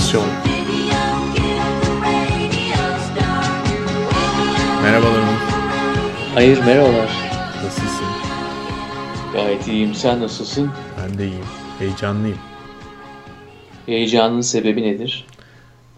Adaptasyon 0.00 0.26
Merhabalar. 4.82 5.24
Hayır 6.34 6.58
merhabalar. 6.58 7.10
Nasılsın? 7.64 8.06
Gayet 9.32 9.68
iyiyim. 9.68 9.94
Sen 9.94 10.20
nasılsın? 10.20 10.70
Ben 11.02 11.18
de 11.18 11.26
iyiyim. 11.26 11.44
Heyecanlıyım. 11.78 12.38
Heyecanın 13.86 14.40
sebebi 14.40 14.82
nedir? 14.82 15.26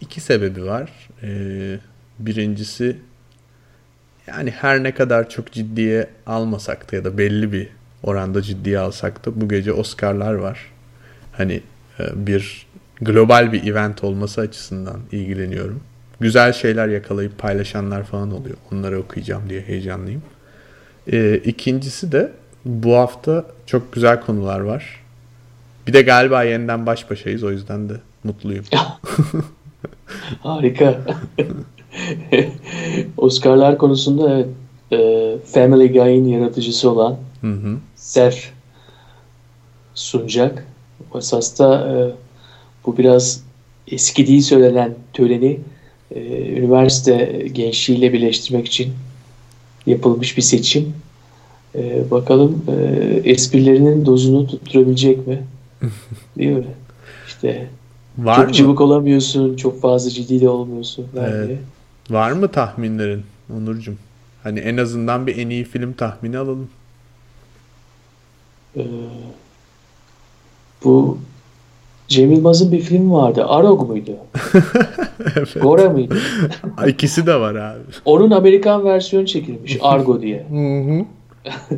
İki 0.00 0.20
sebebi 0.20 0.64
var. 0.64 0.90
Ee, 1.22 1.78
birincisi 2.18 2.96
yani 4.26 4.50
her 4.50 4.82
ne 4.82 4.94
kadar 4.94 5.30
çok 5.30 5.52
ciddiye 5.52 6.10
almasak 6.26 6.92
da 6.92 6.96
ya 6.96 7.04
da 7.04 7.18
belli 7.18 7.52
bir 7.52 7.68
oranda 8.02 8.42
ciddiye 8.42 8.78
alsak 8.78 9.26
da 9.26 9.40
bu 9.40 9.48
gece 9.48 9.72
Oscar'lar 9.72 10.34
var. 10.34 10.58
Hani 11.32 11.60
e, 12.00 12.26
bir 12.26 12.71
global 13.02 13.52
bir 13.52 13.66
event 13.66 14.04
olması 14.04 14.40
açısından 14.40 15.00
ilgileniyorum. 15.12 15.80
Güzel 16.20 16.52
şeyler 16.52 16.88
yakalayıp 16.88 17.38
paylaşanlar 17.38 18.04
falan 18.04 18.32
oluyor. 18.32 18.56
Onları 18.72 19.00
okuyacağım 19.00 19.42
diye 19.48 19.60
heyecanlıyım. 19.60 20.22
Ee, 21.12 21.36
ikincisi 21.36 22.12
de 22.12 22.32
bu 22.64 22.94
hafta 22.96 23.44
çok 23.66 23.92
güzel 23.92 24.20
konular 24.20 24.60
var. 24.60 25.00
Bir 25.86 25.92
de 25.92 26.02
galiba 26.02 26.42
yeniden 26.42 26.86
baş 26.86 27.10
başayız 27.10 27.44
o 27.44 27.50
yüzden 27.50 27.88
de 27.88 27.94
mutluyum. 28.24 28.64
Harika. 30.42 31.00
Oscar'lar 33.16 33.78
konusunda 33.78 34.30
evet, 34.34 34.48
e, 34.92 35.36
Family 35.46 35.92
Guy'in 35.92 36.24
yaratıcısı 36.24 36.90
olan 36.90 37.16
Hı 37.40 37.52
hı. 37.52 37.76
Seth 37.96 38.38
sunacak. 39.94 40.66
Esas 41.14 41.58
da 41.58 41.88
e, 41.88 42.21
bu 42.86 42.98
biraz 42.98 43.42
eskidiği 43.88 44.42
söylenen 44.42 44.94
töreni 45.12 45.60
e, 46.14 46.20
üniversite 46.52 47.46
gençliğiyle 47.52 48.12
birleştirmek 48.12 48.66
için 48.66 48.92
yapılmış 49.86 50.36
bir 50.36 50.42
seçim. 50.42 50.94
E, 51.74 52.10
bakalım 52.10 52.64
e, 52.68 52.74
esprilerinin 53.30 54.06
dozunu 54.06 54.46
tutturabilecek 54.46 55.26
mi? 55.26 55.42
Değil 56.38 56.50
mi? 56.50 56.64
İşte 57.26 57.68
Var 58.18 58.36
çok 58.36 58.46
mı? 58.46 58.52
cıvık 58.52 58.80
olamıyorsun, 58.80 59.56
çok 59.56 59.80
fazla 59.80 60.10
ciddi 60.10 60.40
de 60.40 60.48
olmuyorsun. 60.48 61.06
Evet. 61.16 61.58
Var 62.10 62.32
mı 62.32 62.48
tahminlerin 62.48 63.22
Onurcuğum? 63.56 63.96
Hani 64.42 64.58
en 64.58 64.76
azından 64.76 65.26
bir 65.26 65.38
en 65.38 65.50
iyi 65.50 65.64
film 65.64 65.92
tahmini 65.92 66.38
alalım. 66.38 66.68
Ee, 68.76 68.82
bu 70.84 71.18
Cem 72.12 72.32
Yılmaz'ın 72.32 72.72
bir 72.72 72.80
filmi 72.80 73.12
vardı. 73.12 73.44
Arog 73.46 73.88
muydu? 73.88 74.16
evet. 75.36 75.54
Gora 75.62 75.88
mıydı? 75.90 76.18
İkisi 76.86 77.26
de 77.26 77.34
var 77.34 77.54
abi. 77.54 77.78
Onun 78.04 78.30
Amerikan 78.30 78.84
versiyonu 78.84 79.26
çekilmiş. 79.26 79.78
Argo 79.80 80.22
diye. 80.22 80.46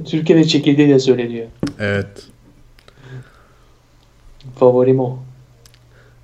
Türkiye'de 0.07 0.45
çekildiği 0.45 0.89
de 0.89 0.99
söyleniyor. 0.99 1.47
Evet. 1.79 2.27
Favorim 4.59 5.01
o. 5.01 5.19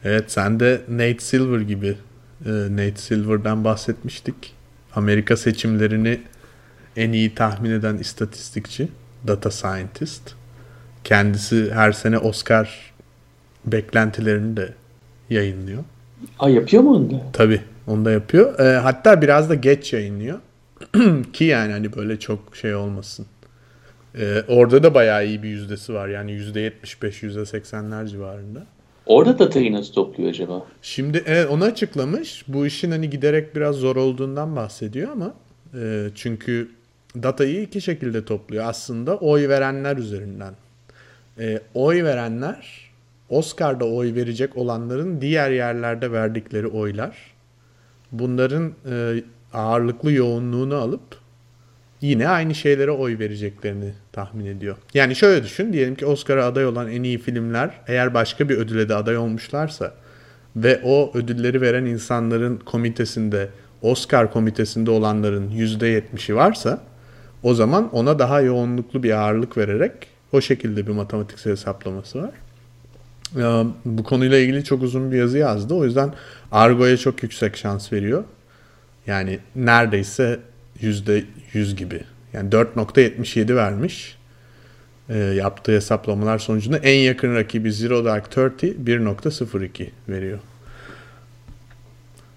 Evet 0.05 0.25
sen 0.33 0.61
de 0.61 0.81
Nate 0.89 1.19
Silver 1.21 1.61
gibi. 1.61 1.97
e, 2.47 2.51
Nate 2.51 2.97
Silver'dan 2.97 3.65
bahsetmiştik. 3.65 4.35
Amerika 4.95 5.37
seçimlerini 5.37 6.21
en 6.97 7.13
iyi 7.13 7.35
tahmin 7.35 7.71
eden 7.71 7.97
istatistikçi. 7.99 8.89
Data 9.27 9.51
Scientist. 9.51 10.23
Kendisi 11.05 11.71
her 11.75 11.93
sene 11.93 12.19
Oscar 12.19 12.90
beklentilerini 13.67 14.57
de 14.57 14.75
yayınlıyor. 15.31 15.85
Aa 16.39 16.49
yapıyor 16.49 16.83
mu 16.83 16.97
onu 16.97 17.11
da? 17.11 17.23
Tabii 17.33 17.61
onu 17.87 18.05
da 18.05 18.11
yapıyor. 18.11 18.59
Ee, 18.59 18.79
hatta 18.79 19.23
biraz 19.23 19.51
da 19.51 19.55
geç 19.55 19.93
yayınlıyor. 19.93 20.39
Ki 21.33 21.45
yani 21.45 21.73
hani 21.73 21.97
böyle 21.97 22.19
çok 22.19 22.57
şey 22.57 22.75
olmasın. 22.75 23.27
Ee, 24.19 24.43
orada 24.49 24.83
da 24.83 24.95
bayağı 24.95 25.27
iyi 25.27 25.43
bir 25.43 25.49
yüzdesi 25.49 25.95
var. 25.95 26.09
Yani 26.09 26.33
%75, 26.33 26.73
%80'ler 26.93 28.09
civarında. 28.09 28.67
Orada 29.07 29.39
datayı 29.39 29.73
nasıl 29.73 29.93
topluyor 29.93 30.31
acaba? 30.31 30.67
Şimdi 30.83 31.23
evet 31.27 31.51
onu 31.51 31.65
açıklamış. 31.65 32.45
Bu 32.49 32.67
işin 32.67 32.91
hani 32.91 33.11
giderek 33.11 33.57
biraz 33.57 33.77
zor 33.77 33.97
olduğundan 33.97 34.57
bahsediyor 34.57 35.13
ama 35.13 35.35
e, 35.81 36.09
çünkü 36.15 36.69
datayı 37.23 37.63
iki 37.63 37.81
şekilde 37.81 38.25
topluyor. 38.25 38.65
Aslında 38.67 39.17
oy 39.17 39.49
verenler 39.49 39.97
üzerinden. 39.97 40.55
E, 41.39 41.61
oy 41.75 42.05
verenler 42.05 42.80
Oscar'da 43.31 43.85
oy 43.85 44.15
verecek 44.15 44.57
olanların 44.57 45.21
diğer 45.21 45.51
yerlerde 45.51 46.13
verdikleri 46.13 46.67
oylar. 46.67 47.17
Bunların 48.13 48.73
e, 48.91 49.23
ağırlıklı 49.53 50.13
yoğunluğunu 50.13 50.75
alıp 50.75 51.01
yine 52.01 52.29
aynı 52.29 52.55
şeylere 52.55 52.91
oy 52.91 53.19
vereceklerini 53.19 53.93
tahmin 54.13 54.47
ediyor. 54.47 54.77
Yani 54.95 55.17
şöyle 55.17 55.45
düşün. 55.45 55.73
Diyelim 55.73 55.95
ki 55.95 56.07
Oscar'a 56.07 56.47
aday 56.47 56.67
olan 56.67 56.91
en 56.91 57.03
iyi 57.03 57.19
filmler 57.19 57.71
eğer 57.87 58.15
başka 58.15 58.49
bir 58.49 58.57
ödüle 58.59 58.89
de 58.89 58.95
aday 58.95 59.17
olmuşlarsa 59.17 59.95
ve 60.57 60.81
o 60.85 61.11
ödülleri 61.15 61.61
veren 61.61 61.85
insanların 61.85 62.57
komitesinde 62.57 63.49
Oscar 63.83 64.33
komitesinde 64.33 64.91
olanların 64.91 65.51
%70'i 65.51 66.37
varsa 66.37 66.83
o 67.43 67.55
zaman 67.55 67.95
ona 67.95 68.19
daha 68.19 68.41
yoğunluklu 68.41 69.03
bir 69.03 69.11
ağırlık 69.11 69.57
vererek 69.57 69.93
o 70.33 70.41
şekilde 70.41 70.87
bir 70.87 70.93
matematiksel 70.93 71.53
hesaplaması 71.53 72.23
var. 72.23 72.31
Bu 73.85 74.05
konuyla 74.05 74.39
ilgili 74.39 74.65
çok 74.65 74.83
uzun 74.83 75.13
bir 75.13 75.19
yazı 75.19 75.39
yazdı. 75.39 75.75
O 75.75 75.85
yüzden 75.85 76.15
Argo'ya 76.53 76.97
çok 76.97 77.23
yüksek 77.23 77.57
şans 77.57 77.93
veriyor. 77.93 78.25
Yani 79.07 79.39
neredeyse 79.57 80.41
%100 80.83 81.75
gibi. 81.77 82.01
Yani 82.33 82.51
4.77 82.51 83.57
vermiş. 83.57 84.17
Ee, 85.09 85.19
yaptığı 85.19 85.73
hesaplamalar 85.73 86.39
sonucunda 86.39 86.79
en 86.79 86.99
yakın 86.99 87.35
rakibi 87.35 87.73
Zero 87.73 88.05
Dark 88.05 88.31
Thirty 88.31 88.67
1.02 88.67 89.89
veriyor. 90.09 90.39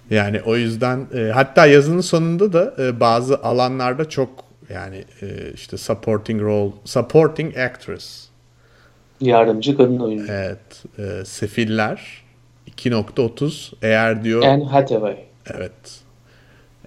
Yani 0.09 0.41
o 0.41 0.55
yüzden 0.55 1.07
e, 1.15 1.31
hatta 1.33 1.65
yazının 1.65 2.01
sonunda 2.01 2.53
da 2.53 2.75
e, 2.79 2.99
bazı 2.99 3.43
alanlarda 3.43 4.09
çok 4.09 4.29
yani 4.69 5.05
e, 5.21 5.51
işte 5.53 5.77
supporting 5.77 6.41
role, 6.41 6.73
supporting 6.85 7.57
actress, 7.57 8.27
Yardımcı 9.23 9.77
kadın 9.77 9.99
oyuncu. 9.99 10.31
evet, 10.31 10.83
e, 10.99 11.25
sefiller 11.25 12.23
2.30 12.77 13.73
eğer 13.81 14.23
diyor 14.23 14.41
Anne 14.43 14.63
Hathaway. 14.63 15.17
evet 15.53 16.01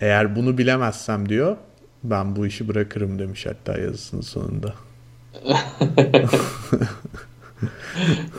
eğer 0.01 0.37
bunu 0.37 0.59
bilemezsem 0.59 1.29
diyor 1.29 1.57
ben 2.05 2.37
bu 2.37 2.47
işi 2.47 2.69
bırakırım 2.69 3.19
demiş 3.19 3.47
hatta 3.47 3.81
yazısının 3.81 4.21
sonunda. 4.23 4.75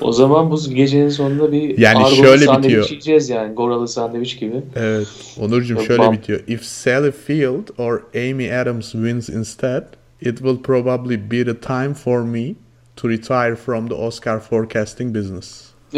O 0.01 0.11
zaman 0.11 0.51
bu 0.51 0.59
gecenin 0.69 1.09
sonunda 1.09 1.51
bir 1.51 1.77
Yani 1.77 2.15
şöyle 2.15 2.45
sandviç 2.45 2.65
bitiyor. 2.65 2.89
yiyeceğiz 2.89 3.29
yani. 3.29 3.53
Goralı 3.53 3.87
sandviç 3.87 4.39
gibi. 4.39 4.61
Evet. 4.75 5.07
Onurcuğum 5.39 5.79
şöyle 5.81 6.01
bam- 6.03 6.13
bitiyor. 6.13 6.39
If 6.47 6.63
Sally 6.65 7.11
Field 7.11 7.67
or 7.77 8.01
Amy 8.15 8.53
Adams 8.57 8.91
wins 8.91 9.29
instead, 9.29 9.83
it 10.21 10.37
will 10.37 10.57
probably 10.57 11.31
be 11.31 11.45
the 11.45 11.59
time 11.59 11.93
for 11.93 12.21
me 12.21 12.53
to 12.97 13.09
retire 13.09 13.55
from 13.55 13.87
the 13.87 13.95
Oscar 13.95 14.39
forecasting 14.39 15.15
business. 15.15 15.67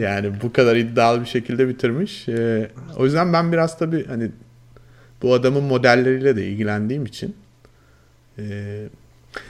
Yani 0.00 0.32
bu 0.42 0.52
kadar 0.52 0.76
iddialı 0.76 1.20
bir 1.20 1.26
şekilde 1.26 1.68
bitirmiş. 1.68 2.28
Ee, 2.28 2.70
o 2.96 3.04
yüzden 3.04 3.32
ben 3.32 3.52
biraz 3.52 3.78
tabii 3.78 4.06
hani 4.06 4.30
bu 5.22 5.34
adamın 5.34 5.62
modelleriyle 5.62 6.36
de 6.36 6.46
ilgilendiğim 6.46 7.06
için 7.06 7.36
e, 8.38 8.44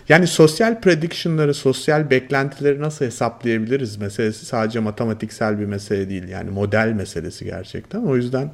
yani 0.08 0.26
sosyal 0.26 0.80
prediction'ları, 0.80 1.54
sosyal 1.54 2.10
beklentileri 2.10 2.80
nasıl 2.80 3.04
hesaplayabiliriz 3.04 3.96
meselesi 3.96 4.46
sadece 4.46 4.80
matematiksel 4.80 5.60
bir 5.60 5.66
mesele 5.66 6.10
değil. 6.10 6.28
Yani 6.28 6.50
model 6.50 6.92
meselesi 6.96 7.44
gerçekten. 7.44 8.00
O 8.00 8.16
yüzden 8.16 8.50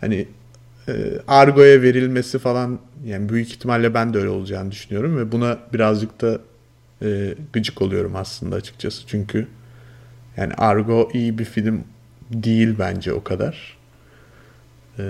hani 0.00 0.28
e, 0.88 0.92
Argo'ya 1.28 1.82
verilmesi 1.82 2.38
falan 2.38 2.78
yani 3.04 3.28
büyük 3.28 3.48
ihtimalle 3.48 3.94
ben 3.94 4.14
de 4.14 4.18
öyle 4.18 4.28
olacağını 4.28 4.70
düşünüyorum 4.70 5.16
ve 5.16 5.32
buna 5.32 5.58
birazcık 5.72 6.20
da 6.20 6.38
e, 7.02 7.34
gıcık 7.52 7.82
oluyorum 7.82 8.16
aslında 8.16 8.56
açıkçası. 8.56 9.06
Çünkü 9.06 9.48
yani 10.36 10.54
Argo 10.54 11.08
iyi 11.14 11.38
bir 11.38 11.44
film 11.44 11.84
değil 12.30 12.74
bence 12.78 13.12
o 13.12 13.24
kadar. 13.24 13.78
Ee, 14.98 15.02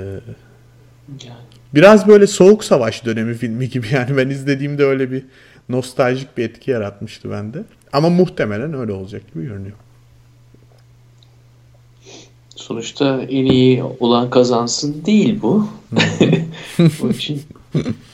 Yani. 1.25 1.37
biraz 1.75 2.09
böyle 2.09 2.27
Soğuk 2.27 2.65
Savaş 2.65 3.05
dönemi 3.05 3.35
filmi 3.35 3.69
gibi 3.69 3.87
yani 3.93 4.17
ben 4.17 4.29
izlediğimde 4.29 4.85
öyle 4.85 5.11
bir 5.11 5.25
nostaljik 5.69 6.37
bir 6.39 6.45
etki 6.45 6.71
yaratmıştı 6.71 7.31
bende. 7.31 7.63
Ama 7.93 8.11
muhtemelen 8.11 8.75
öyle 8.75 8.93
olacak 8.93 9.23
gibi 9.35 9.45
görünüyor. 9.47 9.77
Sonuçta 12.57 13.23
en 13.23 13.45
iyi 13.47 13.83
olan 13.83 14.31
kazansın 14.31 15.05
değil 15.05 15.43
bu. 15.43 15.69
Onun 17.03 17.11
için 17.13 17.43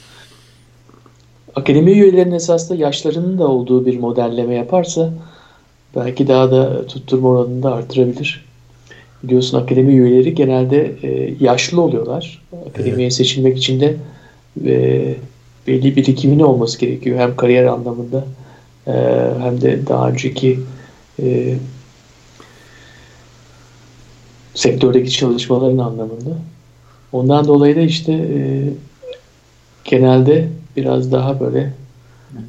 akademi 1.55 1.91
üyelerinin 1.91 2.35
esasında 2.35 2.77
yaşlarının 2.77 3.37
da 3.37 3.47
olduğu 3.47 3.85
bir 3.85 3.99
modelleme 3.99 4.55
yaparsa 4.55 5.13
belki 5.95 6.27
daha 6.27 6.51
da 6.51 6.87
tutturma 6.87 7.29
oranını 7.29 7.63
da 7.63 7.73
artırabilir. 7.73 8.45
biliyorsun 9.23 9.61
akademi 9.61 9.93
üyeleri 9.93 10.35
genelde 10.35 10.95
e, 11.03 11.35
yaşlı 11.39 11.81
oluyorlar. 11.81 12.41
Akademiye 12.69 13.07
evet. 13.07 13.13
seçilmek 13.13 13.57
için 13.57 13.79
de 13.79 13.95
e, 14.65 15.15
belli 15.67 15.95
birikimin 15.95 16.39
olması 16.39 16.79
gerekiyor. 16.79 17.19
Hem 17.19 17.35
kariyer 17.35 17.65
anlamında 17.65 18.25
e, 18.87 18.91
hem 19.41 19.61
de 19.61 19.87
daha 19.87 20.09
önceki 20.09 20.59
e, 21.21 21.55
sektördeki 24.53 25.11
çalışmaların 25.11 25.77
anlamında. 25.77 26.37
Ondan 27.11 27.47
dolayı 27.47 27.75
da 27.75 27.81
işte 27.81 28.13
e, 28.13 28.63
genelde 29.83 30.47
biraz 30.77 31.11
daha 31.11 31.39
böyle 31.39 31.73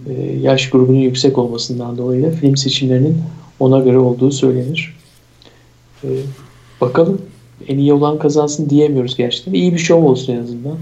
e, 0.09 0.33
yaş 0.43 0.71
grubunun 0.71 0.99
yüksek 0.99 1.39
olmasından 1.39 1.99
dolayı 1.99 2.23
da 2.23 2.31
film 2.31 2.57
seçimlerinin 2.57 3.17
ona 3.61 3.81
göre 3.81 3.99
olduğu 3.99 4.31
söylenir. 4.31 4.97
E, 6.05 6.09
bakalım 6.81 7.23
en 7.69 7.79
iyi 7.79 7.93
olan 7.93 8.19
kazansın 8.19 8.71
diyemiyoruz 8.71 9.17
gerçekten. 9.17 9.53
İyi 9.53 9.73
bir 9.73 9.79
show 9.79 10.09
olsun 10.09 10.33
en 10.33 10.43
azından. 10.43 10.77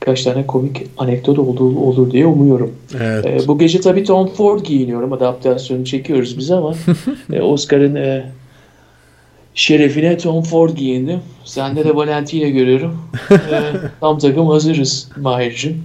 Birkaç 0.00 0.22
tane 0.22 0.46
komik 0.46 0.86
anekdot 0.98 1.38
olduğu 1.38 1.78
olur 1.78 2.10
diye 2.10 2.26
umuyorum. 2.26 2.72
Evet. 3.00 3.26
E, 3.26 3.48
bu 3.48 3.58
gece 3.58 3.80
tabii 3.80 4.04
Tom 4.04 4.26
Ford 4.26 4.60
giyiniyorum. 4.60 5.12
Adaptasyonu 5.12 5.84
çekiyoruz 5.84 6.38
biz 6.38 6.50
ama 6.50 6.74
e, 7.32 7.40
Oscar'ın 7.40 7.94
e, 7.94 8.32
şerefine 9.54 10.18
Tom 10.18 10.42
Ford 10.42 10.70
giyindi. 10.70 11.20
Sende 11.44 11.84
de 11.84 11.96
Valentino 11.96 12.48
görüyorum. 12.48 12.98
e, 13.30 13.60
tam 14.00 14.18
takım 14.18 14.46
hazırız 14.46 15.08
Mahir'cim. 15.16 15.82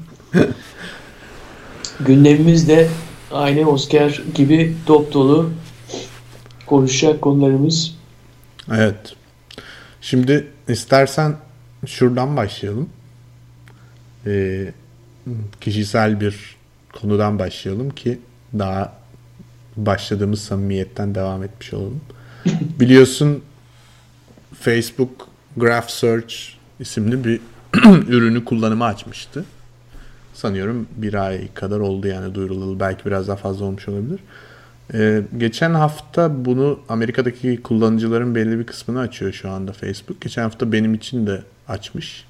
Gündemimiz 2.00 2.68
de 2.68 2.88
aynı 3.32 3.70
Oscar 3.70 4.22
gibi 4.36 4.76
dop 4.88 5.14
dolu 5.14 5.52
konuşacak 6.66 7.22
konularımız. 7.22 7.96
Evet. 8.72 9.16
Şimdi 10.02 10.48
istersen 10.68 11.36
şuradan 11.86 12.38
başlayalım. 12.38 12.90
Ee, 14.26 14.74
kişisel 15.62 16.22
bir 16.22 16.56
konudan 16.94 17.40
başlayalım 17.40 17.90
ki 17.90 18.20
daha 18.60 18.98
başladığımız 19.78 20.42
samimiyetten 20.42 21.16
devam 21.16 21.44
etmiş 21.44 21.74
olalım. 21.74 22.02
Biliyorsun 22.80 23.44
Facebook 24.60 25.28
Graph 25.58 25.90
Search 25.90 26.36
isimli 26.80 27.24
bir 27.24 27.40
ürünü 28.08 28.46
kullanıma 28.46 28.86
açmıştı. 28.86 29.46
Sanıyorum 30.36 30.88
bir 30.96 31.14
ay 31.14 31.54
kadar 31.54 31.80
oldu 31.80 32.08
yani 32.08 32.36
duyurulalı. 32.36 32.80
Belki 32.80 33.06
biraz 33.06 33.28
daha 33.28 33.36
fazla 33.36 33.66
olmuş 33.66 33.88
olabilir. 33.88 34.20
Ee, 34.94 35.22
geçen 35.38 35.74
hafta 35.74 36.46
bunu 36.46 36.80
Amerika'daki 36.90 37.62
kullanıcıların 37.64 38.36
belli 38.36 38.60
bir 38.60 38.64
kısmını 38.64 39.00
açıyor 39.00 39.34
şu 39.34 39.50
anda 39.50 39.72
Facebook. 39.72 40.22
Geçen 40.22 40.42
hafta 40.42 40.72
benim 40.72 40.94
için 40.94 41.28
de 41.28 41.44
açmış. 41.68 42.26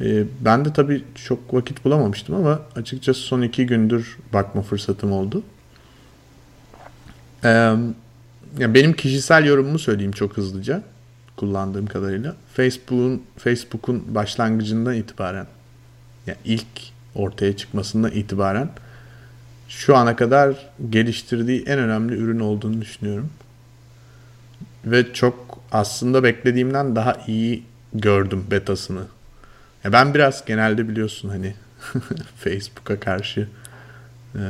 Ee, 0.00 0.24
ben 0.40 0.64
de 0.64 0.72
tabii 0.72 1.04
çok 1.14 1.54
vakit 1.54 1.84
bulamamıştım 1.84 2.34
ama 2.34 2.60
açıkçası 2.76 3.20
son 3.20 3.42
iki 3.42 3.66
gündür 3.66 4.18
bakma 4.32 4.62
fırsatım 4.62 5.12
oldu. 5.12 5.42
Ee, 7.44 7.48
ya 8.58 8.74
benim 8.74 8.92
kişisel 8.92 9.44
yorumumu 9.44 9.78
söyleyeyim 9.78 10.12
çok 10.12 10.36
hızlıca 10.36 10.82
kullandığım 11.36 11.86
kadarıyla. 11.86 12.36
Facebook'un 12.54 13.22
Facebook'un 13.36 14.14
başlangıcından 14.14 14.94
itibaren 14.94 15.46
yani 16.26 16.38
ilk 16.44 16.66
ortaya 17.14 17.56
çıkmasından 17.56 18.10
itibaren 18.10 18.70
şu 19.68 19.96
ana 19.96 20.16
kadar 20.16 20.56
geliştirdiği 20.90 21.64
en 21.66 21.78
önemli 21.78 22.14
ürün 22.14 22.40
olduğunu 22.40 22.80
düşünüyorum. 22.80 23.30
Ve 24.84 25.12
çok 25.12 25.60
aslında 25.72 26.22
beklediğimden 26.22 26.96
daha 26.96 27.16
iyi 27.26 27.62
gördüm 27.94 28.46
betasını. 28.50 29.04
Ya 29.84 29.92
ben 29.92 30.14
biraz 30.14 30.44
genelde 30.44 30.88
biliyorsun 30.88 31.28
hani 31.28 31.54
Facebook'a 32.36 33.00
karşı 33.00 33.48
e, 34.34 34.40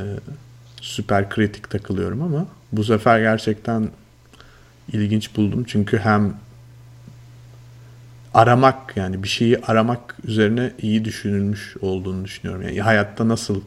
süper 0.81 1.29
kritik 1.29 1.69
takılıyorum 1.69 2.21
ama 2.21 2.47
bu 2.71 2.83
sefer 2.83 3.19
gerçekten 3.19 3.89
ilginç 4.93 5.35
buldum. 5.35 5.63
Çünkü 5.67 5.97
hem 5.97 6.33
aramak 8.35 8.97
yani 8.97 9.23
bir 9.23 9.27
şeyi 9.27 9.61
aramak 9.61 10.15
üzerine 10.27 10.71
iyi 10.81 11.05
düşünülmüş 11.05 11.75
olduğunu 11.81 12.25
düşünüyorum. 12.25 12.61
Yani 12.61 12.81
hayatta 12.81 13.27
nasıl 13.27 13.61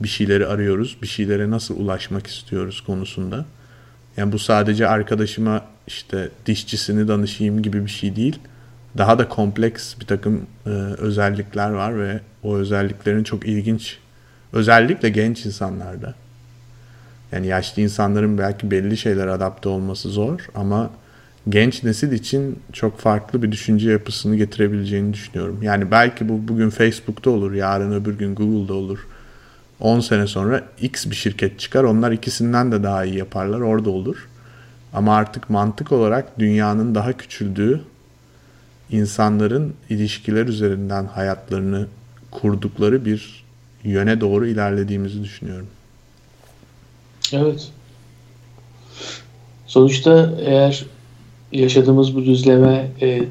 bir 0.00 0.08
şeyleri 0.08 0.46
arıyoruz, 0.46 0.96
bir 1.02 1.06
şeylere 1.06 1.50
nasıl 1.50 1.80
ulaşmak 1.80 2.26
istiyoruz 2.26 2.80
konusunda. 2.80 3.44
Yani 4.16 4.32
bu 4.32 4.38
sadece 4.38 4.88
arkadaşıma 4.88 5.64
işte 5.86 6.28
dişçisini 6.46 7.08
danışayım 7.08 7.62
gibi 7.62 7.84
bir 7.84 7.90
şey 7.90 8.16
değil. 8.16 8.38
Daha 8.98 9.18
da 9.18 9.28
kompleks 9.28 10.00
bir 10.00 10.06
takım 10.06 10.46
e, 10.66 10.70
özellikler 10.98 11.70
var 11.70 12.00
ve 12.00 12.20
o 12.42 12.56
özelliklerin 12.56 13.24
çok 13.24 13.46
ilginç 13.46 13.98
özellikle 14.52 15.08
genç 15.08 15.46
insanlarda. 15.46 16.14
Yani 17.32 17.46
yaşlı 17.46 17.82
insanların 17.82 18.38
belki 18.38 18.70
belli 18.70 18.96
şeyler 18.96 19.26
adapte 19.26 19.68
olması 19.68 20.08
zor 20.08 20.40
ama 20.54 20.90
genç 21.48 21.84
nesil 21.84 22.12
için 22.12 22.58
çok 22.72 22.98
farklı 22.98 23.42
bir 23.42 23.52
düşünce 23.52 23.90
yapısını 23.90 24.36
getirebileceğini 24.36 25.12
düşünüyorum. 25.12 25.62
Yani 25.62 25.90
belki 25.90 26.28
bu 26.28 26.48
bugün 26.48 26.70
Facebook'ta 26.70 27.30
olur, 27.30 27.52
yarın 27.52 27.92
öbür 27.92 28.18
gün 28.18 28.34
Google'da 28.34 28.74
olur. 28.74 29.06
10 29.80 30.00
sene 30.00 30.26
sonra 30.26 30.62
X 30.80 31.06
bir 31.06 31.14
şirket 31.14 31.60
çıkar. 31.60 31.84
Onlar 31.84 32.12
ikisinden 32.12 32.72
de 32.72 32.82
daha 32.82 33.04
iyi 33.04 33.16
yaparlar. 33.16 33.60
Orada 33.60 33.90
olur. 33.90 34.28
Ama 34.92 35.16
artık 35.16 35.50
mantık 35.50 35.92
olarak 35.92 36.38
dünyanın 36.38 36.94
daha 36.94 37.12
küçüldüğü 37.12 37.80
insanların 38.90 39.74
ilişkiler 39.90 40.46
üzerinden 40.46 41.06
hayatlarını 41.06 41.86
kurdukları 42.30 43.04
bir 43.04 43.44
yöne 43.84 44.20
doğru 44.20 44.46
ilerlediğimizi 44.46 45.24
düşünüyorum. 45.24 45.66
Evet. 47.32 47.68
Sonuçta 49.66 50.32
eğer 50.40 50.86
yaşadığımız 51.54 52.16
bu 52.16 52.24
düzleme 52.24 52.86
e, 53.02 53.22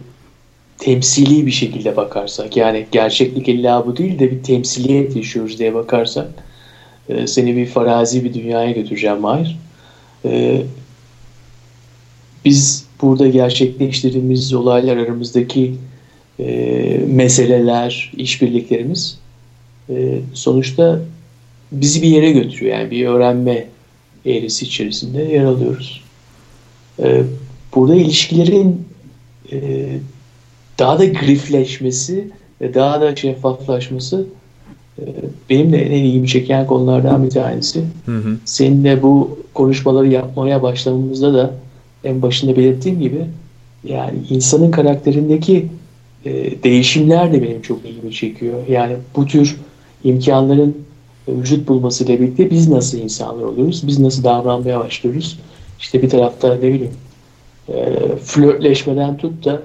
temsili 0.77 1.45
bir 1.45 1.51
şekilde 1.51 1.95
bakarsak 1.95 2.57
yani 2.57 2.85
gerçeklik 2.91 3.47
illa 3.47 3.85
bu 3.85 3.97
değil 3.97 4.19
de 4.19 4.31
bir 4.31 4.43
temsiliyet 4.43 5.15
yaşıyoruz 5.15 5.59
diye 5.59 5.73
bakarsak 5.73 6.27
e, 7.09 7.27
seni 7.27 7.55
bir 7.57 7.65
farazi 7.65 8.23
bir 8.23 8.33
dünyaya 8.33 8.71
götüreceğim 8.71 9.19
Mahir. 9.19 9.57
E, 10.25 10.61
biz 12.45 12.85
burada 13.01 13.27
gerçekleştirdiğimiz 13.27 14.53
olaylar 14.53 14.97
aramızdaki 14.97 15.75
e, 16.39 16.45
meseleler, 17.07 18.11
işbirliklerimiz 18.17 19.17
e, 19.89 20.19
sonuçta 20.33 20.99
bizi 21.71 22.01
bir 22.01 22.07
yere 22.07 22.31
götürüyor. 22.31 22.77
Yani 22.77 22.91
bir 22.91 23.05
öğrenme 23.05 23.65
eğrisi 24.25 24.65
içerisinde 24.65 25.23
yer 25.23 25.43
alıyoruz. 25.43 26.03
E, 27.03 27.23
burada 27.75 27.95
ilişkilerin 27.95 28.81
e, 29.51 29.87
daha 30.79 30.99
da 30.99 31.05
grifleşmesi 31.05 32.27
ve 32.61 32.73
daha 32.73 33.01
da 33.01 33.15
şeffaflaşması 33.15 34.25
e, 34.99 35.03
benim 35.49 35.71
de 35.71 35.77
en 35.77 36.03
ilgimi 36.03 36.27
çeken 36.27 36.67
konulardan 36.67 37.23
bir 37.23 37.29
tanesi. 37.29 37.83
Hı 38.05 38.17
hı. 38.17 38.37
Seninle 38.45 39.01
bu 39.01 39.39
konuşmaları 39.53 40.07
yapmaya 40.07 40.61
başlamamızda 40.61 41.33
da 41.33 41.53
en 42.03 42.21
başında 42.21 42.57
belirttiğim 42.57 42.99
gibi 42.99 43.25
yani 43.83 44.17
insanın 44.29 44.71
karakterindeki 44.71 45.67
e, 46.25 46.63
değişimler 46.63 47.33
de 47.33 47.43
benim 47.43 47.61
çok 47.61 47.85
ilgimi 47.85 48.13
çekiyor. 48.13 48.67
Yani 48.69 48.95
bu 49.15 49.25
tür 49.25 49.57
imkanların 50.03 50.77
vücut 51.27 51.67
bulmasıyla 51.67 52.19
birlikte 52.19 52.51
biz 52.51 52.69
nasıl 52.69 52.97
insanlar 52.97 53.43
oluyoruz? 53.43 53.87
Biz 53.87 53.99
nasıl 53.99 54.23
davranmaya 54.23 54.79
başlıyoruz? 54.79 55.39
İşte 55.79 56.01
bir 56.01 56.09
tarafta 56.09 56.55
ne 56.55 56.73
bileyim 56.73 56.91
e, 57.69 57.95
flörtleşmeden 58.23 59.17
tut 59.17 59.45
da 59.45 59.61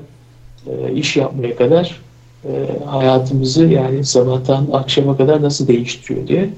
e, 0.66 0.92
iş 0.92 1.16
yapmaya 1.16 1.56
kadar 1.56 2.00
e, 2.44 2.50
hayatımızı 2.86 3.64
yani 3.64 4.04
sabahtan 4.04 4.66
akşama 4.72 5.16
kadar 5.16 5.42
nasıl 5.42 5.68
değiştiriyor 5.68 6.26
diye. 6.26 6.50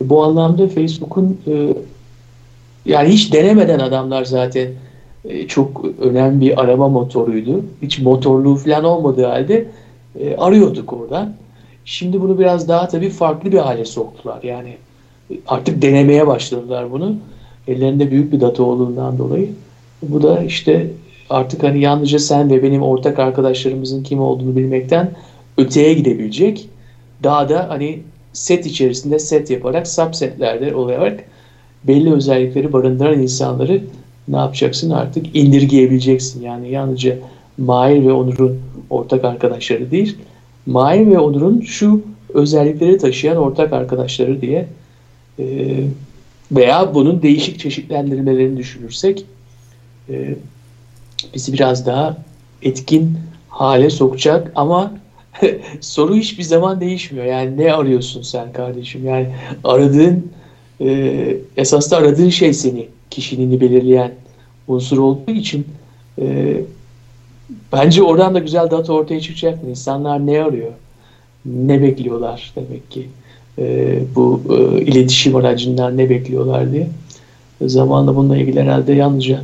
Bu 0.00 0.24
anlamda 0.24 0.68
Facebook'un 0.68 1.40
yani 2.84 3.08
hiç 3.08 3.32
denemeden 3.32 3.78
adamlar 3.78 4.24
zaten 4.24 4.68
çok 5.48 5.84
önemli 6.00 6.40
bir 6.40 6.60
arama 6.60 6.88
motoruydu. 6.88 7.64
Hiç 7.82 7.98
motorluğu 7.98 8.56
falan 8.56 8.84
olmadığı 8.84 9.26
halde 9.26 9.66
arıyorduk 10.38 10.92
oradan. 10.92 11.34
Şimdi 11.84 12.20
bunu 12.20 12.38
biraz 12.38 12.68
daha 12.68 12.88
tabii 12.88 13.10
farklı 13.10 13.52
bir 13.52 13.58
hale 13.58 13.84
soktular. 13.84 14.42
Yani 14.42 14.76
artık 15.46 15.82
denemeye 15.82 16.26
başladılar 16.26 16.92
bunu. 16.92 17.16
Ellerinde 17.68 18.10
büyük 18.10 18.32
bir 18.32 18.40
data 18.40 18.62
olduğundan 18.62 19.18
dolayı. 19.18 19.48
Bu 20.02 20.22
da 20.22 20.42
işte 20.42 20.90
artık 21.30 21.62
hani 21.62 21.80
yalnızca 21.80 22.18
sen 22.18 22.50
ve 22.50 22.62
benim 22.62 22.82
ortak 22.82 23.18
arkadaşlarımızın 23.18 24.02
kim 24.02 24.20
olduğunu 24.20 24.56
bilmekten 24.56 25.10
öteye 25.58 25.94
gidebilecek. 25.94 26.68
Daha 27.22 27.48
da 27.48 27.66
hani 27.68 28.00
set 28.32 28.66
içerisinde 28.66 29.18
set 29.18 29.50
yaparak 29.50 29.88
subsetlerde 29.88 30.74
olarak 30.74 31.24
belli 31.84 32.12
özellikleri 32.12 32.72
barındıran 32.72 33.22
insanları 33.22 33.82
ne 34.28 34.36
yapacaksın 34.36 34.90
artık 34.90 35.36
indirgeyebileceksin. 35.36 36.42
Yani 36.42 36.70
yalnızca 36.70 37.18
Mahir 37.58 38.06
ve 38.06 38.12
Onur'un 38.12 38.60
ortak 38.90 39.24
arkadaşları 39.24 39.90
değil, 39.90 40.18
Mahir 40.66 41.06
ve 41.06 41.18
Onur'un 41.18 41.60
şu 41.60 42.02
özellikleri 42.34 42.98
taşıyan 42.98 43.36
ortak 43.36 43.72
arkadaşları 43.72 44.40
diye 44.40 44.66
e, 45.38 45.44
veya 46.52 46.94
bunun 46.94 47.22
değişik 47.22 47.58
çeşitlendirmelerini 47.60 48.56
düşünürsek 48.56 49.24
e, 50.10 50.34
bizi 51.34 51.52
biraz 51.52 51.86
daha 51.86 52.16
etkin 52.62 53.18
hale 53.48 53.90
sokacak 53.90 54.52
ama 54.54 54.92
soru 55.80 56.14
hiçbir 56.14 56.42
zaman 56.42 56.80
değişmiyor. 56.80 57.26
Yani 57.26 57.58
ne 57.58 57.72
arıyorsun 57.72 58.22
sen 58.22 58.52
kardeşim? 58.52 59.06
Yani 59.06 59.28
aradığın 59.64 60.32
e, 60.80 61.36
esas 61.56 61.90
da 61.90 61.96
aradığın 61.96 62.30
şey 62.30 62.52
seni 62.52 62.88
kişiliğini 63.10 63.60
belirleyen 63.60 64.12
unsur 64.68 64.98
olduğu 64.98 65.30
için 65.30 65.66
e, 66.20 66.56
bence 67.72 68.02
oradan 68.02 68.34
da 68.34 68.38
güzel 68.38 68.70
data 68.70 68.92
ortaya 68.92 69.20
çıkacak. 69.20 69.58
İnsanlar 69.68 70.26
ne 70.26 70.42
arıyor? 70.42 70.72
Ne 71.46 71.82
bekliyorlar 71.82 72.52
demek 72.56 72.90
ki? 72.90 73.08
E, 73.58 73.98
bu 74.14 74.42
e, 74.50 74.80
iletişim 74.80 75.36
aracından 75.36 75.96
ne 75.96 76.10
bekliyorlar 76.10 76.72
diye. 76.72 76.88
Zamanla 77.60 78.16
bununla 78.16 78.36
ilgili 78.36 78.60
herhalde 78.60 78.92
yalnızca 78.92 79.40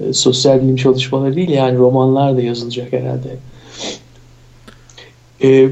e, 0.00 0.12
sosyal 0.12 0.62
bilim 0.62 0.76
çalışmaları 0.76 1.36
değil 1.36 1.50
yani 1.50 1.78
romanlar 1.78 2.36
da 2.36 2.40
yazılacak 2.40 2.92
herhalde. 2.92 3.36
E, 5.42 5.68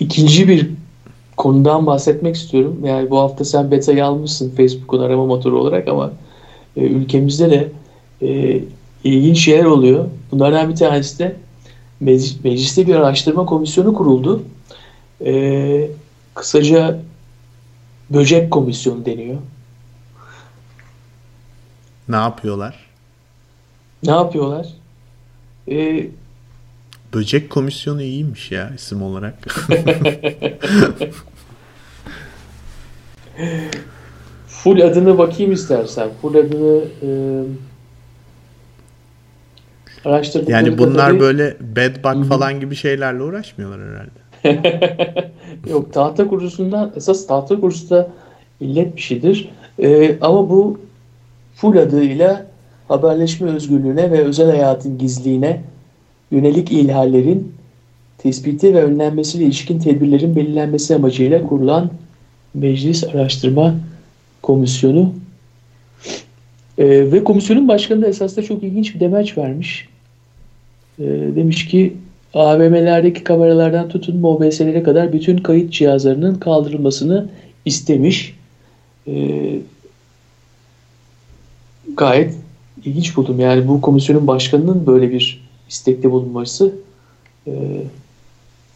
ikinci 0.00 0.48
bir 0.48 0.70
konudan 1.36 1.86
bahsetmek 1.86 2.36
istiyorum. 2.36 2.78
Yani 2.84 3.10
bu 3.10 3.18
hafta 3.18 3.44
sen 3.44 3.70
beta'yı 3.70 4.04
almışsın 4.04 4.50
Facebook'un 4.56 5.02
arama 5.02 5.26
motoru 5.26 5.60
olarak 5.60 5.88
ama 5.88 6.12
e, 6.76 6.80
ülkemizde 6.80 7.50
de 7.50 7.68
e, 8.22 8.60
ilginç 9.04 9.38
şeyler 9.38 9.64
oluyor. 9.64 10.04
Bunlardan 10.32 10.70
bir 10.70 10.76
tanesi 10.76 11.18
de 11.18 11.36
meclis, 12.00 12.44
mecliste 12.44 12.86
bir 12.86 12.94
araştırma 12.94 13.46
komisyonu 13.46 13.94
kuruldu. 13.94 14.42
E, 15.24 15.90
kısaca 16.34 17.00
böcek 18.10 18.50
komisyonu 18.50 19.06
deniyor. 19.06 19.38
Ne 22.10 22.16
yapıyorlar? 22.16 22.74
Ne 24.02 24.10
yapıyorlar? 24.10 24.66
Ee, 25.68 26.06
Böcek 27.14 27.50
komisyonu 27.50 28.02
iyiymiş 28.02 28.50
ya 28.52 28.70
isim 28.74 29.02
olarak. 29.02 29.34
Full 34.46 34.80
adını 34.80 35.18
bakayım 35.18 35.52
istersen. 35.52 36.08
Full 36.22 36.34
adını 36.34 36.82
e, 37.02 37.08
araştırdıkları 40.08 40.56
Yani 40.66 40.78
bunlar 40.78 40.94
kadarıyla... 40.94 41.20
böyle 41.20 41.56
bedbug 41.60 42.28
falan 42.28 42.60
gibi 42.60 42.76
şeylerle 42.76 43.22
uğraşmıyorlar 43.22 43.80
herhalde. 43.88 44.20
Yok 45.70 45.92
tahta 45.92 46.28
kursusundan 46.28 46.92
esas 46.96 47.26
tahta 47.26 47.60
kursu 47.60 47.90
da 47.90 48.10
illet 48.60 48.96
bir 48.96 49.00
şeydir. 49.00 49.50
E, 49.78 50.18
ama 50.20 50.50
bu 50.50 50.80
full 51.60 51.76
adıyla 51.76 52.46
haberleşme 52.88 53.50
özgürlüğüne 53.50 54.10
ve 54.10 54.20
özel 54.20 54.50
hayatın 54.50 54.98
gizliliğine 54.98 55.60
yönelik 56.30 56.72
ihlallerin 56.72 57.52
tespiti 58.18 58.74
ve 58.74 58.84
önlenmesiyle 58.84 59.44
ilişkin 59.44 59.78
tedbirlerin 59.78 60.36
belirlenmesi 60.36 60.94
amacıyla 60.94 61.46
kurulan 61.46 61.90
Meclis 62.54 63.04
Araştırma 63.04 63.74
Komisyonu 64.42 65.12
e, 66.78 67.12
ve 67.12 67.24
komisyonun 67.24 67.68
başkanı 67.68 68.02
da 68.02 68.06
esasında 68.06 68.44
çok 68.44 68.62
ilginç 68.62 68.94
bir 68.94 69.00
demeç 69.00 69.38
vermiş. 69.38 69.88
E, 70.98 71.04
demiş 71.36 71.68
ki 71.68 71.94
AVM'lerdeki 72.34 73.24
kameralardan 73.24 73.88
tutun 73.88 74.16
MOBS'lere 74.16 74.82
kadar 74.82 75.12
bütün 75.12 75.38
kayıt 75.38 75.72
cihazlarının 75.72 76.34
kaldırılmasını 76.34 77.28
istemiş. 77.64 78.34
E, 79.06 79.12
gayet 81.96 82.34
ilginç 82.84 83.16
buldum. 83.16 83.40
Yani 83.40 83.68
bu 83.68 83.80
komisyonun 83.80 84.26
başkanının 84.26 84.86
böyle 84.86 85.10
bir 85.10 85.48
istekte 85.68 86.10
bulunması 86.10 86.74
e, 87.46 87.52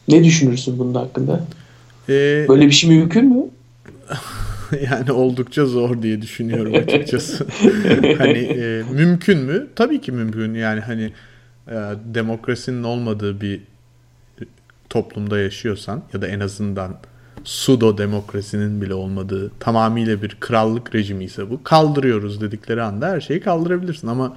ne 0.09 0.25
düşünürsün 0.25 0.79
bunun 0.79 0.95
hakkında? 0.95 1.45
Ee, 2.09 2.47
böyle 2.49 2.67
bir 2.67 2.73
şey 2.73 2.91
mümkün 2.91 3.25
mü? 3.25 3.43
yani 4.91 5.13
oldukça 5.13 5.67
zor 5.67 6.03
diye 6.03 6.23
düşünüyorum 6.23 6.75
açıkçası. 6.75 7.47
hani 8.19 8.39
e, 8.39 8.83
mümkün 8.93 9.39
mü? 9.39 9.67
Tabii 9.77 10.01
ki 10.01 10.13
mümkün. 10.13 10.55
Yani 10.55 10.81
hani 10.81 11.13
e, 11.69 11.77
demokrasinin 12.15 12.83
olmadığı 12.83 13.41
bir 13.41 13.61
toplumda 14.91 15.39
yaşıyorsan 15.39 16.03
ya 16.13 16.23
da 16.23 16.27
en 16.27 16.41
azından 16.41 16.97
sudo 17.45 17.99
demokrasinin 17.99 18.83
bile 18.83 18.95
olmadığı 18.95 19.51
tamamıyla 19.61 20.23
bir 20.23 20.37
krallık 20.41 20.95
rejimi 20.95 21.25
ise 21.25 21.51
bu 21.51 21.65
kaldırıyoruz 21.65 22.41
dedikleri 22.41 22.83
anda 22.83 23.09
her 23.09 23.21
şeyi 23.21 23.41
kaldırabilirsin 23.41 24.09
ama 24.09 24.37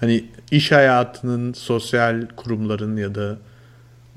hani 0.00 0.24
iş 0.50 0.72
hayatının 0.72 1.52
sosyal 1.52 2.26
kurumların 2.36 2.96
ya 2.96 3.14
da 3.14 3.36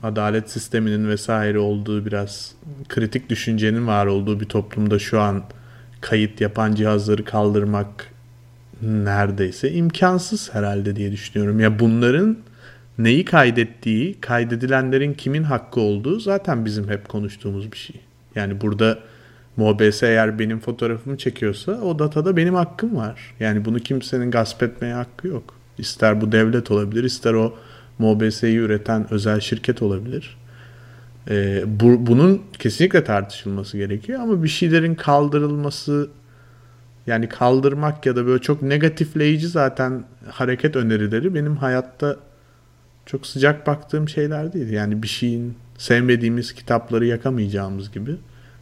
adalet 0.04 0.50
sisteminin 0.50 1.10
vesaire 1.10 1.60
olduğu 1.60 2.06
biraz 2.06 2.52
kritik 2.90 3.30
düşüncenin 3.30 3.88
var 3.88 4.06
olduğu 4.06 4.40
bir 4.40 4.46
toplumda 4.46 5.00
şu 5.00 5.20
an 5.22 5.44
kayıt 6.02 6.42
yapan 6.42 6.76
cihazları 6.76 7.26
kaldırmak 7.26 8.14
neredeyse 8.82 9.72
imkansız 9.72 10.54
herhalde 10.54 10.96
diye 10.96 11.12
düşünüyorum. 11.12 11.60
Ya 11.60 11.80
bunların 11.80 12.38
neyi 12.98 13.26
kaydettiği, 13.26 14.22
kaydedilenlerin 14.22 15.14
kimin 15.14 15.44
hakkı 15.44 15.82
olduğu 15.82 16.20
zaten 16.20 16.66
bizim 16.66 16.90
hep 16.90 17.10
konuştuğumuz 17.10 17.72
bir 17.72 17.78
şey. 17.78 18.02
Yani 18.36 18.62
burada 18.62 19.00
MOBS 19.58 20.04
eğer 20.04 20.40
benim 20.40 20.60
fotoğrafımı 20.60 21.18
çekiyorsa 21.18 21.72
o 21.72 22.00
datada 22.00 22.38
benim 22.38 22.56
hakkım 22.56 22.96
var. 22.96 23.34
Yani 23.40 23.66
bunu 23.66 23.80
kimsenin 23.80 24.32
gasp 24.32 24.64
etmeye 24.64 24.94
hakkı 24.94 25.28
yok. 25.28 25.54
İster 25.78 26.22
bu 26.22 26.32
devlet 26.32 26.72
olabilir, 26.72 27.04
ister 27.04 27.34
o 27.34 27.54
MOBS'yi 28.00 28.58
üreten 28.58 29.14
özel 29.14 29.40
şirket 29.40 29.82
olabilir. 29.82 30.38
Ee, 31.30 31.64
bu, 31.66 32.08
bunun 32.08 32.42
kesinlikle 32.60 33.04
tartışılması 33.04 33.78
gerekiyor 33.78 34.20
ama 34.20 34.44
bir 34.44 34.48
şeylerin 34.48 34.96
kaldırılması 34.96 36.10
yani 37.08 37.30
kaldırmak 37.30 38.06
ya 38.06 38.16
da 38.16 38.26
böyle 38.26 38.42
çok 38.42 38.62
negatifleyici 38.62 39.48
zaten 39.48 40.04
hareket 40.30 40.76
önerileri 40.76 41.36
benim 41.36 41.58
hayatta 41.58 42.18
çok 43.06 43.28
sıcak 43.28 43.68
baktığım 43.68 44.10
şeyler 44.10 44.54
değil. 44.54 44.70
Yani 44.70 45.04
bir 45.04 45.08
şeyin 45.08 45.56
sevmediğimiz 45.78 46.54
kitapları 46.54 47.06
yakamayacağımız 47.06 47.92
gibi 47.92 48.12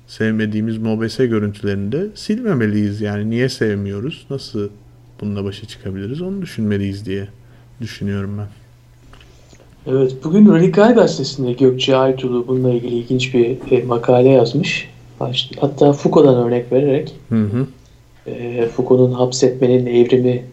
sevmediğimiz 0.08 0.77
MOBS 0.77 1.18
görüntülerini 1.18 1.91
de 1.91 2.08
silmemeliyiz. 2.15 3.01
Yani 3.01 3.30
niye 3.30 3.50
sevmiyoruz? 3.50 4.25
Nasıl 4.30 4.70
bununla 5.22 5.44
başa 5.44 5.68
çıkabiliriz? 5.68 6.22
Onu 6.22 6.41
düşünmeliyiz 6.41 7.06
diye 7.06 7.27
düşünüyorum 7.82 8.38
ben. 8.38 8.48
Evet, 9.88 10.15
bugün 10.24 10.53
Radikal 10.53 10.96
Gazetesi'nde 10.96 11.53
Gökçe 11.53 11.96
Aytulu 11.96 12.48
bununla 12.48 12.72
ilgili 12.72 12.96
ilginç 12.96 13.34
bir 13.34 13.72
e, 13.72 13.84
makale 13.84 14.30
yazmış. 14.30 14.89
Hatta 15.60 15.94
Foucault'dan 15.94 16.36
örnek 16.36 16.72
vererek 16.72 17.15
hı 17.30 17.36
hı. 17.36 17.68
E, 18.27 18.68
Foucault'un 18.68 19.12
Hapsetmenin 19.12 19.86
Evrimi 19.86 20.46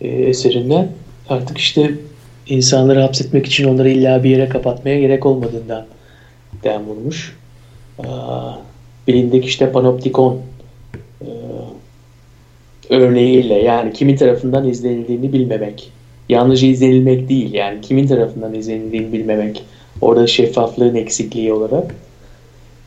e, 0.00 0.08
eserinden 0.08 0.92
artık 1.28 1.58
işte 1.58 1.94
insanları 2.50 3.00
hapsetmek 3.00 3.46
için 3.46 3.68
onları 3.68 3.90
illa 3.90 4.24
bir 4.24 4.30
yere 4.30 4.48
kapatmaya 4.48 5.00
gerek 5.00 5.26
olmadığından 5.26 5.86
dem 6.64 6.86
vurmuş. 6.86 7.36
Bilindik 9.06 9.44
işte 9.44 9.72
panoptikon 9.72 10.40
e, 11.22 11.28
örneğiyle 12.90 13.54
yani 13.54 13.92
kimin 13.92 14.16
tarafından 14.16 14.68
izlenildiğini 14.68 15.32
bilmemek. 15.32 15.92
Yalnızca 16.28 16.68
izlenilmek 16.68 17.28
değil 17.28 17.54
yani 17.54 17.80
kimin 17.80 18.06
tarafından 18.06 18.54
izlenildiğini 18.54 19.12
bilmemek. 19.12 19.62
Orada 20.00 20.26
şeffaflığın 20.26 20.94
eksikliği 20.94 21.52
olarak. 21.52 21.94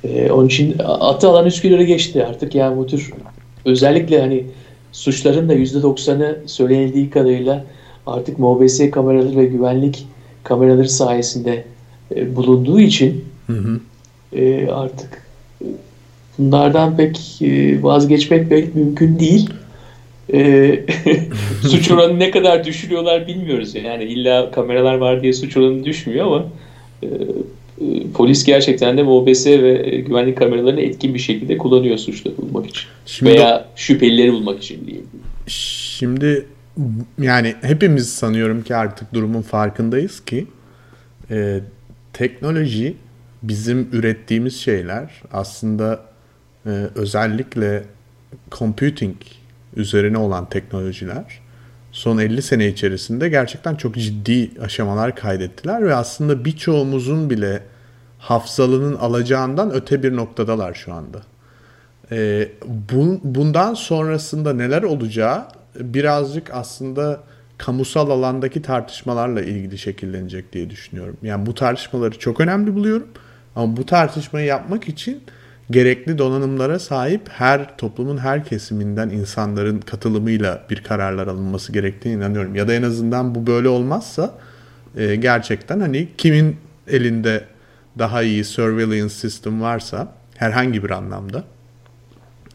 Ee, 0.04 0.32
onun 0.32 0.48
için 0.48 0.76
atı 0.80 1.30
alan 1.30 1.46
Üsküdar'ı 1.46 1.84
geçti 1.84 2.26
artık 2.26 2.56
yani 2.56 2.78
bu 2.78 2.88
tür 2.88 3.12
özellikle 3.66 4.22
hani 4.22 4.44
suçların 4.92 5.50
da 5.50 5.56
%90'ı 5.56 6.48
söylenildiği 6.48 7.10
kadarıyla 7.10 7.66
artık 8.08 8.40
MOBS 8.40 8.92
kameraları 8.92 9.38
ve 9.38 9.46
güvenlik 9.46 10.08
kameraları 10.44 10.90
sayesinde 10.90 11.66
e, 12.16 12.36
bulunduğu 12.36 12.80
için 12.80 13.26
hı 13.48 13.54
hı. 13.54 13.80
E, 14.34 14.68
artık 14.68 15.24
bunlardan 16.38 16.98
pek 16.98 17.42
e, 17.42 17.84
vazgeçmek 17.84 18.50
pek 18.50 18.76
mümkün 18.76 19.20
değil. 19.20 19.50
E, 20.34 20.80
suç 21.62 21.92
oranı 21.92 22.20
ne 22.20 22.32
kadar 22.32 22.66
düşürüyorlar 22.66 23.28
bilmiyoruz. 23.28 23.76
Yani 23.76 24.04
illa 24.04 24.52
kameralar 24.52 24.96
var 24.96 25.24
diye 25.24 25.34
suç 25.34 25.58
oranı 25.58 25.84
düşmüyor 25.84 26.26
ama 26.26 26.46
e, 27.04 27.08
e 27.08 27.08
polis 28.14 28.44
gerçekten 28.44 28.98
de 28.98 29.04
MOBS 29.04 29.48
ve 29.48 30.04
güvenlik 30.08 30.38
kameralarını 30.38 30.82
etkin 30.82 31.14
bir 31.14 31.20
şekilde 31.20 31.58
kullanıyor 31.58 31.98
suçları 31.98 32.38
bulmak 32.38 32.68
için. 32.68 32.84
Şimdi 33.06 33.32
Veya 33.32 33.66
şüphelileri 33.76 34.34
bulmak 34.34 34.64
için 34.64 34.86
diyeyim. 34.86 35.08
Şimdi 35.48 36.46
yani 37.18 37.56
hepimiz 37.62 38.14
sanıyorum 38.14 38.64
ki 38.64 38.76
artık 38.76 39.14
durumun 39.14 39.42
farkındayız 39.42 40.26
ki 40.26 40.48
e, 41.32 41.60
teknoloji 42.14 42.98
bizim 43.44 43.90
ürettiğimiz 43.92 44.56
şeyler 44.56 45.22
aslında 45.32 46.02
e, 46.66 46.70
özellikle 46.96 47.84
computing 48.52 49.16
üzerine 49.76 50.18
olan 50.18 50.50
teknolojiler 50.50 51.44
son 51.92 52.18
50 52.18 52.42
sene 52.42 52.68
içerisinde 52.68 53.30
gerçekten 53.30 53.76
çok 53.76 53.96
ciddi 53.96 54.52
aşamalar 54.62 55.16
kaydettiler 55.16 55.86
ve 55.86 55.96
aslında 55.96 56.46
birçoğumuzun 56.46 57.30
bile 57.30 57.64
hafızalının 58.20 58.96
alacağından 58.96 59.74
öte 59.74 60.04
bir 60.04 60.16
noktadalar 60.16 60.74
şu 60.74 60.94
anda. 60.94 61.22
E, 62.12 62.50
bun, 62.92 63.22
bundan 63.24 63.74
sonrasında 63.74 64.54
neler 64.54 64.84
olacağı 64.84 65.48
birazcık 65.76 66.54
aslında 66.54 67.24
kamusal 67.58 68.10
alandaki 68.10 68.62
tartışmalarla 68.62 69.42
ilgili 69.42 69.78
şekillenecek 69.78 70.54
diye 70.54 70.70
düşünüyorum. 70.70 71.18
Yani 71.22 71.46
bu 71.46 71.56
tartışmaları 71.56 72.20
çok 72.20 72.40
önemli 72.40 72.76
buluyorum. 72.76 73.08
Ama 73.56 73.78
bu 73.78 73.86
tartışmayı 73.86 74.46
yapmak 74.46 74.90
için 74.90 75.24
gerekli 75.72 76.18
donanımlara 76.18 76.80
sahip 76.80 77.30
her 77.30 77.78
toplumun 77.78 78.18
her 78.18 78.46
kesiminden 78.46 79.10
insanların 79.10 79.80
katılımıyla 79.80 80.64
bir 80.70 80.84
kararlar 80.84 81.28
alınması 81.28 81.72
gerektiğine 81.72 82.18
inanıyorum. 82.18 82.56
Ya 82.56 82.68
da 82.68 82.74
en 82.74 82.84
azından 82.84 83.36
bu 83.36 83.48
böyle 83.48 83.68
olmazsa 83.68 84.38
e, 84.98 85.16
gerçekten 85.16 85.80
hani 85.80 86.08
kimin 86.18 86.58
elinde 86.88 87.44
daha 88.00 88.24
iyi 88.24 88.44
surveillance 88.44 89.14
system 89.14 89.62
varsa 89.62 90.14
herhangi 90.36 90.84
bir 90.84 90.90
anlamda 90.90 91.44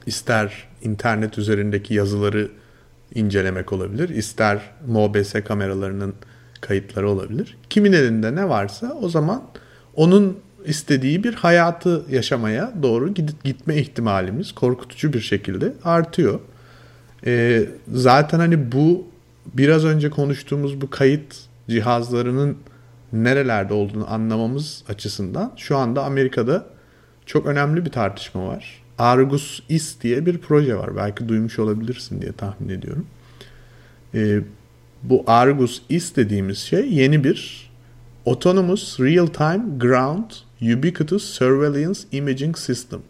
ister 0.07 0.69
internet 0.83 1.39
üzerindeki 1.39 1.95
yazıları 1.95 2.51
incelemek 3.15 3.73
olabilir, 3.73 4.09
ister 4.09 4.61
MOBS 4.87 5.33
kameralarının 5.33 6.15
kayıtları 6.61 7.11
olabilir. 7.11 7.57
Kimin 7.71 7.93
elinde 7.93 8.35
ne 8.35 8.49
varsa 8.49 8.99
o 9.03 9.09
zaman 9.09 9.43
onun 9.95 10.39
istediği 10.65 11.25
bir 11.25 11.35
hayatı 11.35 12.05
yaşamaya 12.11 12.73
doğru 12.83 13.15
gitme 13.45 13.77
ihtimalimiz 13.77 14.53
korkutucu 14.53 15.13
bir 15.13 15.21
şekilde 15.21 15.73
artıyor. 15.85 16.41
Ee, 17.27 17.67
zaten 17.93 18.39
hani 18.39 18.73
bu 18.73 19.07
biraz 19.55 19.85
önce 19.85 20.11
konuştuğumuz 20.11 20.81
bu 20.81 20.91
kayıt 20.91 21.37
cihazlarının 21.69 22.57
nerelerde 23.13 23.75
olduğunu 23.75 24.13
anlamamız 24.13 24.85
açısından 24.89 25.53
şu 25.57 25.77
anda 25.77 26.05
Amerika'da 26.05 26.67
çok 27.27 27.47
önemli 27.47 27.85
bir 27.85 27.91
tartışma 27.91 28.47
var. 28.47 28.83
Argus 28.99 29.61
Is 29.69 30.01
diye 30.01 30.27
bir 30.27 30.39
proje 30.39 30.77
var. 30.77 30.97
Belki 30.97 31.29
duymuş 31.29 31.59
olabilirsin 31.59 32.21
diye 32.21 32.33
tahmin 32.33 32.69
ediyorum. 32.69 33.07
Ee, 34.15 34.41
bu 35.03 35.25
Argus 35.27 35.83
Is 35.89 36.17
dediğimiz 36.17 36.59
şey 36.59 36.93
yeni 36.93 37.25
bir 37.25 37.71
Autonomous 38.27 39.01
Real-Time 39.01 39.79
Ground 39.79 40.31
Ubiquitous 40.63 41.25
Surveillance 41.25 42.01
Imaging 42.13 42.59
System. 42.59 43.01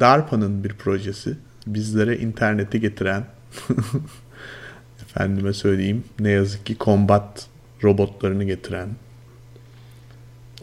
DARPA'nın 0.00 0.64
bir 0.64 0.72
projesi. 0.72 1.36
Bizlere 1.66 2.18
interneti 2.18 2.80
getiren 2.80 3.24
efendime 5.02 5.52
söyleyeyim 5.52 6.04
ne 6.20 6.30
yazık 6.30 6.66
ki 6.66 6.76
combat 6.80 7.46
robotlarını 7.84 8.44
getiren 8.44 8.88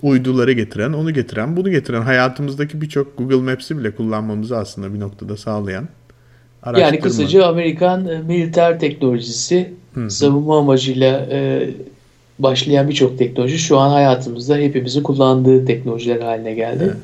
uyduları 0.06 0.52
getiren, 0.52 0.94
onu 0.94 1.14
getiren, 1.14 1.58
bunu 1.58 1.72
getiren 1.72 2.02
hayatımızdaki 2.02 2.82
birçok 2.82 3.18
Google 3.18 3.52
Maps'i 3.52 3.78
bile 3.78 3.96
kullanmamızı 3.96 4.58
aslında 4.58 4.94
bir 4.94 5.00
noktada 5.00 5.38
sağlayan 5.38 5.88
Yani 6.78 7.00
kısaca 7.00 7.46
Amerikan 7.46 8.08
e, 8.08 8.18
militer 8.20 8.80
teknolojisi 8.80 9.74
Hı-hı. 9.94 10.12
savunma 10.12 10.60
amacıyla 10.60 11.28
e, 11.32 11.70
başlayan 12.40 12.90
birçok 12.90 13.18
teknoloji 13.18 13.60
şu 13.60 13.78
an 13.78 13.90
hayatımızda 13.90 14.58
hepimizin 14.58 15.04
kullandığı 15.04 15.66
teknolojiler 15.66 16.22
haline 16.22 16.54
geldi. 16.54 16.84
Evet. 16.84 16.96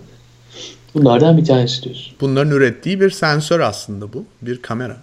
Bunlardan 0.93 1.37
bir 1.37 1.45
tanesi 1.45 1.83
diyorsun. 1.83 2.13
Bunların 2.21 2.51
ürettiği 2.51 3.01
bir 3.01 3.09
sensör 3.09 3.59
aslında 3.59 4.13
bu. 4.13 4.25
Bir 4.41 4.61
kamera. 4.61 4.97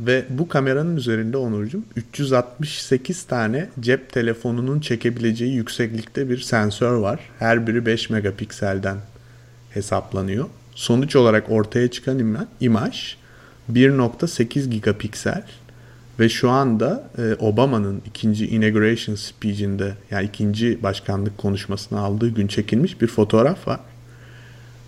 Ve 0.00 0.24
bu 0.30 0.48
kameranın 0.48 0.96
üzerinde 0.96 1.36
Onurcuğum 1.36 1.82
368 1.96 3.22
tane 3.22 3.68
cep 3.80 4.12
telefonunun 4.12 4.80
çekebileceği 4.80 5.54
yükseklikte 5.54 6.28
bir 6.28 6.38
sensör 6.38 6.92
var. 6.92 7.20
Her 7.38 7.66
biri 7.66 7.86
5 7.86 8.10
megapikselden 8.10 8.96
hesaplanıyor. 9.70 10.46
Sonuç 10.74 11.16
olarak 11.16 11.50
ortaya 11.50 11.90
çıkan 11.90 12.46
imaj 12.60 13.16
1.8 13.72 14.68
gigapiksel 14.68 15.42
ve 16.20 16.28
şu 16.28 16.50
anda 16.50 17.10
e, 17.18 17.34
Obama'nın 17.34 18.02
ikinci 18.06 18.46
inauguration 18.46 19.14
speech'inde 19.14 19.94
yani 20.10 20.26
ikinci 20.26 20.82
başkanlık 20.82 21.38
konuşmasını 21.38 22.00
aldığı 22.00 22.28
gün 22.28 22.46
çekilmiş 22.46 23.00
bir 23.00 23.06
fotoğraf 23.06 23.68
var. 23.68 23.80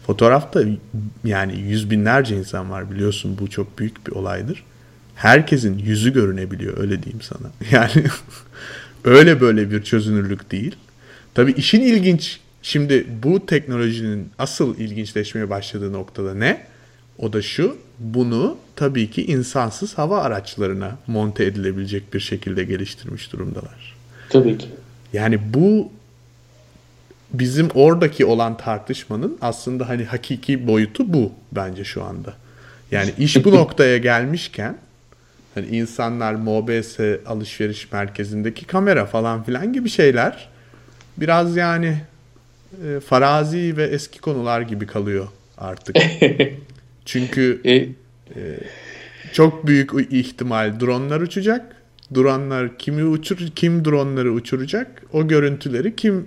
Fotoğrafta 0.07 0.63
yani 1.25 1.61
yüz 1.61 1.91
binlerce 1.91 2.37
insan 2.37 2.71
var 2.71 2.91
biliyorsun 2.91 3.37
bu 3.41 3.51
çok 3.51 3.79
büyük 3.79 4.07
bir 4.07 4.13
olaydır 4.13 4.65
herkesin 5.17 5.79
yüzü 5.79 6.13
görünebiliyor 6.13 6.79
öyle 6.79 7.03
diyeyim 7.03 7.23
sana. 7.23 7.51
Yani 7.71 8.05
öyle 9.05 9.41
böyle 9.41 9.71
bir 9.71 9.83
çözünürlük 9.83 10.51
değil. 10.51 10.77
Tabii 11.35 11.53
işin 11.53 11.81
ilginç 11.81 12.41
şimdi 12.63 13.07
bu 13.23 13.47
teknolojinin 13.47 14.31
asıl 14.39 14.79
ilginçleşmeye 14.79 15.51
başladığı 15.51 15.93
noktada 15.93 16.35
ne? 16.35 16.67
O 17.19 17.33
da 17.33 17.43
şu 17.43 17.77
bunu 17.99 18.57
tabii 18.77 19.11
ki 19.11 19.27
insansız 19.27 19.99
hava 19.99 20.23
araçlarına 20.23 20.99
monte 21.07 21.45
edilebilecek 21.45 22.15
bir 22.15 22.21
şekilde 22.21 22.65
geliştirmiş 22.65 23.33
durumdalar. 23.33 23.97
Tabii 24.29 24.59
ki. 24.59 24.67
Yani 25.13 25.41
bu 25.55 25.93
bizim 27.33 27.69
oradaki 27.75 28.25
olan 28.25 28.57
tartışmanın 28.57 29.39
aslında 29.41 29.89
hani 29.89 30.05
hakiki 30.05 30.67
boyutu 30.67 31.13
bu 31.13 31.33
bence 31.53 31.85
şu 31.85 32.05
anda. 32.05 32.35
Yani 32.91 33.13
iş 33.19 33.45
bu 33.45 33.51
noktaya 33.55 33.99
gelmişken 33.99 34.79
Hani 35.57 35.67
insanlar 35.67 36.35
MOBS 36.35 37.01
alışveriş 37.27 37.93
merkezindeki 37.93 38.65
kamera 38.65 39.07
falan 39.07 39.43
filan 39.43 39.73
gibi 39.73 39.89
şeyler 39.89 40.49
biraz 41.17 41.57
yani 41.57 41.99
e, 42.87 43.01
farazi 43.01 43.77
ve 43.77 43.85
eski 43.85 44.21
konular 44.21 44.61
gibi 44.61 44.87
kalıyor 44.87 45.29
artık. 45.59 45.97
Çünkü 47.05 47.61
e, 47.65 47.75
e, 47.75 47.89
çok 49.33 49.67
büyük 49.67 50.13
ihtimal 50.13 50.81
dronlar 50.81 51.21
uçacak. 51.21 51.77
Dronlar 52.15 52.79
kimi 52.79 53.05
uçur 53.05 53.39
kim 53.57 53.85
dronları 53.85 54.33
uçuracak? 54.33 55.03
O 55.13 55.29
görüntüleri 55.29 55.97
kim 55.97 56.27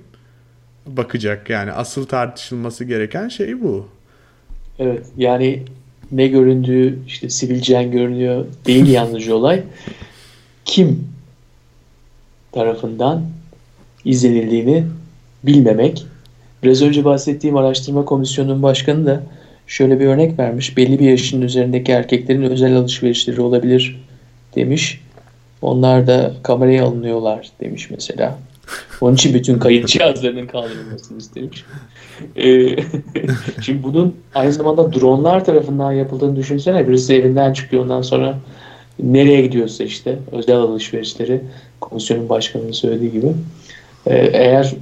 bakacak? 0.85 1.49
Yani 1.49 1.71
asıl 1.71 2.05
tartışılması 2.05 2.85
gereken 2.85 3.27
şey 3.27 3.61
bu. 3.61 3.89
Evet. 4.79 5.05
Yani 5.17 5.65
ne 6.11 6.27
göründüğü 6.27 6.99
işte 7.07 7.29
sivilcen 7.29 7.91
görünüyor 7.91 8.45
değil 8.65 8.87
yalnızca 8.91 9.35
olay. 9.35 9.63
Kim 10.65 11.07
tarafından 12.51 13.23
izlenildiğini 14.05 14.83
bilmemek. 15.43 16.05
Biraz 16.63 16.81
önce 16.81 17.05
bahsettiğim 17.05 17.57
araştırma 17.57 18.05
komisyonunun 18.05 18.63
başkanı 18.63 19.05
da 19.05 19.23
şöyle 19.67 19.99
bir 19.99 20.05
örnek 20.05 20.39
vermiş. 20.39 20.77
Belli 20.77 20.99
bir 20.99 21.09
yaşın 21.09 21.41
üzerindeki 21.41 21.91
erkeklerin 21.91 22.41
özel 22.41 22.75
alışverişleri 22.75 23.41
olabilir 23.41 24.03
demiş. 24.55 25.01
Onlar 25.61 26.07
da 26.07 26.33
kameraya 26.43 26.85
alınıyorlar 26.85 27.47
demiş 27.61 27.89
mesela. 27.89 28.37
Onun 29.01 29.15
için 29.15 29.33
bütün 29.33 29.59
kayıt 29.59 29.87
cihazlarının 29.87 30.47
kaldırılmasını 30.47 31.17
istemiş. 31.17 31.65
Ee, 32.35 32.75
şimdi 33.61 33.83
bunun 33.83 34.15
aynı 34.35 34.53
zamanda 34.53 34.93
dronlar 34.93 35.45
tarafından 35.45 35.91
yapıldığını 35.91 36.35
düşünsene. 36.35 36.87
Birisi 36.87 37.13
evinden 37.13 37.53
çıkıyor 37.53 37.83
ondan 37.83 38.01
sonra 38.01 38.37
nereye 39.03 39.41
gidiyorsa 39.41 39.83
işte 39.83 40.19
özel 40.31 40.55
alışverişleri 40.55 41.41
komisyonun 41.81 42.29
başkanının 42.29 42.71
söylediği 42.71 43.11
gibi. 43.11 43.27
Ee, 44.07 44.15
eğer 44.33 44.75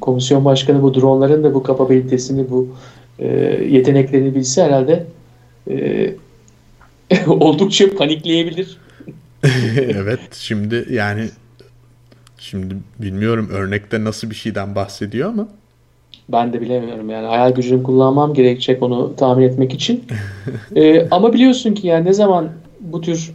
komisyon 0.00 0.44
başkanı 0.44 0.82
bu 0.82 0.94
dronların 0.94 1.44
da 1.44 1.54
bu 1.54 1.62
kapabilitesini, 1.62 2.50
bu 2.50 2.68
e, 3.18 3.26
yeteneklerini 3.70 4.34
bilse 4.34 4.62
herhalde 4.62 5.06
e, 5.70 6.10
oldukça 7.26 7.96
panikleyebilir. 7.96 8.78
evet 9.76 10.20
şimdi 10.32 10.86
yani 10.90 11.28
Şimdi 12.50 12.74
bilmiyorum 12.98 13.48
örnekte 13.52 14.04
nasıl 14.04 14.30
bir 14.30 14.34
şeyden 14.34 14.74
bahsediyor 14.74 15.28
ama. 15.28 15.48
Ben 16.28 16.52
de 16.52 16.60
bilemiyorum 16.60 17.10
yani 17.10 17.26
hayal 17.26 17.54
gücümü 17.54 17.82
kullanmam 17.82 18.34
gerekecek 18.34 18.82
onu 18.82 19.16
tahmin 19.16 19.44
etmek 19.44 19.74
için. 19.74 20.04
ee, 20.76 21.08
ama 21.10 21.32
biliyorsun 21.32 21.74
ki 21.74 21.86
yani 21.86 22.04
ne 22.04 22.12
zaman 22.12 22.48
bu 22.80 23.00
tür 23.00 23.32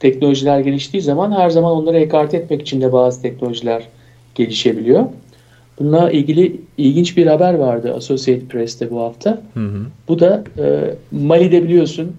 teknolojiler 0.00 0.60
geliştiği 0.60 1.02
zaman 1.02 1.32
her 1.32 1.50
zaman 1.50 1.72
onları 1.72 1.98
ekarte 1.98 2.36
etmek 2.36 2.62
için 2.62 2.80
de 2.80 2.92
bazı 2.92 3.22
teknolojiler 3.22 3.88
gelişebiliyor. 4.34 5.06
Bununla 5.78 6.10
ilgili 6.10 6.60
ilginç 6.78 7.16
bir 7.16 7.26
haber 7.26 7.54
vardı 7.54 7.94
Associated 7.94 8.46
Press'te 8.46 8.90
bu 8.90 9.00
hafta. 9.00 9.42
Hı 9.54 9.60
hı. 9.60 9.86
Bu 10.08 10.20
da 10.20 10.44
e, 10.58 10.94
Mali'de 11.10 11.62
biliyorsun 11.62 12.16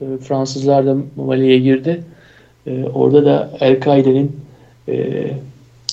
E, 0.00 0.04
Fransızlar 0.18 0.86
da 0.86 0.96
Mali'ye 1.16 1.58
girdi. 1.58 2.04
E, 2.66 2.84
orada 2.84 3.24
da 3.24 3.50
El-Kaide'nin 3.60 4.36
e, 4.88 5.26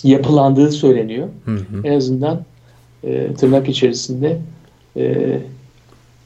yapılandığı 0.04 0.72
söyleniyor. 0.72 1.28
Hı 1.46 1.52
hı. 1.52 1.82
En 1.84 1.98
azından 1.98 2.46
e, 3.04 3.34
tırnak 3.34 3.70
içerisinde 3.70 4.38
e, 4.98 5.40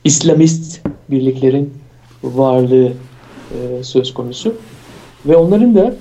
İslamist 0.04 0.82
birliklerin 1.10 1.74
varlığı 2.24 2.94
e, 3.52 3.84
söz 3.84 4.14
konusu. 4.14 4.56
Ve 5.26 5.36
onların 5.36 5.76
da 5.76 5.96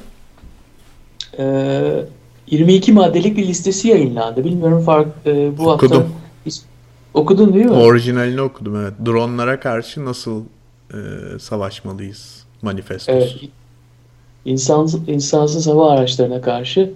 e, 1.38 2.04
22 2.50 2.92
maddelik 2.92 3.36
bir 3.36 3.46
listesi 3.48 3.88
yayınlandı. 3.88 4.44
Bilmiyorum 4.44 4.82
fark 4.82 5.08
e, 5.26 5.58
bu 5.58 5.70
Okudum. 5.70 5.96
hafta 5.96 6.12
okudun 7.14 7.54
değil 7.54 7.66
mi? 7.66 7.72
Orijinalini 7.72 8.40
okudum 8.40 8.76
evet. 8.76 8.92
Dronlara 9.06 9.60
karşı 9.60 10.04
nasıl 10.04 10.42
e, 10.90 10.98
savaşmalıyız 11.38 12.44
manifestosu. 12.62 13.18
Evet. 13.18 13.50
İnsansız, 14.44 15.08
insansız 15.08 15.66
hava 15.66 15.90
araçlarına 15.90 16.40
karşı 16.40 16.90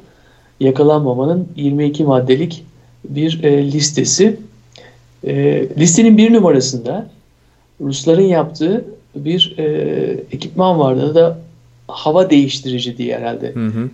yakalanmamanın 0.61 1.48
22 1.57 2.04
maddelik 2.04 2.64
bir 3.04 3.42
e, 3.42 3.72
listesi. 3.72 4.37
E, 5.24 5.35
listenin 5.78 6.18
bir 6.18 6.33
numarasında 6.33 7.07
Rusların 7.80 8.22
yaptığı 8.22 8.85
bir 9.14 9.54
e, 9.59 9.64
ekipman 10.33 10.78
vardı 10.78 11.14
da 11.14 11.38
hava 11.88 12.30
değiştirici 12.30 12.98
diye 12.98 13.18
herhalde. 13.18 13.52
Hı 13.54 13.66
hı. 13.66 13.90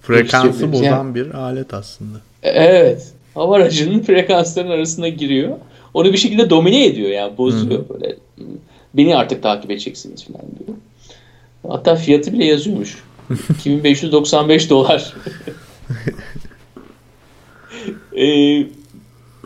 Frekansı 0.00 0.72
bozan 0.72 0.84
yani, 0.84 1.14
bir 1.14 1.34
alet 1.34 1.74
aslında. 1.74 2.18
E, 2.42 2.50
evet. 2.50 3.12
Hava 3.34 3.56
aracının 3.56 4.00
frekansların 4.06 4.70
arasına 4.70 5.08
giriyor. 5.08 5.56
Onu 5.94 6.12
bir 6.12 6.18
şekilde 6.18 6.50
domine 6.50 6.86
ediyor 6.86 7.10
yani 7.10 7.38
bozuyor 7.38 7.80
hı 7.80 7.84
hı. 7.84 7.88
böyle. 7.88 8.16
Beni 8.94 9.16
artık 9.16 9.42
takip 9.42 9.70
edeceksiniz 9.70 10.24
falan 10.24 10.42
diyor. 10.58 10.78
Hatta 11.68 11.96
fiyatı 11.96 12.32
bile 12.32 12.44
yazıyormuş. 12.44 12.98
2595 13.50 14.70
dolar. 14.70 15.14
ee, 18.16 18.66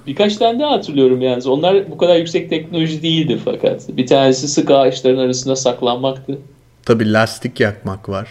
birkaç 0.07 0.37
tane 0.37 0.61
daha 0.61 0.71
hatırlıyorum 0.71 1.23
yalnız. 1.23 1.47
Onlar 1.47 1.91
bu 1.91 1.99
kadar 1.99 2.17
yüksek 2.17 2.51
teknoloji 2.51 3.03
değildi 3.03 3.41
fakat. 3.45 3.97
Bir 3.97 4.07
tanesi 4.07 4.49
sık 4.49 4.71
ağaçların 4.71 5.19
arasında 5.19 5.57
saklanmaktı. 5.57 6.39
Tabi 6.85 7.13
lastik 7.13 7.61
yakmak 7.61 8.09
var. 8.09 8.29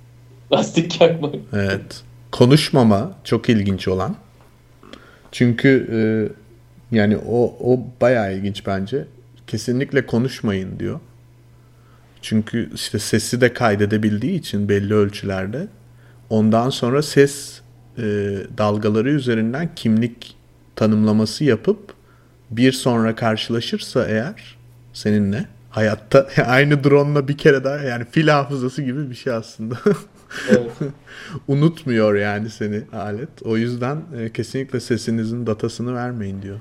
Lastik 0.52 1.00
yakmak. 1.00 1.34
Evet. 1.52 2.02
Konuşmama 2.32 3.12
çok 3.24 3.48
ilginç 3.48 3.88
olan. 3.88 4.16
Çünkü 5.32 5.88
e, 5.92 6.00
yani 6.96 7.16
o, 7.16 7.54
o 7.60 7.80
bayağı 8.00 8.34
ilginç 8.34 8.66
bence. 8.66 9.06
Kesinlikle 9.46 10.06
konuşmayın 10.06 10.78
diyor. 10.78 11.00
Çünkü 12.22 12.70
işte 12.74 12.98
sesi 12.98 13.40
de 13.40 13.52
kaydedebildiği 13.52 14.38
için 14.38 14.68
belli 14.68 14.94
ölçülerde 14.94 15.68
ondan 16.30 16.70
sonra 16.70 17.02
ses 17.02 17.60
e, 17.98 18.02
dalgaları 18.58 19.10
üzerinden 19.10 19.70
kimlik 19.76 20.36
tanımlaması 20.76 21.44
yapıp 21.44 21.94
bir 22.50 22.72
sonra 22.72 23.14
karşılaşırsa 23.16 24.06
eğer 24.08 24.56
seninle 24.92 25.46
hayatta 25.70 26.28
aynı 26.46 26.84
drone'la 26.84 27.28
bir 27.28 27.38
kere 27.38 27.64
daha 27.64 27.76
yani 27.76 28.04
fil 28.10 28.28
hafızası 28.28 28.82
gibi 28.82 29.10
bir 29.10 29.14
şey 29.14 29.32
aslında. 29.32 29.78
Evet. 30.50 30.70
Unutmuyor 31.48 32.14
yani 32.14 32.50
seni 32.50 32.82
alet. 32.92 33.42
O 33.44 33.56
yüzden 33.56 34.02
e, 34.18 34.32
kesinlikle 34.32 34.80
sesinizin 34.80 35.46
datasını 35.46 35.94
vermeyin 35.94 36.42
diyor. 36.42 36.58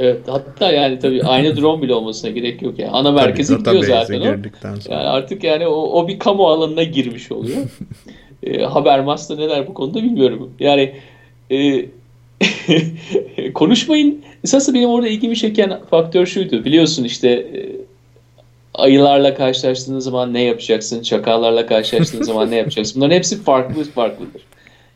Evet 0.00 0.20
hatta 0.26 0.72
yani 0.72 0.98
tabii 0.98 1.22
aynı 1.22 1.56
drone 1.56 1.82
bile 1.82 1.94
olmasına 1.94 2.30
gerek 2.30 2.62
yok 2.62 2.78
yani. 2.78 2.90
Ana 2.90 3.12
merkeze 3.12 3.54
gidiyor 3.54 3.84
zaten 3.84 4.20
o. 4.20 4.24
Sonra. 4.24 4.94
Yani 4.94 5.08
artık 5.08 5.44
yani 5.44 5.66
o, 5.66 5.74
o 5.74 6.08
bir 6.08 6.18
kamu 6.18 6.48
alanına 6.48 6.82
girmiş 6.82 7.32
oluyor. 7.32 7.58
e, 8.42 8.62
Habermas 8.62 9.30
da 9.30 9.36
ne 9.36 9.48
der 9.48 9.66
bu 9.66 9.74
konuda 9.74 10.02
bilmiyorum. 10.02 10.52
Yani 10.60 10.94
e, 11.50 11.86
konuşmayın. 13.54 14.22
Esasında 14.44 14.76
benim 14.76 14.88
orada 14.88 15.08
ilgimi 15.08 15.36
çeken 15.36 15.80
faktör 15.90 16.26
şuydu. 16.26 16.64
Biliyorsun 16.64 17.04
işte 17.04 17.28
e, 17.28 17.70
ayılarla 18.74 19.34
karşılaştığınız 19.34 20.04
zaman 20.04 20.34
ne 20.34 20.42
yapacaksın? 20.42 21.02
Çakallarla 21.02 21.66
karşılaştığınız 21.66 22.26
zaman 22.26 22.50
ne 22.50 22.56
yapacaksın? 22.56 22.96
Bunların 22.96 23.16
hepsi 23.16 23.42
farklı 23.42 23.84
farklıdır. 23.84 24.42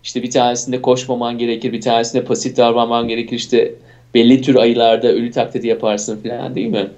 İşte 0.05 0.23
bir 0.23 0.31
tanesinde 0.31 0.83
koşmaman 0.83 1.39
gerekir, 1.39 1.73
bir 1.73 1.81
tanesinde 1.81 2.25
pasif 2.25 2.57
davranman 2.57 3.09
gerekir. 3.09 3.37
İşte 3.37 3.75
belli 4.15 4.43
tür 4.43 4.55
ayılarda 4.55 5.09
ölü 5.09 5.31
taklidi 5.31 5.67
yaparsın 5.67 6.23
falan 6.23 6.55
değil 6.55 6.67
mi? 6.67 6.91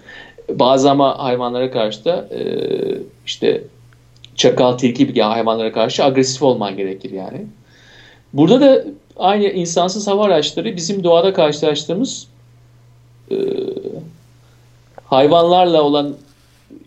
Bazı 0.51 0.91
ama 0.91 1.19
hayvanlara 1.19 1.71
karşı 1.71 2.05
da 2.05 2.29
e, 2.35 2.41
işte 3.27 3.63
çakal, 4.37 4.73
tilki 4.73 5.07
gibi 5.07 5.21
hayvanlara 5.21 5.73
karşı 5.73 6.05
agresif 6.05 6.43
olman 6.43 6.77
gerekir 6.77 7.11
yani. 7.11 7.47
Burada 8.33 8.61
da 8.61 8.85
aynı 9.17 9.45
insansız 9.45 10.07
hava 10.07 10.25
araçları 10.25 10.77
bizim 10.77 11.05
doğada 11.05 11.33
karşılaştığımız 11.33 12.27
e, 13.31 13.37
hayvanlarla 15.05 15.83
olan 15.83 16.17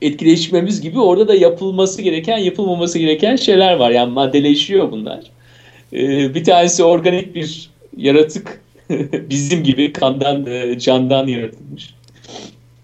etkileşmemiz 0.01 0.81
gibi 0.81 0.99
orada 0.99 1.27
da 1.27 1.35
yapılması 1.35 2.01
gereken, 2.01 2.37
yapılmaması 2.37 2.99
gereken 2.99 3.35
şeyler 3.35 3.73
var. 3.73 3.91
Yani 3.91 4.13
maddeleşiyor 4.13 4.91
bunlar. 4.91 5.19
E, 5.93 6.33
bir 6.35 6.43
tanesi 6.43 6.83
organik 6.83 7.35
bir 7.35 7.69
yaratık 7.97 8.61
bizim 9.29 9.63
gibi 9.63 9.93
kandan, 9.93 10.45
e, 10.45 10.79
candan 10.79 11.27
yaratılmış 11.27 11.93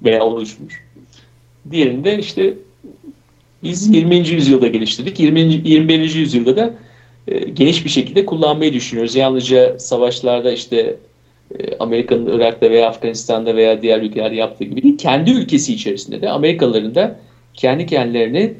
veya 0.03 0.23
oluşmuş. 0.23 0.83
Diğerinde 1.71 2.19
işte 2.19 2.53
biz 3.63 3.95
20. 3.95 4.15
yüzyılda 4.15 4.67
geliştirdik. 4.67 5.19
20. 5.19 5.39
21. 5.39 6.15
yüzyılda 6.15 6.57
da 6.57 6.73
e, 7.27 7.39
geniş 7.39 7.85
bir 7.85 7.89
şekilde 7.89 8.25
kullanmayı 8.25 8.73
düşünüyoruz. 8.73 9.15
Yalnızca 9.15 9.79
savaşlarda 9.79 10.51
işte 10.51 10.95
e, 11.59 11.77
Amerika'nın 11.77 12.37
Irak'ta 12.37 12.69
veya 12.69 12.89
Afganistan'da 12.89 13.55
veya 13.55 13.81
diğer 13.81 14.01
ülkelerde 14.01 14.35
yaptığı 14.35 14.63
gibi 14.63 14.83
değil, 14.83 14.97
kendi 14.97 15.31
ülkesi 15.31 15.73
içerisinde 15.73 16.21
de 16.21 16.29
Amerikalıların 16.29 16.95
da 16.95 17.19
kendi 17.53 17.85
kendilerini 17.85 18.53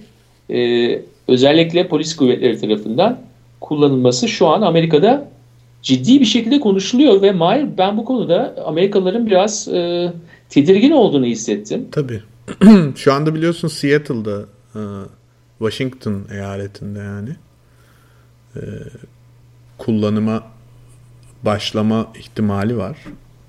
e, 0.50 1.02
özellikle 1.28 1.88
polis 1.88 2.16
kuvvetleri 2.16 2.62
tarafından 2.62 3.20
kullanılması 3.62 4.28
şu 4.28 4.48
an 4.48 4.62
Amerika'da 4.62 5.35
ciddi 5.86 6.20
bir 6.20 6.26
şekilde 6.26 6.60
konuşuluyor 6.60 7.22
ve 7.22 7.32
Mahir 7.32 7.78
ben 7.78 7.98
bu 7.98 8.06
konuda 8.06 8.56
Amerikalıların 8.66 9.26
biraz 9.26 9.68
e, 9.68 10.14
tedirgin 10.50 10.92
olduğunu 10.92 11.26
hissettim. 11.26 11.88
Tabii. 11.92 12.22
Şu 12.96 13.14
anda 13.14 13.36
biliyorsun 13.36 13.68
Seattle'da 13.68 14.46
e, 14.76 14.82
Washington 15.60 16.22
eyaletinde 16.32 17.00
yani 17.00 17.30
e, 18.56 18.62
kullanıma 19.78 20.44
başlama 21.44 22.08
ihtimali 22.20 22.78
var. 22.78 22.98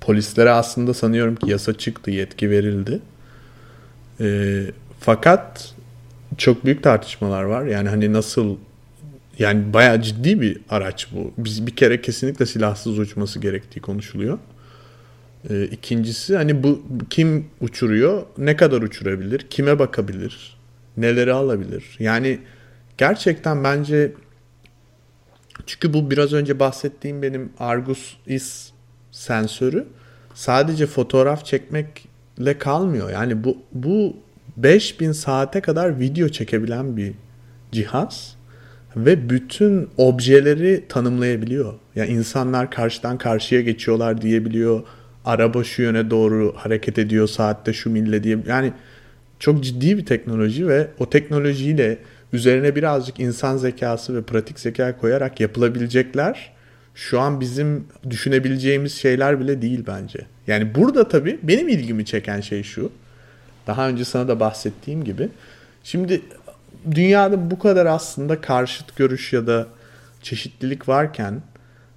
Polislere 0.01 0.51
aslında 0.51 0.93
sanıyorum 0.93 1.35
ki 1.35 1.51
yasa 1.51 1.73
çıktı, 1.73 2.11
yetki 2.11 2.49
verildi. 2.49 2.99
E, 4.19 4.59
fakat 4.99 5.75
çok 6.37 6.65
büyük 6.65 6.83
tartışmalar 6.83 7.43
var. 7.43 7.65
Yani 7.65 7.89
hani 7.89 8.13
nasıl 8.13 8.57
yani 9.39 9.73
bayağı 9.73 10.01
ciddi 10.01 10.41
bir 10.41 10.59
araç 10.69 11.07
bu. 11.11 11.33
Biz 11.37 11.67
bir 11.67 11.75
kere 11.75 12.01
kesinlikle 12.01 12.45
silahsız 12.45 12.99
uçması 12.99 13.39
gerektiği 13.39 13.79
konuşuluyor. 13.79 14.39
Ee, 15.49 15.63
ikincisi 15.65 16.35
hani 16.35 16.63
bu 16.63 16.81
kim 17.09 17.45
uçuruyor, 17.61 18.25
ne 18.37 18.55
kadar 18.55 18.81
uçurabilir, 18.81 19.39
kime 19.39 19.79
bakabilir, 19.79 20.57
neleri 20.97 21.33
alabilir. 21.33 21.95
Yani 21.99 22.39
gerçekten 22.97 23.63
bence 23.63 24.11
çünkü 25.65 25.93
bu 25.93 26.11
biraz 26.11 26.33
önce 26.33 26.59
bahsettiğim 26.59 27.21
benim 27.21 27.49
Argus 27.59 28.13
Is 28.27 28.71
sensörü 29.11 29.87
sadece 30.33 30.85
fotoğraf 30.85 31.45
çekmekle 31.45 32.57
kalmıyor. 32.57 33.11
Yani 33.11 33.43
bu 33.43 33.57
bu 33.73 34.17
5000 34.57 35.11
saate 35.11 35.61
kadar 35.61 35.99
video 35.99 36.29
çekebilen 36.29 36.97
bir 36.97 37.13
cihaz 37.71 38.36
ve 38.95 39.29
bütün 39.29 39.89
objeleri 39.97 40.83
tanımlayabiliyor. 40.89 41.73
Yani 41.95 42.09
insanlar 42.09 42.71
karşıdan 42.71 43.17
karşıya 43.17 43.61
geçiyorlar 43.61 44.21
diyebiliyor. 44.21 44.83
Araba 45.25 45.63
şu 45.63 45.81
yöne 45.81 46.09
doğru 46.09 46.53
hareket 46.55 46.99
ediyor 46.99 47.27
saatte 47.27 47.73
şu 47.73 47.89
mille 47.89 48.23
diye. 48.23 48.37
Yani 48.47 48.73
çok 49.39 49.63
ciddi 49.63 49.97
bir 49.97 50.05
teknoloji 50.05 50.67
ve 50.67 50.87
o 50.99 51.09
teknolojiyle 51.09 51.97
üzerine 52.33 52.75
birazcık 52.75 53.19
insan 53.19 53.57
zekası 53.57 54.15
ve 54.15 54.21
pratik 54.21 54.59
zeka 54.59 54.97
koyarak 54.97 55.39
yapılabilecekler 55.39 56.51
şu 56.95 57.19
an 57.19 57.41
bizim 57.41 57.85
düşünebileceğimiz 58.09 58.93
şeyler 58.93 59.39
bile 59.39 59.61
değil 59.61 59.83
bence. 59.87 60.19
Yani 60.47 60.75
burada 60.75 61.07
tabii 61.07 61.39
benim 61.43 61.69
ilgimi 61.69 62.05
çeken 62.05 62.41
şey 62.41 62.63
şu. 62.63 62.91
Daha 63.67 63.89
önce 63.89 64.05
sana 64.05 64.27
da 64.27 64.39
bahsettiğim 64.39 65.03
gibi. 65.03 65.29
Şimdi 65.83 66.21
dünyada 66.91 67.51
bu 67.51 67.59
kadar 67.59 67.85
aslında 67.85 68.41
karşıt 68.41 68.95
görüş 68.95 69.33
ya 69.33 69.47
da 69.47 69.67
çeşitlilik 70.21 70.87
varken 70.87 71.41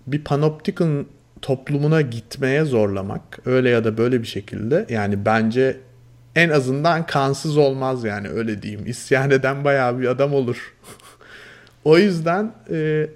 bir 0.06 0.24
panoptikon 0.24 1.06
toplumuna 1.42 2.00
gitmeye 2.00 2.64
zorlamak 2.64 3.38
öyle 3.46 3.70
ya 3.70 3.84
da 3.84 3.98
böyle 3.98 4.22
bir 4.22 4.26
şekilde 4.26 4.86
yani 4.88 5.24
bence 5.24 5.76
en 6.36 6.48
azından 6.48 7.06
kansız 7.06 7.56
olmaz 7.56 8.04
yani 8.04 8.28
öyle 8.28 8.62
diyeyim. 8.62 8.86
İsyan 8.86 9.30
eden 9.30 9.64
bayağı 9.64 9.98
bir 9.98 10.06
adam 10.08 10.34
olur. 10.34 10.74
o 11.84 11.98
yüzden 11.98 12.52
e, 12.70 13.06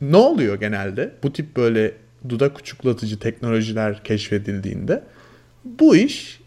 ne 0.00 0.16
oluyor 0.16 0.60
genelde? 0.60 1.14
Bu 1.22 1.32
tip 1.32 1.56
böyle 1.56 1.94
dudak 2.28 2.58
uçuklatıcı 2.58 3.18
teknolojiler 3.18 4.04
keşfedildiğinde 4.04 5.02
bu 5.64 5.96
iş 5.96 6.40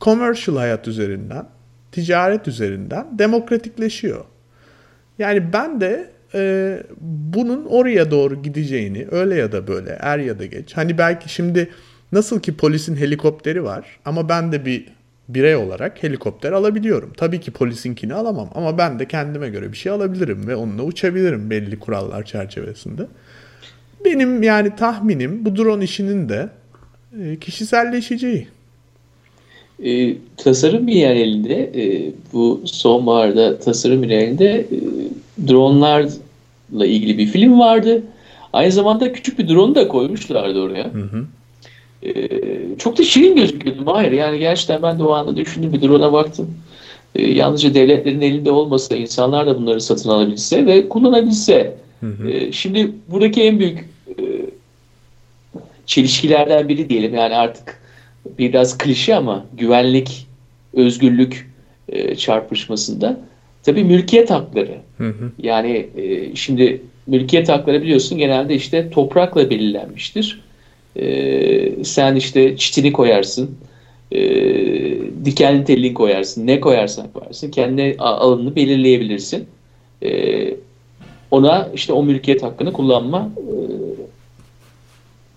commercial 0.00 0.56
hayat 0.56 0.88
üzerinden, 0.88 1.46
ticaret 1.92 2.48
üzerinden 2.48 3.18
demokratikleşiyor. 3.18 4.24
Yani 5.18 5.52
ben 5.52 5.80
de 5.80 6.10
e, 6.34 6.82
bunun 7.00 7.64
oraya 7.64 8.10
doğru 8.10 8.42
gideceğini 8.42 9.06
öyle 9.10 9.34
ya 9.34 9.52
da 9.52 9.66
böyle 9.66 9.90
er 10.00 10.18
ya 10.18 10.38
da 10.38 10.46
geç. 10.46 10.76
Hani 10.76 10.98
belki 10.98 11.32
şimdi 11.32 11.68
nasıl 12.12 12.40
ki 12.40 12.56
polisin 12.56 12.96
helikopteri 12.96 13.64
var 13.64 13.98
ama 14.04 14.28
ben 14.28 14.52
de 14.52 14.66
bir 14.66 14.86
birey 15.28 15.56
olarak 15.56 16.02
helikopter 16.02 16.52
alabiliyorum. 16.52 17.12
Tabii 17.16 17.40
ki 17.40 17.50
polisinkini 17.50 18.14
alamam 18.14 18.50
ama 18.54 18.78
ben 18.78 18.98
de 18.98 19.08
kendime 19.08 19.48
göre 19.48 19.72
bir 19.72 19.76
şey 19.76 19.92
alabilirim 19.92 20.46
ve 20.46 20.56
onunla 20.56 20.82
uçabilirim 20.82 21.50
belli 21.50 21.78
kurallar 21.78 22.24
çerçevesinde. 22.24 23.06
Benim 24.04 24.42
yani 24.42 24.76
tahminim 24.76 25.44
bu 25.44 25.56
drone 25.56 25.84
işinin 25.84 26.28
de 26.28 26.48
e, 27.20 27.38
kişiselleşeceği. 27.38 28.48
E, 29.84 30.16
tasarım 30.36 30.88
elinde 30.88 31.54
e, 31.54 32.12
bu 32.32 32.62
sonbaharda 32.64 33.58
tasarım 33.58 34.04
elinde 34.04 34.60
e, 34.60 34.78
dronlarla 35.48 36.86
ilgili 36.86 37.18
bir 37.18 37.26
film 37.26 37.58
vardı. 37.58 38.02
Aynı 38.52 38.72
zamanda 38.72 39.12
küçük 39.12 39.38
bir 39.38 39.48
drone 39.48 39.74
da 39.74 39.88
koymuşlardı 39.88 40.60
oraya. 40.60 40.84
Hı 40.84 40.98
hı. 40.98 41.24
E, 42.02 42.28
çok 42.78 42.98
da 42.98 43.02
şirin 43.02 43.36
gözüküyordu 43.36 43.82
Mahir. 43.82 44.12
Yani 44.12 44.38
gerçekten 44.38 44.82
ben 44.82 44.98
de 44.98 45.04
o 45.04 45.12
anda 45.12 45.36
düşündüm 45.36 45.72
bir 45.72 45.82
drone'a 45.82 46.12
baktım. 46.12 46.54
E, 47.14 47.32
yalnızca 47.32 47.74
devletlerin 47.74 48.20
elinde 48.20 48.50
olmasa, 48.50 48.96
insanlar 48.96 49.46
da 49.46 49.56
bunları 49.56 49.80
satın 49.80 50.10
alabilse 50.10 50.66
ve 50.66 50.88
kullanabilse. 50.88 51.76
Hı 52.00 52.06
hı. 52.06 52.30
E, 52.30 52.52
şimdi 52.52 52.92
buradaki 53.08 53.42
en 53.42 53.58
büyük 53.58 53.78
e, 54.08 54.14
çelişkilerden 55.86 56.68
biri 56.68 56.88
diyelim. 56.88 57.14
Yani 57.14 57.34
artık 57.34 57.81
biraz 58.38 58.78
klişe 58.78 59.14
ama 59.14 59.46
güvenlik, 59.54 60.26
özgürlük 60.74 61.52
e, 61.88 62.14
çarpışmasında 62.14 63.20
tabii 63.62 63.84
mülkiyet 63.84 64.30
hakları. 64.30 64.76
Hı 64.98 65.08
hı. 65.08 65.32
Yani 65.38 65.88
e, 65.96 66.36
şimdi 66.36 66.82
mülkiyet 67.06 67.48
hakları 67.48 67.82
biliyorsun 67.82 68.18
genelde 68.18 68.54
işte 68.54 68.90
toprakla 68.90 69.50
belirlenmiştir. 69.50 70.40
E, 70.96 71.84
sen 71.84 72.16
işte 72.16 72.56
çitini 72.56 72.92
koyarsın, 72.92 73.56
e, 74.12 74.20
dikenli 75.24 75.64
telini 75.64 75.94
koyarsın, 75.94 76.46
ne 76.46 76.60
koyarsan 76.60 77.12
koyarsın, 77.12 77.50
kendi 77.50 77.96
alanını 77.98 78.56
belirleyebilirsin. 78.56 79.46
E, 80.02 80.54
ona 81.30 81.68
işte 81.74 81.92
o 81.92 82.02
mülkiyet 82.02 82.42
hakkını 82.42 82.72
kullanma 82.72 83.30
e, 83.36 83.52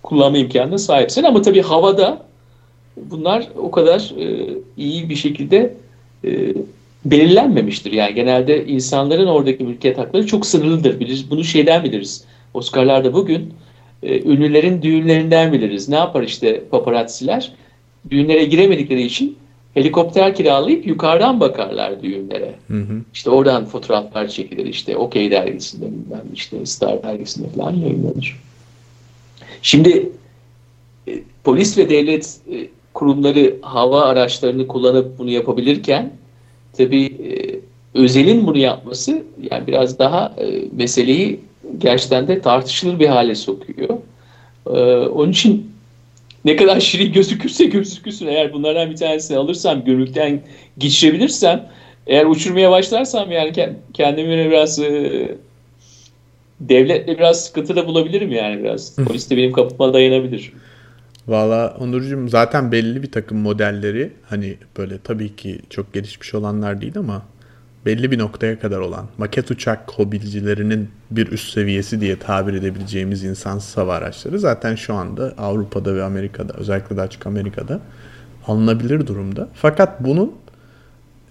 kullanma 0.04 0.38
imkanına 0.38 0.78
sahipsin 0.78 1.24
ama 1.24 1.42
tabii 1.42 1.62
havada 1.62 2.25
bunlar 2.98 3.48
o 3.58 3.72
kadar 3.72 4.14
e, 4.20 4.48
iyi 4.78 5.10
bir 5.10 5.16
şekilde 5.16 5.74
e, 6.26 6.54
belirlenmemiştir. 7.06 7.92
Yani 7.92 8.16
genelde 8.16 8.66
insanların 8.66 9.28
oradaki 9.28 9.64
mülkiyet 9.64 9.98
hakları 9.98 10.28
çok 10.28 10.46
sınırlıdır. 10.46 11.00
Biliriz, 11.00 11.30
bunu 11.30 11.44
şeyden 11.44 11.84
biliriz. 11.84 12.24
Oscar'larda 12.54 13.14
bugün 13.14 13.54
e, 14.04 14.22
ünlülerin 14.22 14.82
düğünlerinden 14.82 15.54
biliriz. 15.54 15.90
Ne 15.90 15.96
yapar 15.96 16.24
işte 16.24 16.64
paparazziler? 16.72 17.52
Düğünlere 18.10 18.46
giremedikleri 18.46 19.02
için 19.02 19.38
helikopter 19.74 20.36
kiralayıp 20.36 20.88
yukarıdan 20.88 21.40
bakarlar 21.40 22.04
düğünlere. 22.04 22.56
Hı 22.68 22.78
hı. 22.78 23.02
İşte 23.14 23.30
oradan 23.30 23.66
fotoğraflar 23.66 24.28
çekilir. 24.28 24.66
İşte 24.66 24.98
OK 24.98 25.32
dergisinde, 25.32 25.86
işte 26.34 26.66
Star 26.66 27.04
dergisinde 27.04 27.48
falan 27.50 27.76
yayınlanır. 27.76 28.40
Şimdi 29.62 30.10
e, 31.08 31.20
polis 31.44 31.78
ve 31.78 31.90
devlet 31.90 32.38
e, 32.52 32.68
kurumları 32.96 33.56
hava 33.62 34.02
araçlarını 34.02 34.68
kullanıp 34.68 35.20
bunu 35.20 35.30
yapabilirken 35.30 36.12
tabii 36.78 37.06
e, 37.06 37.60
özelin 38.00 38.48
bunu 38.48 38.58
yapması 38.58 39.24
yani 39.52 39.68
biraz 39.68 40.00
daha 40.00 40.34
e, 40.38 40.64
meseleyi 40.72 41.40
gerçekten 41.78 42.28
de 42.28 42.42
tartışılır 42.42 43.00
bir 43.00 43.08
hale 43.08 43.36
sokuyor. 43.36 43.90
E, 44.68 44.80
onun 45.08 45.32
için 45.32 45.72
ne 46.46 46.56
kadar 46.56 46.80
şirin 46.80 47.14
gözükürse 47.14 47.66
gözükürsün 47.66 48.28
eğer 48.28 48.54
bunlardan 48.54 48.92
bir 48.92 48.96
tanesini 48.96 49.38
alırsam 49.38 49.84
gönülden 49.86 50.42
geçirebilirsem 50.78 51.70
eğer 52.08 52.26
uçurmaya 52.26 52.72
başlarsam 52.72 53.32
yani 53.32 53.54
kendimi 53.94 54.50
biraz 54.50 54.80
e, 54.80 55.36
devletle 56.60 57.18
biraz 57.18 57.46
sıkıntı 57.46 57.76
da 57.76 57.88
bulabilirim 57.88 58.32
yani 58.32 58.64
biraz. 58.64 58.96
Polis 58.96 59.30
de 59.30 59.38
benim 59.38 59.52
kapıma 59.52 59.94
dayanabilir. 59.94 60.52
Valla 61.28 61.76
Onurcuğum 61.80 62.30
zaten 62.30 62.72
belli 62.72 63.04
bir 63.04 63.12
takım 63.12 63.38
modelleri 63.38 64.14
hani 64.30 64.58
böyle 64.78 64.98
tabii 64.98 65.36
ki 65.36 65.60
çok 65.70 65.94
gelişmiş 65.94 66.34
olanlar 66.34 66.82
değil 66.82 66.98
ama 66.98 67.26
belli 67.86 68.12
bir 68.12 68.20
noktaya 68.20 68.60
kadar 68.60 68.80
olan 68.80 69.08
maket 69.18 69.52
uçak 69.52 69.92
hobilcilerinin 69.92 70.90
bir 71.12 71.32
üst 71.32 71.54
seviyesi 71.54 72.02
diye 72.02 72.20
tabir 72.20 72.54
edebileceğimiz 72.54 73.24
insansız 73.24 73.78
hava 73.78 73.96
araçları 73.96 74.40
zaten 74.40 74.76
şu 74.76 74.94
anda 74.94 75.34
Avrupa'da 75.38 75.96
ve 75.96 76.04
Amerika'da 76.04 76.54
özellikle 76.54 76.98
de 76.98 77.02
açık 77.02 77.28
Amerika'da 77.28 77.80
alınabilir 78.48 79.08
durumda. 79.08 79.50
Fakat 79.54 80.04
bunun 80.04 80.34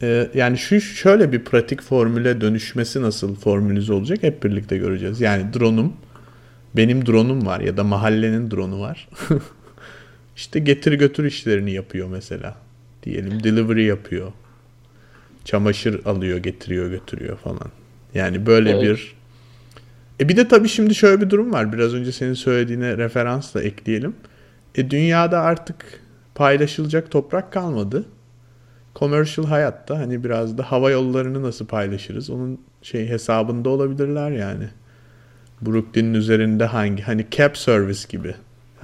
e, 0.02 0.30
yani 0.34 0.58
şu 0.58 0.80
şöyle 0.80 1.32
bir 1.32 1.44
pratik 1.44 1.82
formüle 1.82 2.40
dönüşmesi 2.40 3.02
nasıl 3.02 3.34
formülize 3.34 3.92
olacak 3.92 4.22
hep 4.22 4.44
birlikte 4.44 4.76
göreceğiz. 4.76 5.20
Yani 5.20 5.52
drone'um 5.52 5.92
benim 6.76 7.06
drone'um 7.06 7.46
var 7.46 7.60
ya 7.60 7.76
da 7.76 7.84
mahallenin 7.84 8.50
drone'u 8.50 8.80
var. 8.80 9.08
İşte 10.36 10.58
getir 10.58 10.92
götür 10.92 11.24
işlerini 11.24 11.72
yapıyor 11.72 12.08
mesela. 12.08 12.56
Diyelim 13.02 13.42
delivery 13.44 13.84
yapıyor. 13.84 14.32
Çamaşır 15.44 16.04
alıyor, 16.04 16.38
getiriyor, 16.38 16.90
götürüyor 16.90 17.36
falan. 17.36 17.70
Yani 18.14 18.46
böyle 18.46 18.70
evet. 18.70 18.82
bir 18.82 19.14
e 20.20 20.28
bir 20.28 20.36
de 20.36 20.48
tabii 20.48 20.68
şimdi 20.68 20.94
şöyle 20.94 21.20
bir 21.20 21.30
durum 21.30 21.52
var. 21.52 21.72
Biraz 21.72 21.94
önce 21.94 22.12
senin 22.12 22.34
söylediğine 22.34 22.96
referansla 22.96 23.62
ekleyelim. 23.62 24.16
E 24.74 24.90
dünyada 24.90 25.40
artık 25.40 26.00
paylaşılacak 26.34 27.10
toprak 27.10 27.52
kalmadı. 27.52 28.04
Commercial 28.96 29.46
hayatta 29.46 29.98
hani 29.98 30.24
biraz 30.24 30.58
da 30.58 30.62
hava 30.62 30.90
yollarını 30.90 31.42
nasıl 31.42 31.66
paylaşırız? 31.66 32.30
Onun 32.30 32.60
şey 32.82 33.08
hesabında 33.08 33.68
olabilirler 33.68 34.30
yani. 34.30 34.68
Brooklyn'in 35.62 36.14
üzerinde 36.14 36.64
hangi 36.64 37.02
hani 37.02 37.26
cap 37.30 37.56
service 37.56 38.00
gibi 38.08 38.34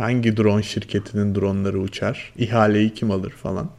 hangi 0.00 0.36
drone 0.36 0.62
şirketinin 0.62 1.34
dronları 1.34 1.80
uçar, 1.80 2.32
ihaleyi 2.36 2.94
kim 2.94 3.10
alır 3.10 3.30
falan. 3.30 3.70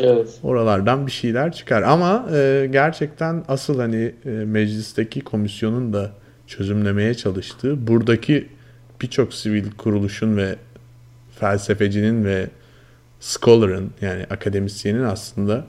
Evet. 0.00 0.38
Oralardan 0.42 1.06
bir 1.06 1.12
şeyler 1.12 1.52
çıkar. 1.52 1.82
Ama 1.82 2.26
e, 2.32 2.68
gerçekten 2.72 3.44
asıl 3.48 3.80
hani 3.80 4.14
e, 4.24 4.30
meclisteki 4.30 5.20
komisyonun 5.20 5.92
da 5.92 6.12
çözümlemeye 6.46 7.14
çalıştığı 7.14 7.86
buradaki 7.86 8.48
birçok 9.02 9.34
sivil 9.34 9.70
kuruluşun 9.70 10.36
ve 10.36 10.56
felsefecinin 11.40 12.24
ve 12.24 12.46
scholar'ın 13.20 13.90
yani 14.00 14.26
akademisyenin 14.30 15.02
aslında 15.02 15.66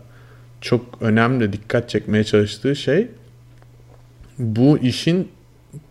çok 0.61 1.01
önemli 1.01 1.53
dikkat 1.53 1.89
çekmeye 1.89 2.23
çalıştığı 2.23 2.75
şey 2.75 3.07
bu 4.39 4.77
işin 4.77 5.27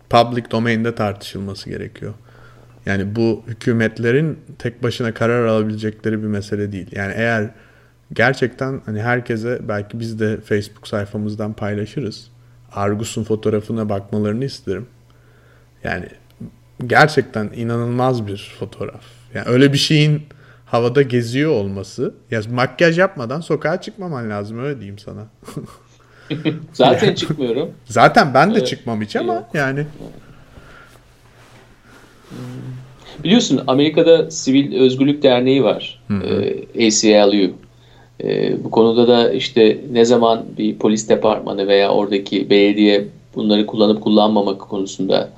public 0.09 0.43
domain'de 0.51 0.95
tartışılması 0.95 1.69
gerekiyor. 1.69 2.13
Yani 2.85 3.15
bu 3.15 3.43
hükümetlerin 3.47 4.39
tek 4.59 4.83
başına 4.83 5.13
karar 5.13 5.45
alabilecekleri 5.45 6.23
bir 6.23 6.27
mesele 6.27 6.71
değil. 6.71 6.87
Yani 6.91 7.13
eğer 7.15 7.49
gerçekten 8.13 8.81
hani 8.85 9.01
herkese 9.01 9.59
belki 9.67 9.99
biz 9.99 10.19
de 10.19 10.37
Facebook 10.41 10.87
sayfamızdan 10.87 11.53
paylaşırız. 11.53 12.27
Argus'un 12.71 13.23
fotoğrafına 13.23 13.89
bakmalarını 13.89 14.45
isterim. 14.45 14.87
Yani 15.83 16.05
gerçekten 16.87 17.49
inanılmaz 17.55 18.27
bir 18.27 18.55
fotoğraf. 18.59 19.03
Yani 19.33 19.47
öyle 19.47 19.73
bir 19.73 19.77
şeyin 19.77 20.23
havada 20.65 21.01
geziyor 21.01 21.51
olması. 21.51 22.15
Ya 22.31 22.41
makyaj 22.51 22.99
yapmadan 22.99 23.41
sokağa 23.41 23.81
çıkmaman 23.81 24.29
lazım 24.29 24.63
öyle 24.63 24.75
diyeyim 24.75 24.99
sana. 24.99 25.27
Zaten 26.73 27.15
çıkmıyorum. 27.15 27.71
Zaten 27.85 28.33
ben 28.33 28.49
de 28.49 28.57
evet. 28.57 28.67
çıkmam 28.67 29.01
hiç 29.01 29.15
ama 29.15 29.49
yani. 29.53 29.85
Biliyorsun 33.23 33.61
Amerika'da 33.67 34.31
Sivil 34.31 34.79
Özgürlük 34.79 35.23
Derneği 35.23 35.63
var. 35.63 36.01
E, 36.77 36.87
ACLU. 36.87 37.51
E, 38.23 38.63
bu 38.63 38.71
konuda 38.71 39.07
da 39.07 39.31
işte 39.31 39.79
ne 39.91 40.05
zaman 40.05 40.45
bir 40.57 40.75
polis 40.75 41.09
departmanı 41.09 41.67
veya 41.67 41.91
oradaki 41.91 42.49
belediye 42.49 43.07
bunları 43.35 43.65
kullanıp 43.65 44.01
kullanmamak 44.01 44.59
konusunda 44.59 45.29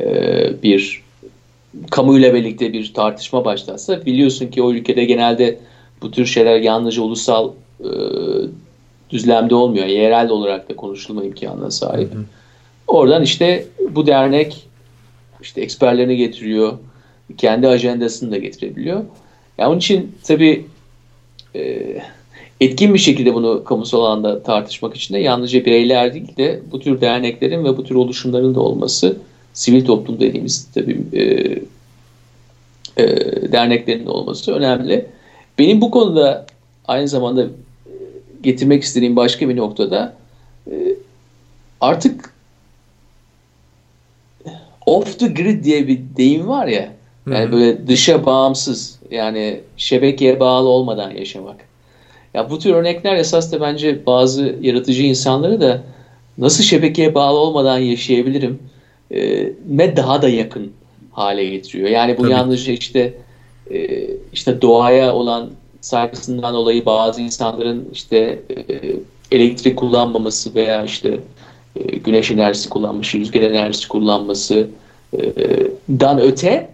e, 0.00 0.06
bir 0.62 1.02
kamuyla 1.90 2.34
birlikte 2.34 2.72
bir 2.72 2.94
tartışma 2.94 3.44
başlatsa 3.44 4.06
biliyorsun 4.06 4.46
ki 4.46 4.62
o 4.62 4.72
ülkede 4.72 5.04
genelde 5.04 5.58
bu 6.02 6.10
tür 6.10 6.26
şeyler 6.26 6.60
yalnızca 6.60 7.02
ulusal 7.02 7.50
e, 7.80 7.90
düzlemde 9.10 9.54
olmuyor. 9.54 9.86
Yerel 9.86 10.28
olarak 10.28 10.70
da 10.70 10.76
konuşulma 10.76 11.24
imkanına 11.24 11.70
sahip. 11.70 12.14
Hı 12.14 12.18
hı. 12.18 12.24
Oradan 12.86 13.22
işte 13.22 13.66
bu 13.90 14.06
dernek 14.06 14.66
işte 15.42 15.60
eksperlerini 15.60 16.16
getiriyor. 16.16 16.78
Kendi 17.38 17.68
ajandasını 17.68 18.30
da 18.30 18.38
getirebiliyor. 18.38 19.04
Yani 19.58 19.68
onun 19.68 19.78
için 19.78 20.16
tabii 20.22 20.66
e, 21.54 21.82
etkin 22.60 22.94
bir 22.94 22.98
şekilde 22.98 23.34
bunu 23.34 23.64
kamusal 23.64 24.00
alanda 24.00 24.42
tartışmak 24.42 24.96
için 24.96 25.14
de 25.14 25.18
yalnızca 25.18 25.64
bireyler 25.64 26.14
değil 26.14 26.36
de 26.36 26.60
bu 26.72 26.80
tür 26.80 27.00
derneklerin 27.00 27.64
ve 27.64 27.76
bu 27.76 27.84
tür 27.84 27.94
oluşumların 27.94 28.54
da 28.54 28.60
olması 28.60 29.16
sivil 29.52 29.84
toplum 29.84 30.20
dediğimiz 30.20 30.68
tabii 30.74 31.00
e, 31.12 31.22
e, 32.96 33.06
derneklerin 33.52 34.06
olması 34.06 34.52
önemli. 34.52 35.06
Benim 35.58 35.80
bu 35.80 35.90
konuda 35.90 36.46
aynı 36.88 37.08
zamanda 37.08 37.46
getirmek 38.42 38.82
istediğim 38.82 39.16
başka 39.16 39.48
bir 39.48 39.56
noktada 39.56 40.16
e, 40.70 40.74
artık 41.80 42.31
off 44.86 45.18
the 45.18 45.26
grid 45.26 45.64
diye 45.64 45.88
bir 45.88 46.00
deyim 46.16 46.48
var 46.48 46.66
ya 46.66 46.92
yani 47.26 47.44
Hı-hı. 47.44 47.52
böyle 47.52 47.86
dışa 47.86 48.26
bağımsız 48.26 48.98
yani 49.10 49.60
şebekeye 49.76 50.40
bağlı 50.40 50.68
olmadan 50.68 51.10
yaşamak. 51.10 51.56
Ya 52.34 52.50
bu 52.50 52.58
tür 52.58 52.74
örnekler 52.74 53.16
esas 53.16 53.52
da 53.52 53.60
bence 53.60 54.06
bazı 54.06 54.56
yaratıcı 54.60 55.02
insanları 55.02 55.60
da 55.60 55.82
nasıl 56.38 56.64
şebekeye 56.64 57.14
bağlı 57.14 57.38
olmadan 57.38 57.78
yaşayabilirim 57.78 58.58
e, 59.10 59.52
ne 59.68 59.96
daha 59.96 60.22
da 60.22 60.28
yakın 60.28 60.72
hale 61.12 61.48
getiriyor. 61.48 61.88
Yani 61.88 62.18
bu 62.18 62.22
Tabii. 62.22 62.32
yalnızca 62.32 62.72
işte 62.72 63.14
e, 63.70 64.06
işte 64.32 64.62
doğaya 64.62 65.14
olan 65.14 65.50
saygısından 65.80 66.54
dolayı 66.54 66.86
bazı 66.86 67.20
insanların 67.20 67.88
işte 67.92 68.38
e, 68.56 69.36
elektrik 69.36 69.76
kullanmaması 69.76 70.54
veya 70.54 70.84
işte 70.84 71.20
e, 71.76 71.96
güneş 71.96 72.30
enerjisi 72.30 72.68
kullanması, 72.68 73.18
rüzgar 73.18 73.40
enerjisi 73.40 73.88
kullanması 73.88 74.68
e, 75.18 75.20
dan 75.88 76.20
öte 76.20 76.68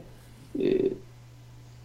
e, 0.60 0.64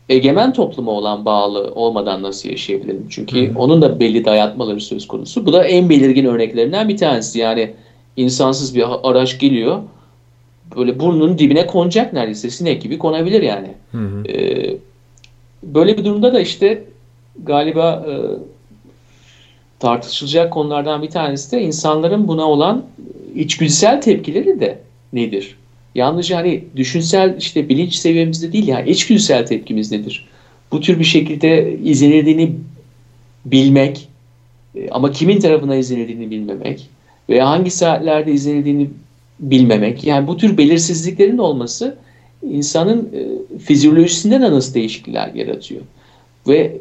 egemen 0.10 0.54
topluma 0.54 0.92
olan 0.92 1.26
bağlı 1.26 1.72
olmadan 1.76 2.24
nasıl 2.24 2.50
yaşayabilirim? 2.50 3.06
Çünkü 3.10 3.50
hmm. 3.50 3.56
onun 3.58 3.82
da 3.82 4.00
belli 4.00 4.26
dayatmaları 4.26 4.82
söz 4.82 5.08
konusu. 5.08 5.46
Bu 5.46 5.54
da 5.54 5.64
en 5.64 5.90
belirgin 5.90 6.26
örneklerinden 6.26 6.90
bir 6.90 6.98
tanesi. 6.98 7.40
Yani 7.40 7.74
insansız 8.18 8.76
bir 8.76 8.86
araç 9.04 9.40
geliyor 9.40 9.80
böyle 10.76 11.00
burnunun 11.00 11.38
dibine 11.38 11.68
konacak 11.68 12.14
neredeyse 12.14 12.50
sinek 12.50 12.82
gibi 12.82 12.98
konabilir 12.98 13.42
yani. 13.42 13.74
Ee, 14.30 14.78
böyle 15.64 15.98
bir 15.98 16.06
durumda 16.06 16.34
da 16.34 16.40
işte 16.40 16.84
galiba 17.44 18.06
e, 18.08 18.14
tartışılacak 19.84 20.54
konulardan 20.54 21.04
bir 21.04 21.10
tanesi 21.10 21.52
de 21.52 21.62
insanların 21.62 22.28
buna 22.28 22.50
olan 22.50 22.84
içgüdüsel 23.36 24.02
tepkileri 24.02 24.60
de 24.60 24.80
nedir? 25.14 25.56
Yalnızca 25.96 26.38
hani 26.38 26.64
düşünsel 26.76 27.36
işte 27.40 27.70
bilinç 27.70 27.96
seviyemizde 27.96 28.54
değil 28.54 28.68
yani 28.68 28.90
içgüdüsel 28.90 29.46
tepkimiz 29.46 29.92
nedir? 29.92 30.26
Bu 30.72 30.82
tür 30.82 31.00
bir 31.00 31.04
şekilde 31.04 31.78
izlenildiğini 31.84 32.56
bilmek 33.46 34.08
e, 34.76 34.90
ama 34.90 35.12
kimin 35.12 35.40
tarafına 35.40 35.76
izlenildiğini 35.76 36.32
bilmemek 36.32 36.90
veya 37.30 37.50
hangi 37.50 37.72
saatlerde 37.72 38.32
izlenildiğini 38.32 38.90
bilmemek. 39.40 40.04
Yani 40.04 40.28
bu 40.28 40.38
tür 40.38 40.58
belirsizliklerin 40.58 41.38
olması 41.38 41.98
insanın 42.50 43.10
e, 43.14 43.58
fizyolojisinde 43.58 44.42
de 44.42 44.52
nasıl 44.52 44.74
değişiklikler 44.74 45.34
yaratıyor. 45.34 45.82
Ve 46.48 46.78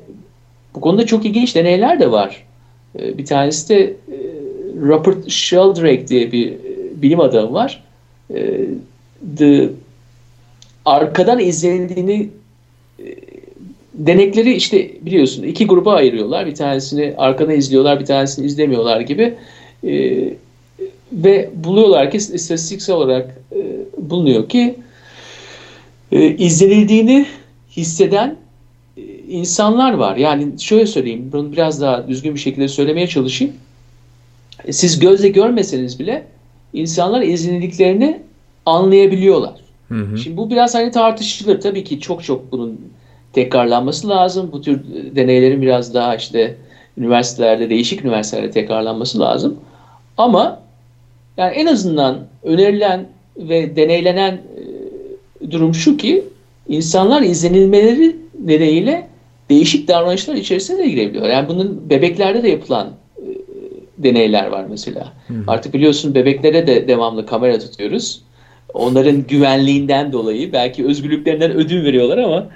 bu 0.75 0.81
konuda 0.81 1.07
çok 1.07 1.27
ilginç 1.27 1.55
deneyler 1.55 2.01
de 2.01 2.11
var. 2.11 2.52
E, 2.99 3.19
bir 3.19 3.27
tanesi 3.27 3.69
de 3.69 3.81
e, 3.85 4.17
Robert 4.81 5.31
Sheldrake 5.31 6.09
diye 6.09 6.33
bir 6.33 6.53
e, 6.53 6.57
bilim 7.03 7.21
adamı 7.21 7.53
var. 7.53 7.85
E, 8.35 8.61
the, 9.37 9.69
arkadan 10.85 11.39
izlendiğini 11.39 12.29
e, 12.99 13.05
denekleri 13.95 14.53
işte 14.53 14.91
biliyorsun 15.01 15.43
iki 15.43 15.67
gruba 15.67 15.95
ayırıyorlar. 15.95 16.47
Bir 16.47 16.55
tanesini 16.55 17.15
arkadan 17.17 17.55
izliyorlar, 17.55 18.01
bir 18.01 18.07
tanesini 18.07 18.47
izlemiyorlar 18.47 19.01
gibi. 19.01 19.35
E, 19.85 20.23
ve 21.13 21.51
buluyorlar 21.55 22.11
ki 22.11 22.17
istatistiksel 22.17 22.97
olarak 22.97 23.43
bulunuyor 23.99 24.49
ki 24.49 24.75
e, 26.13 26.37
izlenildiğini 26.37 27.27
hisseden 27.77 28.37
insanlar 29.33 29.93
var. 29.93 30.17
Yani 30.17 30.61
şöyle 30.61 30.87
söyleyeyim, 30.87 31.31
bunu 31.33 31.53
biraz 31.53 31.81
daha 31.81 32.09
düzgün 32.09 32.35
bir 32.35 32.41
şekilde 32.41 32.69
söylemeye 32.69 33.07
çalışayım. 33.07 33.55
E, 34.65 34.73
siz 34.73 34.99
gözle 34.99 35.29
görmeseniz 35.29 35.99
bile 35.99 36.27
insanlar 36.73 37.23
izlenildiklerini 37.23 38.21
anlayabiliyorlar. 38.67 39.55
Hı 39.89 39.95
hı. 39.95 40.19
Şimdi 40.19 40.37
bu 40.37 40.51
biraz 40.51 40.75
hani 40.75 40.91
tartışılır. 40.91 41.61
Tabii 41.61 41.85
ki 41.85 42.01
çok 42.01 42.25
çok 42.25 42.53
bunun 42.53 42.81
tekrarlanması 43.33 44.09
lazım. 44.09 44.51
Bu 44.53 44.63
tür 44.63 44.81
deneylerin 45.17 45.63
biraz 45.63 45.95
daha 45.95 46.17
işte 46.17 46.57
üniversitelerde, 46.99 47.71
değişik 47.71 48.05
üniversitelerde 48.05 48.51
tekrarlanması 48.51 49.21
lazım. 49.21 49.57
Ama 50.19 50.61
yani 51.37 51.55
en 51.55 51.67
azından 51.67 52.19
önerilen 52.43 53.07
ve 53.37 53.77
deneylenen 53.77 54.33
e, 54.33 55.51
durum 55.51 55.75
şu 55.75 55.97
ki 55.97 56.25
insanlar 56.69 57.23
izlenilmeleri 57.23 58.17
nedeniyle 58.45 59.12
değişik 59.51 59.89
davranışlar 59.89 60.35
içerisine 60.35 60.79
de 60.79 60.89
girebiliyor. 60.89 61.29
Yani 61.29 61.49
bunun 61.49 61.91
bebeklerde 61.91 62.43
de 62.43 62.49
yapılan 62.49 62.89
e, 63.19 63.27
deneyler 63.99 64.47
var 64.47 64.65
mesela. 64.71 65.13
Hı. 65.29 65.35
Artık 65.47 65.75
biliyorsun 65.75 66.15
bebeklere 66.15 66.67
de 66.67 66.89
devamlı 66.89 67.27
kamera 67.27 67.59
tutuyoruz. 67.59 68.23
Onların 68.75 69.27
güvenliğinden 69.27 70.13
dolayı 70.13 70.53
belki 70.53 70.87
özgürlüklerinden 70.87 71.51
ödün 71.51 71.85
veriyorlar 71.85 72.19
ama 72.19 72.49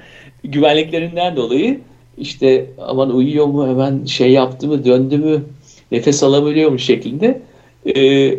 güvenliklerinden 0.44 1.36
dolayı 1.36 1.80
işte 2.18 2.66
aman 2.78 3.14
uyuyor 3.14 3.46
mu 3.46 3.68
hemen 3.68 4.04
şey 4.04 4.30
yaptı 4.30 4.68
mı 4.68 4.84
döndü 4.84 5.18
mü 5.18 5.42
nefes 5.92 6.22
alabiliyor 6.22 6.70
mu 6.70 6.78
şeklinde 6.78 7.40
e, 7.96 8.34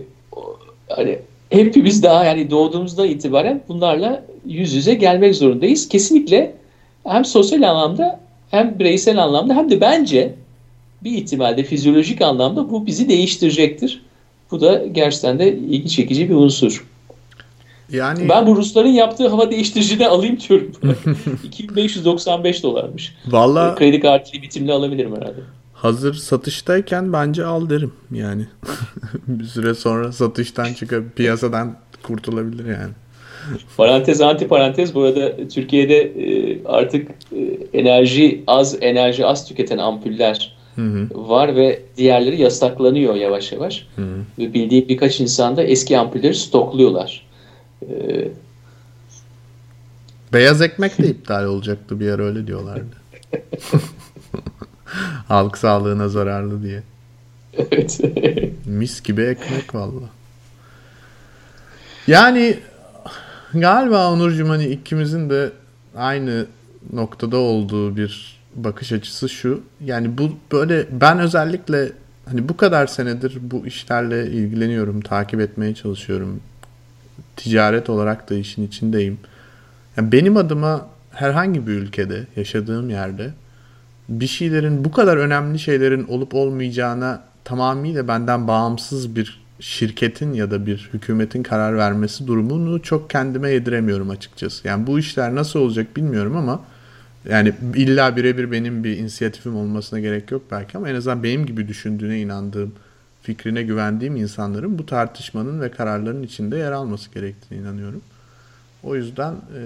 hani 0.89 1.19
hepimiz 1.49 2.03
daha 2.03 2.25
yani 2.25 2.51
doğduğumuzda 2.51 3.05
itibaren 3.05 3.61
bunlarla 3.67 4.23
yüz 4.45 4.73
yüze 4.73 4.93
gelmek 4.93 5.35
zorundayız. 5.35 5.89
Kesinlikle 5.89 6.53
hem 7.03 7.25
sosyal 7.25 7.61
anlamda 7.61 8.19
hem 8.51 8.79
bireysel 8.79 9.23
anlamda 9.23 9.55
hem 9.55 9.69
de 9.69 9.81
bence 9.81 10.35
bir 11.03 11.11
ihtimalde 11.11 11.63
fizyolojik 11.63 12.21
anlamda 12.21 12.69
bu 12.69 12.85
bizi 12.85 13.09
değiştirecektir. 13.09 14.01
Bu 14.51 14.61
da 14.61 14.85
gerçekten 14.91 15.39
de 15.39 15.57
ilgi 15.57 15.89
çekici 15.89 16.29
bir 16.29 16.35
unsur. 16.35 16.85
Yani 17.91 18.29
ben 18.29 18.47
bu 18.47 18.55
Rusların 18.55 18.89
yaptığı 18.89 19.27
hava 19.27 19.51
değiştiricini 19.51 20.07
alayım 20.07 20.37
diyorum. 20.39 20.71
2595 21.43 22.63
dolarmış. 22.63 23.15
Valla 23.27 23.75
kredi 23.75 23.99
kartı 23.99 24.41
bitimli 24.41 24.71
alabilirim 24.71 25.15
herhalde 25.15 25.41
hazır 25.77 26.13
satıştayken 26.13 27.13
bence 27.13 27.45
al 27.45 27.69
derim 27.69 27.93
yani. 28.11 28.47
bir 29.27 29.45
süre 29.45 29.73
sonra 29.73 30.11
satıştan 30.11 30.73
çıkıp 30.73 31.15
piyasadan 31.15 31.77
kurtulabilir 32.03 32.65
yani. 32.65 32.93
Parantez 33.77 34.21
anti 34.21 34.47
parantez 34.47 34.95
bu 34.95 35.01
arada 35.01 35.47
Türkiye'de 35.47 35.97
e, 35.97 36.57
artık 36.65 37.11
e, 37.11 37.77
enerji 37.79 38.43
az 38.47 38.77
enerji 38.81 39.25
az 39.25 39.47
tüketen 39.47 39.77
ampuller 39.77 40.57
hı 40.75 40.81
hı. 40.81 41.07
var 41.13 41.55
ve 41.55 41.81
diğerleri 41.97 42.41
yasaklanıyor 42.41 43.15
yavaş 43.15 43.51
yavaş. 43.51 43.87
Hı 43.95 44.01
hı. 44.01 44.19
Ve 44.39 44.53
bildiğim 44.53 44.87
birkaç 44.87 45.19
insan 45.19 45.57
da 45.57 45.63
eski 45.63 45.97
ampulleri 45.97 46.35
stokluyorlar. 46.35 47.27
Ee, 47.89 48.27
Beyaz 50.33 50.61
ekmek 50.61 50.97
de 50.97 51.07
iptal 51.07 51.45
olacaktı 51.45 51.99
bir 51.99 52.05
yer 52.05 52.19
öyle 52.19 52.47
diyorlardı. 52.47 52.95
Halk 55.27 55.57
sağlığına 55.57 56.09
zararlı 56.09 56.63
diye. 56.63 56.83
Evet. 57.57 57.99
Mis 58.65 59.03
gibi 59.03 59.21
ekmek 59.21 59.75
valla. 59.75 60.09
Yani 62.07 62.57
galiba 63.53 64.11
Onurcuğum 64.11 64.49
hani 64.49 64.65
ikimizin 64.67 65.29
de 65.29 65.51
aynı 65.95 66.45
noktada 66.93 67.37
olduğu 67.37 67.97
bir 67.97 68.37
bakış 68.55 68.91
açısı 68.91 69.29
şu. 69.29 69.61
Yani 69.85 70.17
bu 70.17 70.31
böyle 70.51 70.87
ben 71.01 71.19
özellikle 71.19 71.91
hani 72.25 72.49
bu 72.49 72.57
kadar 72.57 72.87
senedir 72.87 73.37
bu 73.41 73.67
işlerle 73.67 74.27
ilgileniyorum, 74.27 75.01
takip 75.01 75.39
etmeye 75.39 75.75
çalışıyorum. 75.75 76.39
Ticaret 77.35 77.89
olarak 77.89 78.29
da 78.29 78.35
işin 78.35 78.67
içindeyim. 78.67 79.17
Yani 79.97 80.11
benim 80.11 80.37
adıma 80.37 80.87
herhangi 81.11 81.67
bir 81.67 81.71
ülkede, 81.71 82.27
yaşadığım 82.35 82.89
yerde 82.89 83.33
bir 84.09 84.27
şeylerin 84.27 84.85
bu 84.85 84.91
kadar 84.91 85.17
önemli 85.17 85.59
şeylerin 85.59 86.07
olup 86.07 86.35
olmayacağına 86.35 87.23
tamamıyla 87.43 88.07
benden 88.07 88.47
bağımsız 88.47 89.15
bir 89.15 89.46
şirketin 89.59 90.33
ya 90.33 90.51
da 90.51 90.65
bir 90.65 90.89
hükümetin 90.93 91.43
karar 91.43 91.77
vermesi 91.77 92.27
durumunu 92.27 92.81
çok 92.81 93.09
kendime 93.09 93.49
yediremiyorum 93.51 94.09
açıkçası. 94.09 94.67
Yani 94.67 94.87
bu 94.87 94.99
işler 94.99 95.35
nasıl 95.35 95.59
olacak 95.59 95.97
bilmiyorum 95.97 96.35
ama 96.35 96.61
Yani 97.29 97.53
illa 97.75 98.15
birebir 98.15 98.51
benim 98.51 98.83
bir 98.83 98.97
inisiyatifim 98.97 99.55
olmasına 99.55 99.99
gerek 99.99 100.31
yok 100.31 100.41
belki 100.51 100.77
ama 100.77 100.89
en 100.89 100.95
azından 100.95 101.23
benim 101.23 101.45
gibi 101.45 101.67
düşündüğüne 101.67 102.21
inandığım, 102.21 102.73
fikrine 103.21 103.63
güvendiğim 103.63 104.15
insanların 104.15 104.79
bu 104.79 104.85
tartışmanın 104.85 105.61
ve 105.61 105.71
kararların 105.71 106.23
içinde 106.23 106.57
yer 106.57 106.71
alması 106.71 107.11
gerektiğine 107.13 107.63
inanıyorum. 107.63 108.01
O 108.83 108.95
yüzden 108.95 109.31
e, 109.33 109.61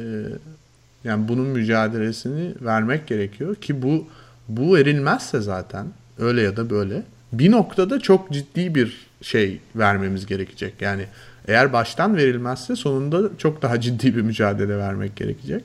yani 1.04 1.28
bunun 1.28 1.48
mücadelesini 1.48 2.54
vermek 2.62 3.08
gerekiyor 3.08 3.56
ki 3.56 3.82
bu 3.82 4.08
bu 4.48 4.76
verilmezse 4.76 5.42
zaten 5.42 5.88
öyle 6.20 6.42
ya 6.42 6.58
da 6.58 6.70
böyle 6.70 7.04
bir 7.34 7.52
noktada 7.52 8.00
çok 8.00 8.32
ciddi 8.32 8.76
bir 8.76 9.11
şey 9.22 9.59
vermemiz 9.76 10.26
gerekecek. 10.26 10.74
Yani 10.82 11.05
eğer 11.47 11.74
baştan 11.74 12.15
verilmezse 12.17 12.76
sonunda 12.76 13.30
çok 13.38 13.61
daha 13.61 13.82
ciddi 13.82 14.15
bir 14.15 14.22
mücadele 14.22 14.78
vermek 14.78 15.15
gerekecek. 15.15 15.63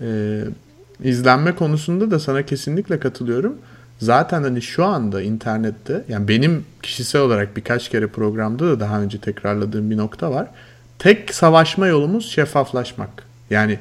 Ee, 0.00 0.44
izlenme 1.02 1.54
konusunda 1.54 2.10
da 2.10 2.18
sana 2.18 2.42
kesinlikle 2.46 2.98
katılıyorum. 2.98 3.58
Zaten 3.98 4.42
hani 4.42 4.62
şu 4.62 4.84
anda 4.84 5.22
internette 5.22 6.04
yani 6.08 6.28
benim 6.28 6.64
kişisel 6.82 7.20
olarak 7.20 7.56
birkaç 7.56 7.88
kere 7.88 8.06
programda 8.06 8.66
da 8.66 8.80
daha 8.80 9.00
önce 9.00 9.18
tekrarladığım 9.18 9.90
bir 9.90 9.96
nokta 9.96 10.30
var. 10.30 10.48
Tek 10.98 11.34
savaşma 11.34 11.86
yolumuz 11.86 12.30
şeffaflaşmak. 12.30 13.24
Yani 13.50 13.78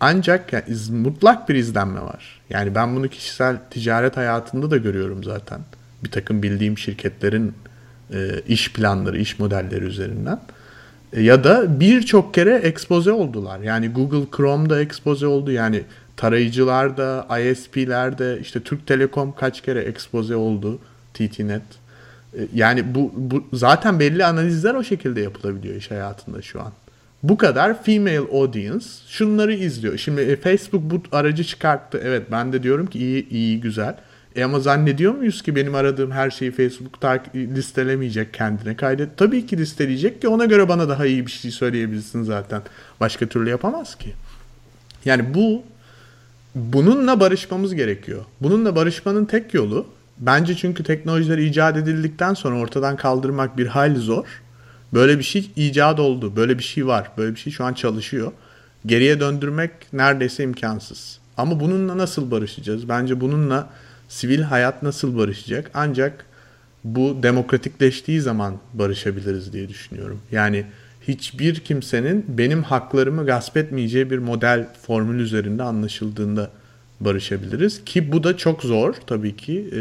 ancak 0.00 0.52
yani 0.52 0.64
iz, 0.68 0.90
mutlak 0.90 1.48
bir 1.48 1.54
izlenme 1.54 2.00
var. 2.00 2.40
Yani 2.50 2.74
ben 2.74 2.96
bunu 2.96 3.08
kişisel 3.08 3.56
ticaret 3.70 4.16
hayatında 4.16 4.70
da 4.70 4.76
görüyorum 4.76 5.24
zaten. 5.24 5.60
Bir 6.04 6.10
takım 6.10 6.42
bildiğim 6.42 6.78
şirketlerin 6.78 7.54
e, 8.14 8.40
iş 8.48 8.72
planları, 8.72 9.18
iş 9.18 9.38
modelleri 9.38 9.84
üzerinden. 9.84 10.40
E, 11.12 11.22
ya 11.22 11.44
da 11.44 11.80
birçok 11.80 12.34
kere 12.34 12.54
ekspoze 12.54 13.12
oldular. 13.12 13.60
Yani 13.60 13.88
Google 13.88 14.36
Chrome'da 14.36 14.80
ekspoze 14.80 15.26
oldu. 15.26 15.50
Yani 15.50 15.82
tarayıcılarda, 16.16 17.26
ISP'lerde 17.40 18.38
işte 18.40 18.60
Türk 18.60 18.86
Telekom 18.86 19.32
kaç 19.32 19.60
kere 19.60 19.80
ekspoze 19.80 20.36
oldu. 20.36 20.78
TTNet. 21.14 21.62
E, 22.34 22.40
yani 22.54 22.94
bu, 22.94 23.12
bu 23.16 23.44
zaten 23.52 24.00
belli 24.00 24.24
analizler 24.24 24.74
o 24.74 24.84
şekilde 24.84 25.20
yapılabiliyor 25.20 25.74
iş 25.74 25.90
hayatında 25.90 26.42
şu 26.42 26.60
an. 26.60 26.72
Bu 27.22 27.36
kadar 27.36 27.82
female 27.82 28.18
audience 28.32 28.86
şunları 29.08 29.54
izliyor. 29.54 29.98
Şimdi 29.98 30.20
e, 30.20 30.36
Facebook 30.36 30.82
bu 30.82 31.02
aracı 31.12 31.44
çıkarttı. 31.44 32.00
Evet 32.04 32.22
ben 32.30 32.52
de 32.52 32.62
diyorum 32.62 32.86
ki 32.86 32.98
iyi 32.98 33.28
iyi 33.28 33.60
güzel. 33.60 33.96
E 34.36 34.44
ama 34.44 34.60
zannediyor 34.60 35.14
muyuz 35.14 35.42
ki 35.42 35.56
benim 35.56 35.74
aradığım 35.74 36.10
her 36.10 36.30
şeyi 36.30 36.50
Facebook 36.50 37.04
listelemeyecek 37.34 38.34
kendine 38.34 38.76
kaydet. 38.76 39.16
Tabii 39.16 39.46
ki 39.46 39.58
listeleyecek 39.58 40.20
ki 40.20 40.28
ona 40.28 40.44
göre 40.44 40.68
bana 40.68 40.88
daha 40.88 41.06
iyi 41.06 41.26
bir 41.26 41.30
şey 41.30 41.50
söyleyebilirsin 41.50 42.22
zaten. 42.22 42.62
Başka 43.00 43.26
türlü 43.26 43.50
yapamaz 43.50 43.94
ki. 43.94 44.14
Yani 45.04 45.34
bu 45.34 45.62
bununla 46.54 47.20
barışmamız 47.20 47.74
gerekiyor. 47.74 48.24
Bununla 48.40 48.76
barışmanın 48.76 49.24
tek 49.24 49.54
yolu 49.54 49.86
bence 50.18 50.56
çünkü 50.56 50.82
teknolojiler 50.82 51.38
icat 51.38 51.76
edildikten 51.76 52.34
sonra 52.34 52.58
ortadan 52.58 52.96
kaldırmak 52.96 53.58
bir 53.58 53.66
hayli 53.66 53.98
zor. 53.98 54.24
Böyle 54.94 55.18
bir 55.18 55.24
şey 55.24 55.50
icat 55.56 56.00
oldu. 56.00 56.36
Böyle 56.36 56.58
bir 56.58 56.62
şey 56.62 56.86
var. 56.86 57.10
Böyle 57.18 57.34
bir 57.34 57.40
şey 57.40 57.52
şu 57.52 57.64
an 57.64 57.74
çalışıyor. 57.74 58.32
Geriye 58.86 59.20
döndürmek 59.20 59.70
neredeyse 59.92 60.42
imkansız. 60.42 61.18
Ama 61.36 61.60
bununla 61.60 61.98
nasıl 61.98 62.30
barışacağız? 62.30 62.88
Bence 62.88 63.20
bununla 63.20 63.68
sivil 64.14 64.42
hayat 64.42 64.82
nasıl 64.82 65.18
barışacak? 65.18 65.70
Ancak 65.74 66.26
bu 66.84 67.18
demokratikleştiği 67.22 68.20
zaman 68.20 68.54
barışabiliriz 68.74 69.52
diye 69.52 69.68
düşünüyorum. 69.68 70.20
Yani 70.32 70.66
hiçbir 71.08 71.60
kimsenin 71.60 72.24
benim 72.28 72.62
haklarımı 72.62 73.26
gasp 73.26 73.56
etmeyeceği 73.56 74.10
bir 74.10 74.18
model 74.18 74.66
formül 74.82 75.20
üzerinde 75.20 75.62
anlaşıldığında 75.62 76.50
barışabiliriz. 77.00 77.84
Ki 77.84 78.12
bu 78.12 78.24
da 78.24 78.36
çok 78.36 78.62
zor 78.62 78.94
tabii 79.06 79.36
ki. 79.36 79.70
E, 79.76 79.80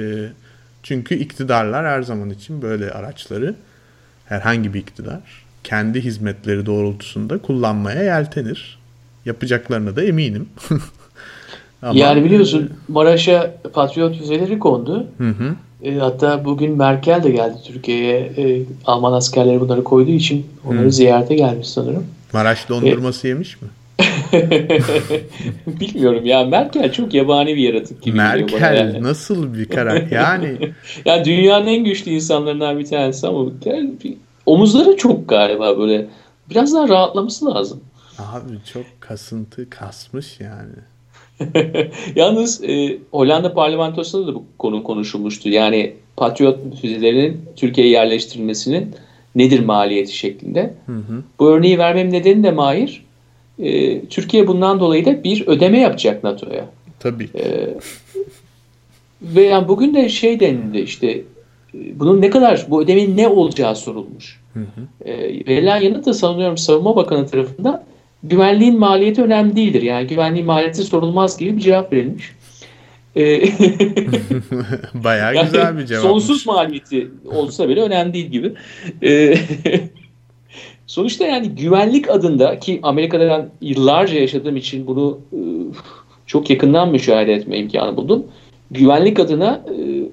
çünkü 0.83 1.15
iktidarlar 1.15 1.85
her 1.85 2.01
zaman 2.01 2.29
için 2.29 2.61
böyle 2.61 2.91
araçları 2.91 3.55
herhangi 4.25 4.73
bir 4.73 4.79
iktidar 4.79 5.43
kendi 5.63 6.01
hizmetleri 6.01 6.65
doğrultusunda 6.65 7.37
kullanmaya 7.37 8.03
yeltenir. 8.03 8.79
Yapacaklarına 9.25 9.95
da 9.95 10.03
eminim. 10.03 10.49
Ama, 11.83 11.99
yani 11.99 12.23
biliyorsun 12.23 12.69
Maraş'a 12.87 13.55
patriot 13.73 14.17
füzeleri 14.17 14.59
kondu. 14.59 15.07
Hı 15.17 15.29
hı. 15.29 15.55
E, 15.83 15.95
hatta 15.95 16.45
bugün 16.45 16.77
Merkel 16.77 17.23
de 17.23 17.31
geldi 17.31 17.57
Türkiye'ye. 17.65 18.19
E, 18.19 18.61
Alman 18.85 19.13
askerleri 19.13 19.61
bunları 19.61 19.83
koyduğu 19.83 20.11
için 20.11 20.45
onları 20.65 20.85
hı. 20.85 20.91
ziyarete 20.91 21.35
gelmiş 21.35 21.67
sanırım. 21.67 22.05
Maraş 22.33 22.69
dondurması 22.69 23.27
e, 23.27 23.29
yemiş 23.29 23.61
mi? 23.61 23.67
Bilmiyorum 25.67 26.25
ya 26.25 26.43
Merkel 26.43 26.91
çok 26.91 27.13
yabani 27.13 27.55
bir 27.55 27.61
yaratık 27.61 28.01
gibi 28.01 28.17
Merkel 28.17 28.77
yani. 28.77 29.03
nasıl 29.03 29.53
bir 29.53 29.65
karakter 29.69 30.17
yani 30.17 30.73
ya 31.05 31.25
dünyanın 31.25 31.67
en 31.67 31.83
güçlü 31.83 32.11
insanlarından 32.11 32.79
bir 32.79 32.85
tanesi 32.85 33.27
ama 33.27 33.51
omuzları 34.45 34.97
çok 34.97 35.29
galiba 35.29 35.77
böyle 35.77 36.07
biraz 36.49 36.73
daha 36.73 36.87
rahatlaması 36.87 37.45
lazım. 37.45 37.81
Abi 38.19 38.53
çok 38.73 38.85
kasıntı 38.99 39.69
kasmış 39.69 40.39
yani. 40.39 40.73
Yalnız 42.15 42.63
e, 42.63 42.97
Hollanda 43.11 43.53
parlamentosunda 43.53 44.27
da 44.27 44.35
bu 44.35 44.43
konu 44.57 44.83
konuşulmuştu. 44.83 45.49
Yani 45.49 45.93
Patriot 46.17 46.81
füzelerinin 46.81 47.41
Türkiye'ye 47.55 47.93
yerleştirilmesinin 47.93 48.91
nedir 49.35 49.59
maliyeti 49.59 50.17
şeklinde. 50.17 50.73
Hı 50.85 50.91
hı. 50.91 51.23
Bu 51.39 51.49
örneği 51.49 51.77
vermem 51.77 52.11
nedeni 52.11 52.43
de 52.43 52.51
Mahir. 52.51 53.05
E, 53.59 54.01
Türkiye 54.05 54.47
bundan 54.47 54.79
dolayı 54.79 55.05
da 55.05 55.23
bir 55.23 55.47
ödeme 55.47 55.79
yapacak 55.79 56.23
NATO'ya. 56.23 56.69
Tabii. 56.99 57.29
E, 57.35 57.73
ve 59.21 59.41
yani 59.41 59.67
bugün 59.67 59.93
de 59.93 60.09
şey 60.09 60.39
denildi 60.39 60.77
işte 60.77 61.07
e, 61.73 61.99
bunun 61.99 62.21
ne 62.21 62.29
kadar 62.29 62.65
bu 62.69 62.81
ödemenin 62.81 63.17
ne 63.17 63.27
olacağı 63.27 63.75
sorulmuş. 63.75 64.41
Hı 64.53 64.59
hı. 64.59 65.09
E, 65.09 65.17
verilen 65.47 65.81
yanıt 65.81 66.05
da 66.05 66.13
sanıyorum 66.13 66.57
Savunma 66.57 66.95
Bakanı 66.95 67.27
tarafından 67.27 67.83
güvenliğin 68.23 68.79
maliyeti 68.79 69.21
önemli 69.21 69.55
değildir. 69.55 69.81
Yani 69.81 70.07
güvenliğin 70.07 70.45
maliyeti 70.45 70.83
sorulmaz 70.83 71.37
gibi 71.37 71.57
bir 71.57 71.61
cevap 71.61 71.93
verilmiş. 71.93 72.31
Ee, 73.15 73.41
Bayağı 74.93 75.35
yani 75.35 75.45
güzel 75.45 75.77
bir 75.77 75.85
cevap. 75.85 76.03
Sonsuz 76.03 76.45
maliyeti 76.45 77.07
olsa 77.25 77.69
bile 77.69 77.81
önemli 77.81 78.13
değil 78.13 78.25
gibi. 78.25 78.53
Ee, 79.03 79.37
sonuçta 80.87 81.25
yani 81.25 81.49
güvenlik 81.49 82.09
adında 82.09 82.59
ki 82.59 82.79
Amerika'da 82.83 83.49
yıllarca 83.61 84.19
yaşadığım 84.19 84.57
için 84.57 84.87
bunu 84.87 85.19
e, 85.33 85.39
çok 86.25 86.49
yakından 86.49 86.89
müşahede 86.89 87.33
etme 87.33 87.57
imkanı 87.57 87.97
buldum. 87.97 88.25
Güvenlik 88.71 89.19
adına 89.19 89.65
e, 89.69 90.03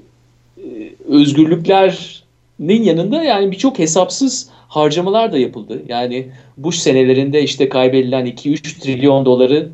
özgürlüklerin 2.61 2.83
yanında 2.83 3.23
yani 3.23 3.51
birçok 3.51 3.79
hesapsız 3.79 4.49
harcamalar 4.69 5.33
da 5.33 5.39
yapıldı. 5.39 5.83
Yani 5.89 6.27
Bush 6.57 6.79
senelerinde 6.79 7.43
işte 7.43 7.69
kaybedilen 7.69 8.27
2-3 8.27 8.81
trilyon 8.81 9.25
doları 9.25 9.69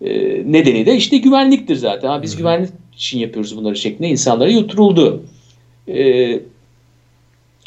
e, 0.00 0.10
nedeni 0.52 0.86
de 0.86 0.96
işte 0.96 1.18
güvenliktir 1.18 1.76
zaten. 1.76 2.08
Ha, 2.08 2.22
biz 2.22 2.32
hmm. 2.32 2.38
güvenlik 2.38 2.70
için 2.96 3.18
yapıyoruz 3.18 3.56
bunları 3.56 3.76
şeklinde 3.76 4.08
insanlara 4.08 4.50
yuturuldu. 4.50 5.22
E, 5.88 6.40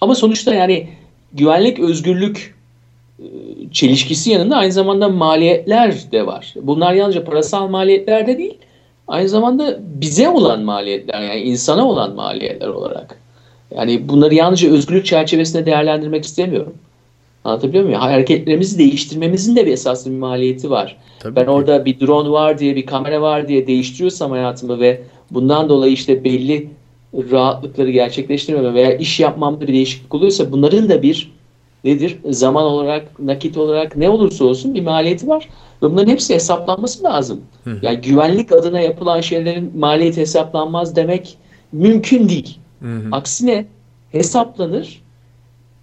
ama 0.02 0.16
sonuçta 0.16 0.54
yani 0.54 0.88
güvenlik, 1.34 1.80
özgürlük 1.80 2.56
e, 3.20 3.26
çelişkisi 3.72 4.32
yanında 4.32 4.56
aynı 4.56 4.72
zamanda 4.72 5.10
maliyetler 5.10 6.12
de 6.12 6.26
var. 6.26 6.54
Bunlar 6.62 6.94
yalnızca 6.94 7.24
parasal 7.24 7.68
maliyetler 7.68 8.28
de 8.28 8.38
değil, 8.38 8.58
aynı 9.08 9.30
zamanda 9.30 9.80
bize 10.02 10.30
olan 10.30 10.62
maliyetler 10.62 11.22
yani 11.22 11.42
insana 11.42 11.88
olan 11.88 12.16
maliyetler 12.16 12.68
olarak. 12.68 13.20
Yani 13.76 14.10
bunları 14.10 14.36
yalnızca 14.36 14.72
özgürlük 14.72 15.06
çerçevesinde 15.06 15.66
değerlendirmek 15.66 16.26
istemiyorum. 16.26 16.74
Anlatabiliyor 17.44 17.84
muyum? 17.84 18.00
Hareketlerimizi 18.00 18.78
değiştirmemizin 18.78 19.56
de 19.56 19.66
bir 19.66 19.72
esaslı 19.72 20.12
bir 20.12 20.18
maliyeti 20.18 20.70
var. 20.70 20.98
Tabii 21.20 21.36
ben 21.36 21.46
ki. 21.46 21.50
orada 21.50 21.86
bir 21.86 22.00
drone 22.00 22.30
var 22.30 22.60
diye, 22.60 22.76
bir 22.76 22.86
kamera 22.86 23.22
var 23.22 23.48
diye 23.48 23.68
değiştiriyorsam 23.68 24.32
hayatımı 24.32 24.80
ve 24.80 25.02
bundan 25.32 25.70
dolayı 25.70 25.94
işte 25.94 26.24
belli 26.24 26.70
rahatlıkları 27.14 27.92
gerçekleştirmeme 27.92 28.74
veya 28.74 28.98
iş 28.98 29.20
yapmamda 29.20 29.62
bir 29.62 29.74
değişiklik 29.74 30.16
oluyorsa 30.16 30.52
bunların 30.52 30.90
da 30.90 31.02
bir 31.02 31.32
nedir? 31.84 32.18
Zaman 32.30 32.64
olarak, 32.64 33.20
nakit 33.20 33.58
olarak 33.58 33.98
ne 33.98 34.10
olursa 34.10 34.46
olsun 34.46 34.76
bir 34.76 34.82
maliyeti 34.82 35.28
var. 35.28 35.50
Ve 35.84 35.92
bunların 35.92 36.12
hepsi 36.12 36.34
hesaplanması 36.34 37.04
lazım. 37.04 37.42
Hı. 37.64 37.80
Yani 37.82 37.98
güvenlik 38.02 38.52
adına 38.52 38.80
yapılan 38.80 39.22
şeylerin 39.22 39.72
maliyeti 39.78 40.22
hesaplanmaz 40.22 40.96
demek 40.96 41.38
mümkün 41.72 42.30
değil. 42.30 42.58
Hı 42.82 42.88
hı. 42.88 43.10
Aksine 43.12 43.66
hesaplanır. 44.12 45.02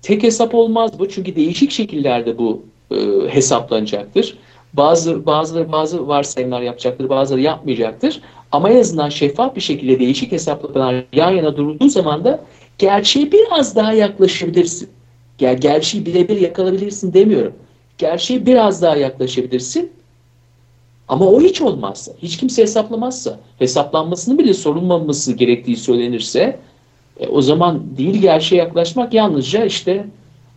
Tek 0.02 0.22
hesap 0.22 0.54
olmaz 0.54 0.98
bu 0.98 1.08
çünkü 1.08 1.36
değişik 1.36 1.70
şekillerde 1.70 2.38
bu 2.38 2.62
e, 2.90 2.96
hesaplanacaktır. 3.28 4.38
Bazı 4.72 5.26
bazıları 5.26 5.72
bazı 5.72 6.08
varsayımlar 6.08 6.62
yapacaktır, 6.62 7.08
bazıları 7.08 7.40
yapmayacaktır. 7.40 8.20
Ama 8.52 8.70
en 8.70 8.80
azından 8.80 9.08
şeffaf 9.08 9.56
bir 9.56 9.60
şekilde 9.60 10.00
değişik 10.00 10.32
hesaplamalar 10.32 11.04
yan 11.12 11.30
yana 11.30 11.56
durulduğu 11.56 11.88
zaman 11.88 12.24
da 12.24 12.40
gerçeğe 12.78 13.32
biraz 13.32 13.76
daha 13.76 13.92
yaklaşabilirsin. 13.92 14.88
Ger 15.38 15.52
gerçeği 15.52 16.06
birebir 16.06 16.40
yakalabilirsin 16.40 17.12
demiyorum. 17.12 17.52
Gerçeğe 17.98 18.46
biraz 18.46 18.82
daha 18.82 18.96
yaklaşabilirsin. 18.96 19.92
Ama 21.08 21.26
o 21.26 21.40
hiç 21.40 21.60
olmazsa, 21.60 22.12
hiç 22.22 22.36
kimse 22.36 22.62
hesaplamazsa, 22.62 23.40
hesaplanmasını 23.58 24.38
bile 24.38 24.54
sorulmaması 24.54 25.32
gerektiği 25.32 25.76
söylenirse 25.76 26.58
e, 27.20 27.26
o 27.26 27.42
zaman 27.42 27.82
değil 27.96 28.22
gerçeğe 28.22 28.56
yaklaşmak 28.56 29.14
yalnızca 29.14 29.64
işte 29.64 30.06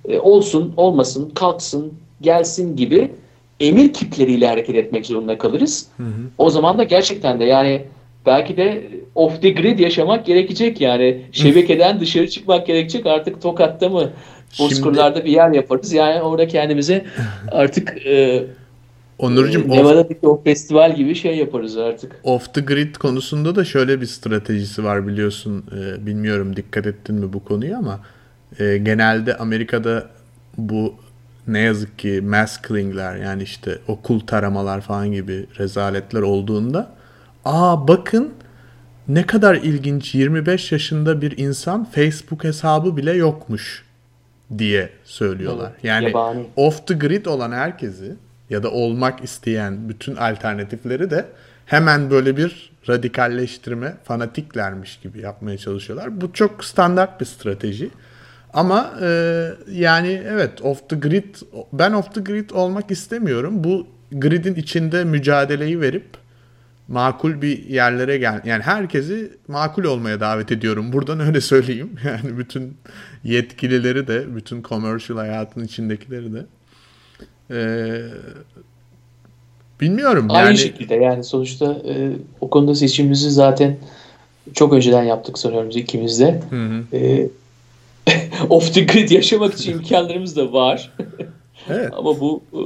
e, 0.08 0.20
olsun, 0.20 0.74
olmasın, 0.78 1.32
kalksın, 1.36 1.94
gelsin 2.22 2.76
gibi 2.76 3.12
emir 3.60 3.94
kitleriyle 3.94 4.48
hareket 4.48 4.76
etmek 4.76 5.06
zorunda 5.06 5.38
kalırız. 5.38 5.88
Hı 5.98 6.04
hı. 6.04 6.22
O 6.38 6.50
zaman 6.50 6.78
da 6.78 6.84
gerçekten 6.84 7.40
de 7.40 7.46
yani 7.46 7.82
belki 8.26 8.58
de 8.58 8.88
off 9.16 9.42
the 9.42 9.50
grid 9.50 9.80
yaşamak 9.80 10.26
gerekecek 10.26 10.82
yani 10.82 11.22
şebekeden 11.32 12.00
dışarı 12.00 12.30
çıkmak 12.30 12.68
gerekecek 12.68 13.06
artık 13.06 13.42
Tokat'ta 13.42 13.90
mı 13.90 14.10
Bozkırlar'da 14.60 15.26
bir 15.26 15.32
yer 15.32 15.52
yaparız 15.52 15.94
yani 15.94 16.22
orada 16.22 16.48
kendimize 16.48 17.06
artık 17.52 18.06
e, 18.06 18.44
Onurcuğum 19.20 19.60
e, 19.60 19.70
Nevada'daki 19.70 20.28
o 20.28 20.44
festival 20.44 20.96
gibi 20.96 21.16
şey 21.16 21.38
yaparız 21.38 21.78
artık. 21.78 22.16
Off 22.24 22.54
the 22.54 22.62
grid 22.62 22.96
konusunda 22.96 23.56
da 23.56 23.66
şöyle 23.66 24.02
bir 24.02 24.06
stratejisi 24.06 24.84
var 24.84 25.08
biliyorsun. 25.08 25.66
E, 25.78 26.06
bilmiyorum 26.06 26.56
dikkat 26.56 26.88
ettin 26.88 27.16
mi 27.16 27.34
bu 27.34 27.44
konuyu 27.44 27.78
ama 27.78 28.00
e, 28.60 28.78
genelde 28.78 29.38
Amerika'da 29.38 30.10
bu 30.58 30.94
ne 31.48 31.60
yazık 31.60 32.00
ki 32.00 32.22
mass 32.24 32.62
killing'ler 32.62 33.16
yani 33.16 33.44
işte 33.44 33.80
okul 33.88 34.20
taramalar 34.20 34.82
falan 34.82 35.12
gibi 35.12 35.46
rezaletler 35.60 36.22
olduğunda 36.22 36.92
aa 37.46 37.88
bakın 37.88 38.34
ne 39.08 39.26
kadar 39.26 39.56
ilginç 39.56 40.16
25 40.16 40.72
yaşında 40.72 41.22
bir 41.22 41.38
insan 41.38 41.86
Facebook 41.86 42.44
hesabı 42.44 42.98
bile 42.98 43.14
yokmuş 43.14 43.86
diye 44.58 44.90
söylüyorlar. 45.04 45.72
Evet, 45.74 45.84
yani 45.84 46.06
yabani. 46.06 46.46
off 46.56 46.88
the 46.88 46.94
grid 46.94 47.26
olan 47.26 47.52
herkesi 47.52 48.16
ya 48.50 48.64
da 48.64 48.72
olmak 48.72 49.24
isteyen 49.24 49.90
bütün 49.90 50.16
alternatifleri 50.16 51.10
de 51.10 51.26
hemen 51.66 52.10
böyle 52.10 52.38
bir 52.38 52.72
radikalleştirme, 52.90 53.94
fanatiklermiş 54.04 55.00
gibi 55.00 55.22
yapmaya 55.22 55.58
çalışıyorlar. 55.58 56.22
Bu 56.22 56.34
çok 56.34 56.64
standart 56.64 57.22
bir 57.22 57.26
strateji. 57.26 57.90
Ama 58.54 58.94
e, 59.02 59.50
yani 59.72 60.24
evet 60.28 60.62
off 60.62 60.90
the 60.90 60.96
grid 60.96 61.36
ben 61.74 61.92
off 61.92 62.14
the 62.14 62.22
grid 62.22 62.50
olmak 62.50 62.92
istemiyorum. 62.92 63.64
Bu 63.64 63.88
gridin 64.12 64.56
içinde 64.56 65.04
mücadeleyi 65.04 65.82
verip 65.82 66.06
makul 66.88 67.42
bir 67.42 67.66
yerlere 67.66 68.18
gel 68.18 68.42
yani 68.46 68.64
herkesi 68.64 69.32
makul 69.48 69.84
olmaya 69.84 70.20
davet 70.20 70.52
ediyorum. 70.52 70.94
Buradan 70.94 71.20
öyle 71.20 71.42
söyleyeyim. 71.42 71.90
Yani 72.06 72.38
bütün 72.38 72.78
yetkilileri 73.24 74.08
de, 74.08 74.36
bütün 74.36 74.64
commercial 74.64 75.18
hayatın 75.18 75.64
içindekileri 75.64 76.34
de. 76.34 76.46
Ee, 77.52 78.02
bilmiyorum. 79.82 80.28
Aynı 80.30 80.48
yani... 80.48 80.58
şekilde 80.58 80.96
yani 80.96 81.24
sonuçta 81.24 81.66
e, 81.66 82.12
o 82.42 82.50
konuda 82.50 82.76
seçimimizi 82.76 83.32
zaten 83.32 83.78
çok 84.54 84.74
önceden 84.74 85.04
yaptık 85.04 85.40
sanıyorum 85.40 85.70
ikimiz 85.70 86.20
de. 86.20 86.42
Hı 86.50 86.56
hı. 86.56 86.98
E, 86.98 87.30
off 88.50 88.74
the 88.74 88.82
grid 88.82 89.10
yaşamak 89.10 89.54
için 89.54 89.72
imkanlarımız 89.72 90.36
da 90.36 90.54
var. 90.54 90.92
Evet. 91.70 91.90
Ama 91.94 92.20
bu 92.20 92.44
e, 92.54 92.62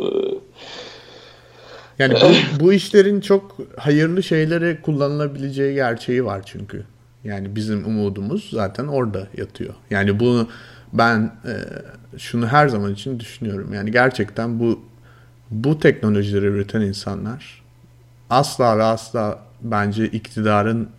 yani 2.00 2.14
bu, 2.14 2.60
bu 2.66 2.74
işlerin 2.74 3.22
çok 3.22 3.58
hayırlı 3.78 4.24
şeylere 4.24 4.82
kullanılabileceği 4.82 5.76
gerçeği 5.76 6.26
var 6.26 6.42
çünkü. 6.46 6.84
Yani 7.24 7.56
bizim 7.56 7.86
umudumuz 7.86 8.50
zaten 8.52 8.88
orada 8.88 9.28
yatıyor. 9.38 9.74
Yani 9.90 10.20
bunu 10.20 10.48
ben 10.94 11.32
e, 11.46 11.54
şunu 12.18 12.48
her 12.48 12.68
zaman 12.68 12.94
için 12.94 13.20
düşünüyorum. 13.20 13.74
Yani 13.74 13.92
gerçekten 13.92 14.60
bu 14.60 14.82
bu 15.52 15.80
teknolojileri 15.80 16.46
üreten 16.46 16.82
insanlar 16.82 17.64
asla 18.30 18.78
ve 18.78 18.84
asla 18.84 19.40
bence 19.62 20.08
iktidarın 20.08 20.90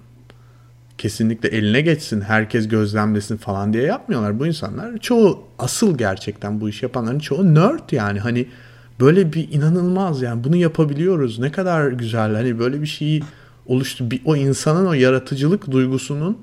kesinlikle 0.99 1.49
eline 1.49 1.80
geçsin, 1.80 2.20
herkes 2.20 2.68
gözlemlesin 2.68 3.36
falan 3.36 3.72
diye 3.72 3.82
yapmıyorlar. 3.82 4.38
Bu 4.38 4.47
insanlar 4.47 4.99
çoğu 4.99 5.45
asıl 5.59 5.99
gerçekten 5.99 6.61
bu 6.61 6.68
iş 6.68 6.82
yapanların 6.82 7.18
çoğu 7.18 7.55
nerd 7.55 7.92
yani 7.92 8.20
hani 8.20 8.47
böyle 9.01 9.32
bir 9.32 9.53
inanılmaz 9.53 10.22
yani 10.22 10.45
bunu 10.45 10.57
yapabiliyoruz. 10.57 11.38
Ne 11.38 11.53
kadar 11.53 11.90
güzel 11.90 12.34
hani 12.34 12.59
böyle 12.59 12.82
bir 12.82 12.86
şeyi 12.86 13.22
oluştu. 13.66 14.11
Bir, 14.11 14.20
o 14.24 14.36
insanın 14.36 14.86
o 14.86 14.92
yaratıcılık 14.92 15.70
duygusunun 15.70 16.38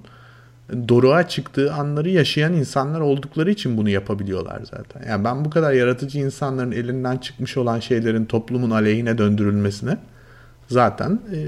doruğa 0.88 1.28
çıktığı 1.28 1.74
anları 1.74 2.10
yaşayan 2.10 2.54
insanlar 2.54 3.00
oldukları 3.00 3.52
için 3.52 3.78
bunu 3.78 3.90
yapabiliyorlar 3.90 4.62
zaten. 4.72 5.10
Yani 5.10 5.24
ben 5.24 5.46
bu 5.46 5.50
kadar 5.50 5.74
yaratıcı 5.74 6.20
insanların 6.20 6.72
elinden 6.72 7.18
çıkmış 7.18 7.58
olan 7.58 7.80
şeylerin 7.80 8.26
toplumun 8.26 8.72
aleyhine 8.72 9.18
döndürülmesine 9.18 9.98
zaten 10.68 11.20
e, 11.34 11.40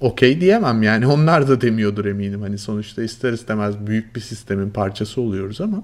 okey 0.00 0.40
diyemem 0.40 0.82
yani 0.82 1.06
onlar 1.06 1.48
da 1.48 1.60
demiyordur 1.60 2.04
eminim. 2.04 2.42
Hani 2.42 2.58
sonuçta 2.58 3.02
ister 3.02 3.32
istemez 3.32 3.74
büyük 3.86 4.16
bir 4.16 4.20
sistemin 4.20 4.70
parçası 4.70 5.20
oluyoruz 5.20 5.60
ama 5.60 5.82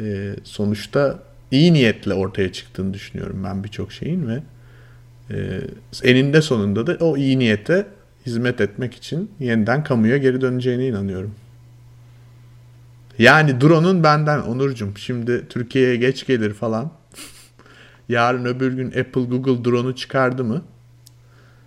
e, 0.00 0.34
sonuçta 0.44 1.18
iyi 1.50 1.72
niyetle 1.72 2.14
ortaya 2.14 2.52
çıktığını 2.52 2.94
düşünüyorum 2.94 3.44
ben 3.44 3.64
birçok 3.64 3.92
şeyin 3.92 4.28
ve 4.28 4.42
e, 5.30 5.60
eninde 6.02 6.42
sonunda 6.42 6.86
da 6.86 7.04
o 7.04 7.16
iyi 7.16 7.38
niyete 7.38 7.86
hizmet 8.26 8.60
etmek 8.60 8.94
için 8.94 9.30
yeniden 9.40 9.84
kamuya 9.84 10.16
geri 10.16 10.40
döneceğine 10.40 10.86
inanıyorum. 10.86 11.34
Yani 13.18 13.60
drone'un 13.60 14.02
benden 14.04 14.40
Onurcum 14.40 14.92
şimdi 14.96 15.48
Türkiye'ye 15.48 15.96
geç 15.96 16.26
gelir 16.26 16.54
falan. 16.54 16.90
Yarın 18.08 18.44
öbür 18.44 18.72
gün 18.72 18.86
Apple 18.86 19.22
Google 19.22 19.64
drone'u 19.64 19.96
çıkardı 19.96 20.44
mı? 20.44 20.62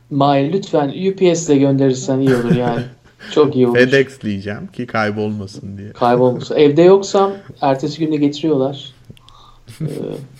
Mahir 0.09 0.53
lütfen 0.53 0.87
UPS 0.87 1.49
ile 1.49 1.57
gönderirsen 1.57 2.19
iyi 2.19 2.35
olur 2.35 2.55
yani. 2.55 2.83
Çok 3.31 3.55
iyi 3.55 3.67
olur. 3.67 3.77
FedEx 3.77 4.21
diyeceğim 4.21 4.67
ki 4.67 4.87
kaybolmasın 4.87 5.77
diye. 5.77 5.91
Kaybolmasın. 5.91 6.55
Evde 6.55 6.81
yoksam 6.81 7.31
ertesi 7.61 7.99
günde 7.99 8.15
getiriyorlar. 8.15 8.93
Ee, 9.81 9.85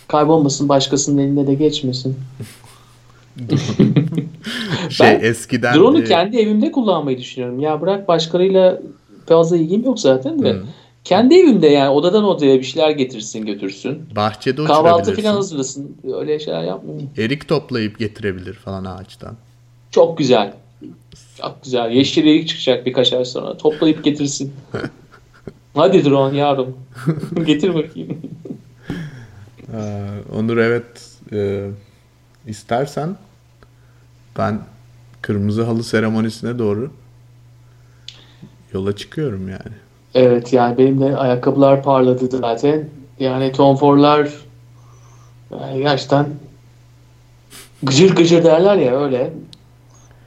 kaybolmasın 0.08 0.68
başkasının 0.68 1.18
eline 1.18 1.46
de 1.46 1.54
geçmesin. 1.54 2.16
şey 4.90 5.06
ben 5.06 5.20
eskiden 5.20 5.74
drone'u 5.74 6.00
e... 6.00 6.04
kendi 6.04 6.36
evimde 6.38 6.72
kullanmayı 6.72 7.18
düşünüyorum. 7.18 7.60
Ya 7.60 7.80
bırak 7.80 8.08
başkalarıyla 8.08 8.80
fazla 9.26 9.56
ilgim 9.56 9.84
yok 9.84 10.00
zaten 10.00 10.42
de. 10.42 10.52
Hmm. 10.52 10.60
Kendi 11.04 11.34
evimde 11.34 11.66
yani 11.66 11.88
odadan 11.88 12.24
odaya 12.24 12.58
bir 12.58 12.64
şeyler 12.64 12.90
getirsin 12.90 13.46
götürsün. 13.46 14.02
Bahçede 14.16 14.64
Kahvaltı 14.64 15.16
falan 15.16 15.34
hazırlasın. 15.34 15.96
Öyle 16.18 16.38
şeyler 16.38 16.62
yapmayın. 16.62 17.10
Erik 17.18 17.48
toplayıp 17.48 17.98
getirebilir 17.98 18.54
falan 18.54 18.84
ağaçtan. 18.84 19.36
Çok 19.90 20.18
güzel. 20.18 20.52
Çok 21.40 21.64
güzel. 21.64 21.90
Yeşil 21.90 22.26
erik 22.26 22.48
çıkacak 22.48 22.86
birkaç 22.86 23.12
ay 23.12 23.24
sonra. 23.24 23.56
Toplayıp 23.56 24.04
getirsin. 24.04 24.52
Hadi 25.74 26.04
drone 26.04 26.38
yavrum. 26.38 26.76
Getir 27.46 27.74
bakayım. 27.74 28.20
Onur 30.36 30.56
evet 30.56 30.86
e, 31.32 31.68
istersen 32.46 33.16
ben 34.38 34.60
kırmızı 35.22 35.62
halı 35.62 35.84
seremonisine 35.84 36.58
doğru 36.58 36.90
yola 38.72 38.96
çıkıyorum 38.96 39.48
yani. 39.48 39.76
Evet 40.14 40.52
yani 40.52 40.78
benim 40.78 41.00
de 41.00 41.16
ayakkabılar 41.16 41.82
parladı 41.82 42.36
zaten. 42.36 42.88
Yani 43.18 43.52
Tom 43.52 43.76
Ford'lar 43.76 44.28
yani 45.50 45.78
gerçekten 45.78 46.26
gıcır 47.82 48.16
gıcır 48.16 48.44
derler 48.44 48.76
ya 48.76 49.04
öyle. 49.04 49.32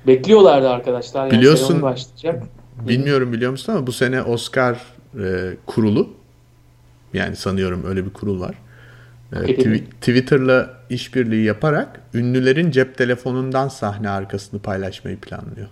Bekliyorlardı 0.08 0.70
arkadaşlar. 0.70 1.26
Yani 1.26 1.32
Biliyorsun 1.38 1.82
başlayacak. 1.82 2.44
Bilmiyorum 2.88 3.34
biliyor 3.34 3.52
musun 3.52 3.74
ama 3.74 3.88
bu 3.88 3.92
sene 3.92 4.22
Oscar 4.22 4.78
e, 5.20 5.54
kurulu 5.66 6.10
yani 7.14 7.36
sanıyorum 7.36 7.84
öyle 7.88 8.06
bir 8.06 8.14
kurul 8.14 8.40
var. 8.40 8.56
E, 9.34 9.56
Twitter'la 9.80 10.77
işbirliği 10.90 11.44
yaparak 11.44 12.02
ünlülerin 12.14 12.72
cep 12.72 12.98
telefonundan 12.98 13.68
sahne 13.68 14.10
arkasını 14.10 14.60
paylaşmayı 14.60 15.18
planlıyor. 15.18 15.68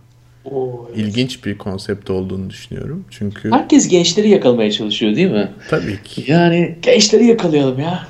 Oo, 0.46 0.86
evet. 0.90 0.98
İlginç 0.98 1.46
bir 1.46 1.58
konsept 1.58 2.10
olduğunu 2.10 2.50
düşünüyorum. 2.50 3.06
Çünkü 3.10 3.52
herkes 3.52 3.88
gençleri 3.88 4.30
yakalamaya 4.30 4.72
çalışıyor 4.72 5.16
değil 5.16 5.32
mi? 5.32 5.52
Tabii 5.70 6.04
ki. 6.04 6.32
Yani 6.32 6.78
gençleri 6.82 7.26
yakalayalım 7.26 7.80
ya. 7.80 8.08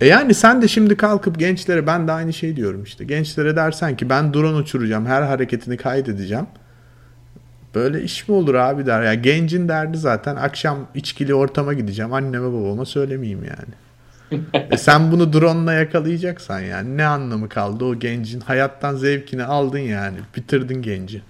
E 0.00 0.06
yani 0.06 0.34
sen 0.34 0.62
de 0.62 0.68
şimdi 0.68 0.96
kalkıp 0.96 1.38
gençlere 1.38 1.86
ben 1.86 2.08
de 2.08 2.12
aynı 2.12 2.32
şey 2.32 2.56
diyorum 2.56 2.82
işte. 2.82 3.04
Gençlere 3.04 3.56
dersen 3.56 3.96
ki 3.96 4.08
ben 4.10 4.34
drone 4.34 4.56
uçuracağım, 4.56 5.06
her 5.06 5.22
hareketini 5.22 5.76
kaydedeceğim. 5.76 6.46
Böyle 7.74 8.02
iş 8.02 8.28
mi 8.28 8.34
olur 8.34 8.54
abi 8.54 8.86
der. 8.86 9.02
Ya 9.02 9.14
gencin 9.14 9.68
derdi 9.68 9.98
zaten 9.98 10.36
akşam 10.36 10.86
içkili 10.94 11.34
ortama 11.34 11.74
gideceğim. 11.74 12.12
Anneme 12.12 12.52
babama 12.52 12.84
söylemeyeyim 12.84 13.44
yani. 13.44 13.74
E 14.70 14.76
sen 14.76 15.12
bunu 15.12 15.32
drone'la 15.32 15.72
yakalayacaksan 15.72 16.60
yani 16.60 16.96
ne 16.96 17.06
anlamı 17.06 17.48
kaldı 17.48 17.84
o 17.84 17.98
gencin 17.98 18.40
hayattan 18.40 18.96
zevkini 18.96 19.44
aldın 19.44 19.78
yani 19.78 20.16
bitirdin 20.36 20.82
genci. 20.82 21.22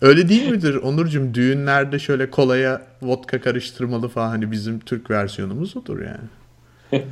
Öyle 0.00 0.28
değil 0.28 0.50
midir 0.50 0.74
Onurcuğum 0.74 1.34
düğünlerde 1.34 1.98
şöyle 1.98 2.30
kolaya 2.30 2.82
vodka 3.02 3.40
karıştırmalı 3.40 4.08
falan 4.08 4.28
hani 4.28 4.50
bizim 4.52 4.80
Türk 4.80 5.10
versiyonumuz 5.10 5.76
odur 5.76 5.98
yani. 6.00 7.04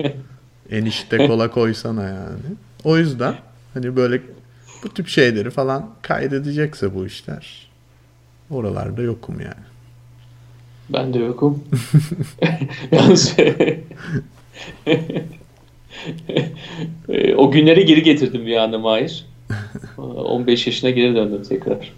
Enişte 0.70 1.26
kola 1.26 1.50
koysana 1.50 2.02
yani. 2.02 2.40
O 2.84 2.98
yüzden 2.98 3.34
hani 3.74 3.96
böyle 3.96 4.22
bu 4.84 4.94
tip 4.94 5.08
şeyleri 5.08 5.50
falan 5.50 5.90
kaydedecekse 6.02 6.94
bu 6.94 7.06
işler 7.06 7.70
oralarda 8.50 9.02
yokum 9.02 9.40
yani. 9.40 9.73
Ben 10.88 11.14
de 11.14 11.18
yokum. 11.18 11.64
Yalnız 12.92 13.36
o 17.36 17.50
günleri 17.50 17.84
geri 17.84 18.02
getirdim 18.02 18.46
bir 18.46 18.56
anda 18.56 18.78
Mahir. 18.78 19.26
15 19.98 20.66
yaşına 20.66 20.90
geri 20.90 21.14
döndüm 21.14 21.42
tekrar. 21.42 21.92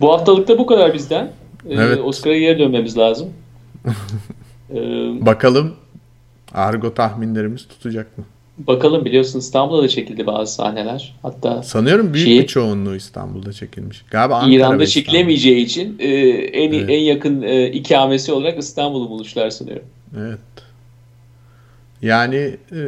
Bu 0.00 0.12
haftalıkta 0.12 0.58
bu 0.58 0.66
kadar 0.66 0.94
bizden. 0.94 1.24
Ee, 1.68 1.74
Evet. 1.74 2.00
Oscar'a 2.04 2.38
geri 2.38 2.58
dönmemiz 2.58 2.98
lazım. 2.98 3.30
Bakalım 5.20 5.74
argo 6.54 6.94
tahminlerimiz 6.94 7.68
tutacak 7.68 8.18
mı? 8.18 8.24
Bakalım 8.58 9.04
biliyorsun 9.04 9.38
İstanbul'da 9.38 9.82
da 9.82 9.88
çekildi 9.88 10.26
bazı 10.26 10.54
sahneler. 10.54 11.14
Hatta 11.22 11.62
Sanıyorum 11.62 12.14
büyük 12.14 12.28
Şey- 12.28 12.38
bir 12.38 12.46
çoğunluğu 12.46 12.96
İstanbul'da 12.96 13.52
çekilmiş. 13.52 14.04
Galiba 14.10 14.36
Ankara 14.36 14.52
İran'da 14.54 14.86
çekilemeyeceği 14.86 15.64
için 15.64 15.96
e, 15.98 16.06
en 16.08 16.72
Evet. 16.72 16.90
en 16.90 16.98
yakın 17.00 17.42
e, 17.42 17.66
ikamesi 17.70 18.32
olarak 18.32 18.58
İstanbul'u 18.58 19.10
bulmuşlar 19.10 19.50
sanıyorum. 19.50 19.86
Evet. 20.18 20.38
Yani 22.02 22.56
e, 22.72 22.80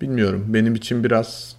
bilmiyorum. 0.00 0.44
Benim 0.48 0.74
için 0.74 1.04
biraz 1.04 1.56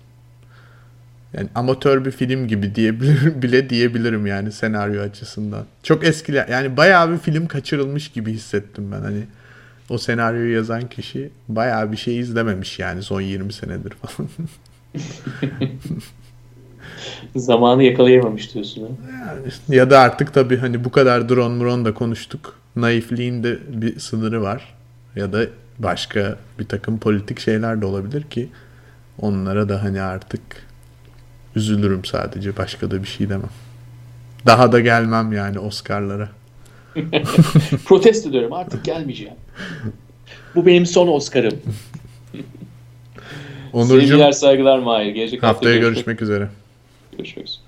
yani 1.34 1.48
amatör 1.56 2.06
bir 2.06 2.12
film 2.12 2.48
gibi 2.48 2.76
diyebilir 2.76 3.42
bile 3.42 3.70
diyebilirim 3.70 4.26
yani 4.26 4.52
senaryo 4.52 5.02
açısından. 5.02 5.66
Çok 5.84 6.04
eskiler 6.08 6.48
yani 6.48 6.78
bayağı 6.78 7.12
bir 7.12 7.18
film 7.18 7.48
kaçırılmış 7.48 8.08
gibi 8.08 8.34
hissettim 8.34 8.92
ben 8.92 9.02
hani 9.02 9.22
o 9.90 9.98
senaryoyu 9.98 10.56
yazan 10.56 10.90
kişi 10.90 11.30
bayağı 11.48 11.92
bir 11.92 11.98
şey 11.98 12.20
izlememiş 12.20 12.80
yani 12.80 13.04
son 13.04 13.22
20 13.22 13.54
senedir 13.54 13.90
falan. 13.90 14.30
Zamanı 17.36 17.84
yakalayamamış 17.84 18.54
diyorsun. 18.54 18.82
Ha? 18.82 18.88
Yani 19.28 19.52
ya 19.70 19.90
da 19.90 20.00
artık 20.00 20.34
tabii 20.34 20.58
hani 20.58 20.84
bu 20.84 20.92
kadar 20.92 21.30
drone 21.30 21.56
muron 21.56 21.86
da 21.86 21.94
konuştuk. 21.94 22.60
Naifliğin 22.76 23.44
de 23.44 23.60
bir 23.68 24.00
sınırı 24.00 24.42
var. 24.42 24.76
Ya 25.16 25.34
da 25.34 25.46
başka 25.80 26.38
bir 26.60 26.68
takım 26.68 27.00
politik 27.00 27.40
şeyler 27.40 27.82
de 27.82 27.86
olabilir 27.86 28.24
ki 28.24 28.50
onlara 29.20 29.70
da 29.70 29.84
hani 29.84 30.02
artık 30.02 30.42
üzülürüm 31.56 32.06
sadece. 32.06 32.58
Başka 32.58 32.92
da 32.92 33.04
bir 33.04 33.08
şey 33.08 33.30
demem. 33.30 33.50
Daha 34.46 34.72
da 34.72 34.80
gelmem 34.80 35.32
yani 35.32 35.60
Oscar'lara. 35.60 36.30
Protesto 37.86 38.30
ediyorum 38.30 38.54
artık 38.54 38.86
gelmeyeceğim. 38.86 39.36
Bu 40.56 40.66
benim 40.66 40.86
son 40.86 41.08
Oscar'ım. 41.08 41.60
Onurcuğum 43.74 44.00
Sevgiler 44.00 44.32
saygılar 44.32 44.80
Mahir. 44.80 45.12
Gelecek 45.12 45.44
hafta 45.44 45.56
haftaya 45.56 45.78
görüşmek 45.78 46.22
üzere. 46.22 46.50
görüşmek 47.18 47.48
üzere. 47.48 47.59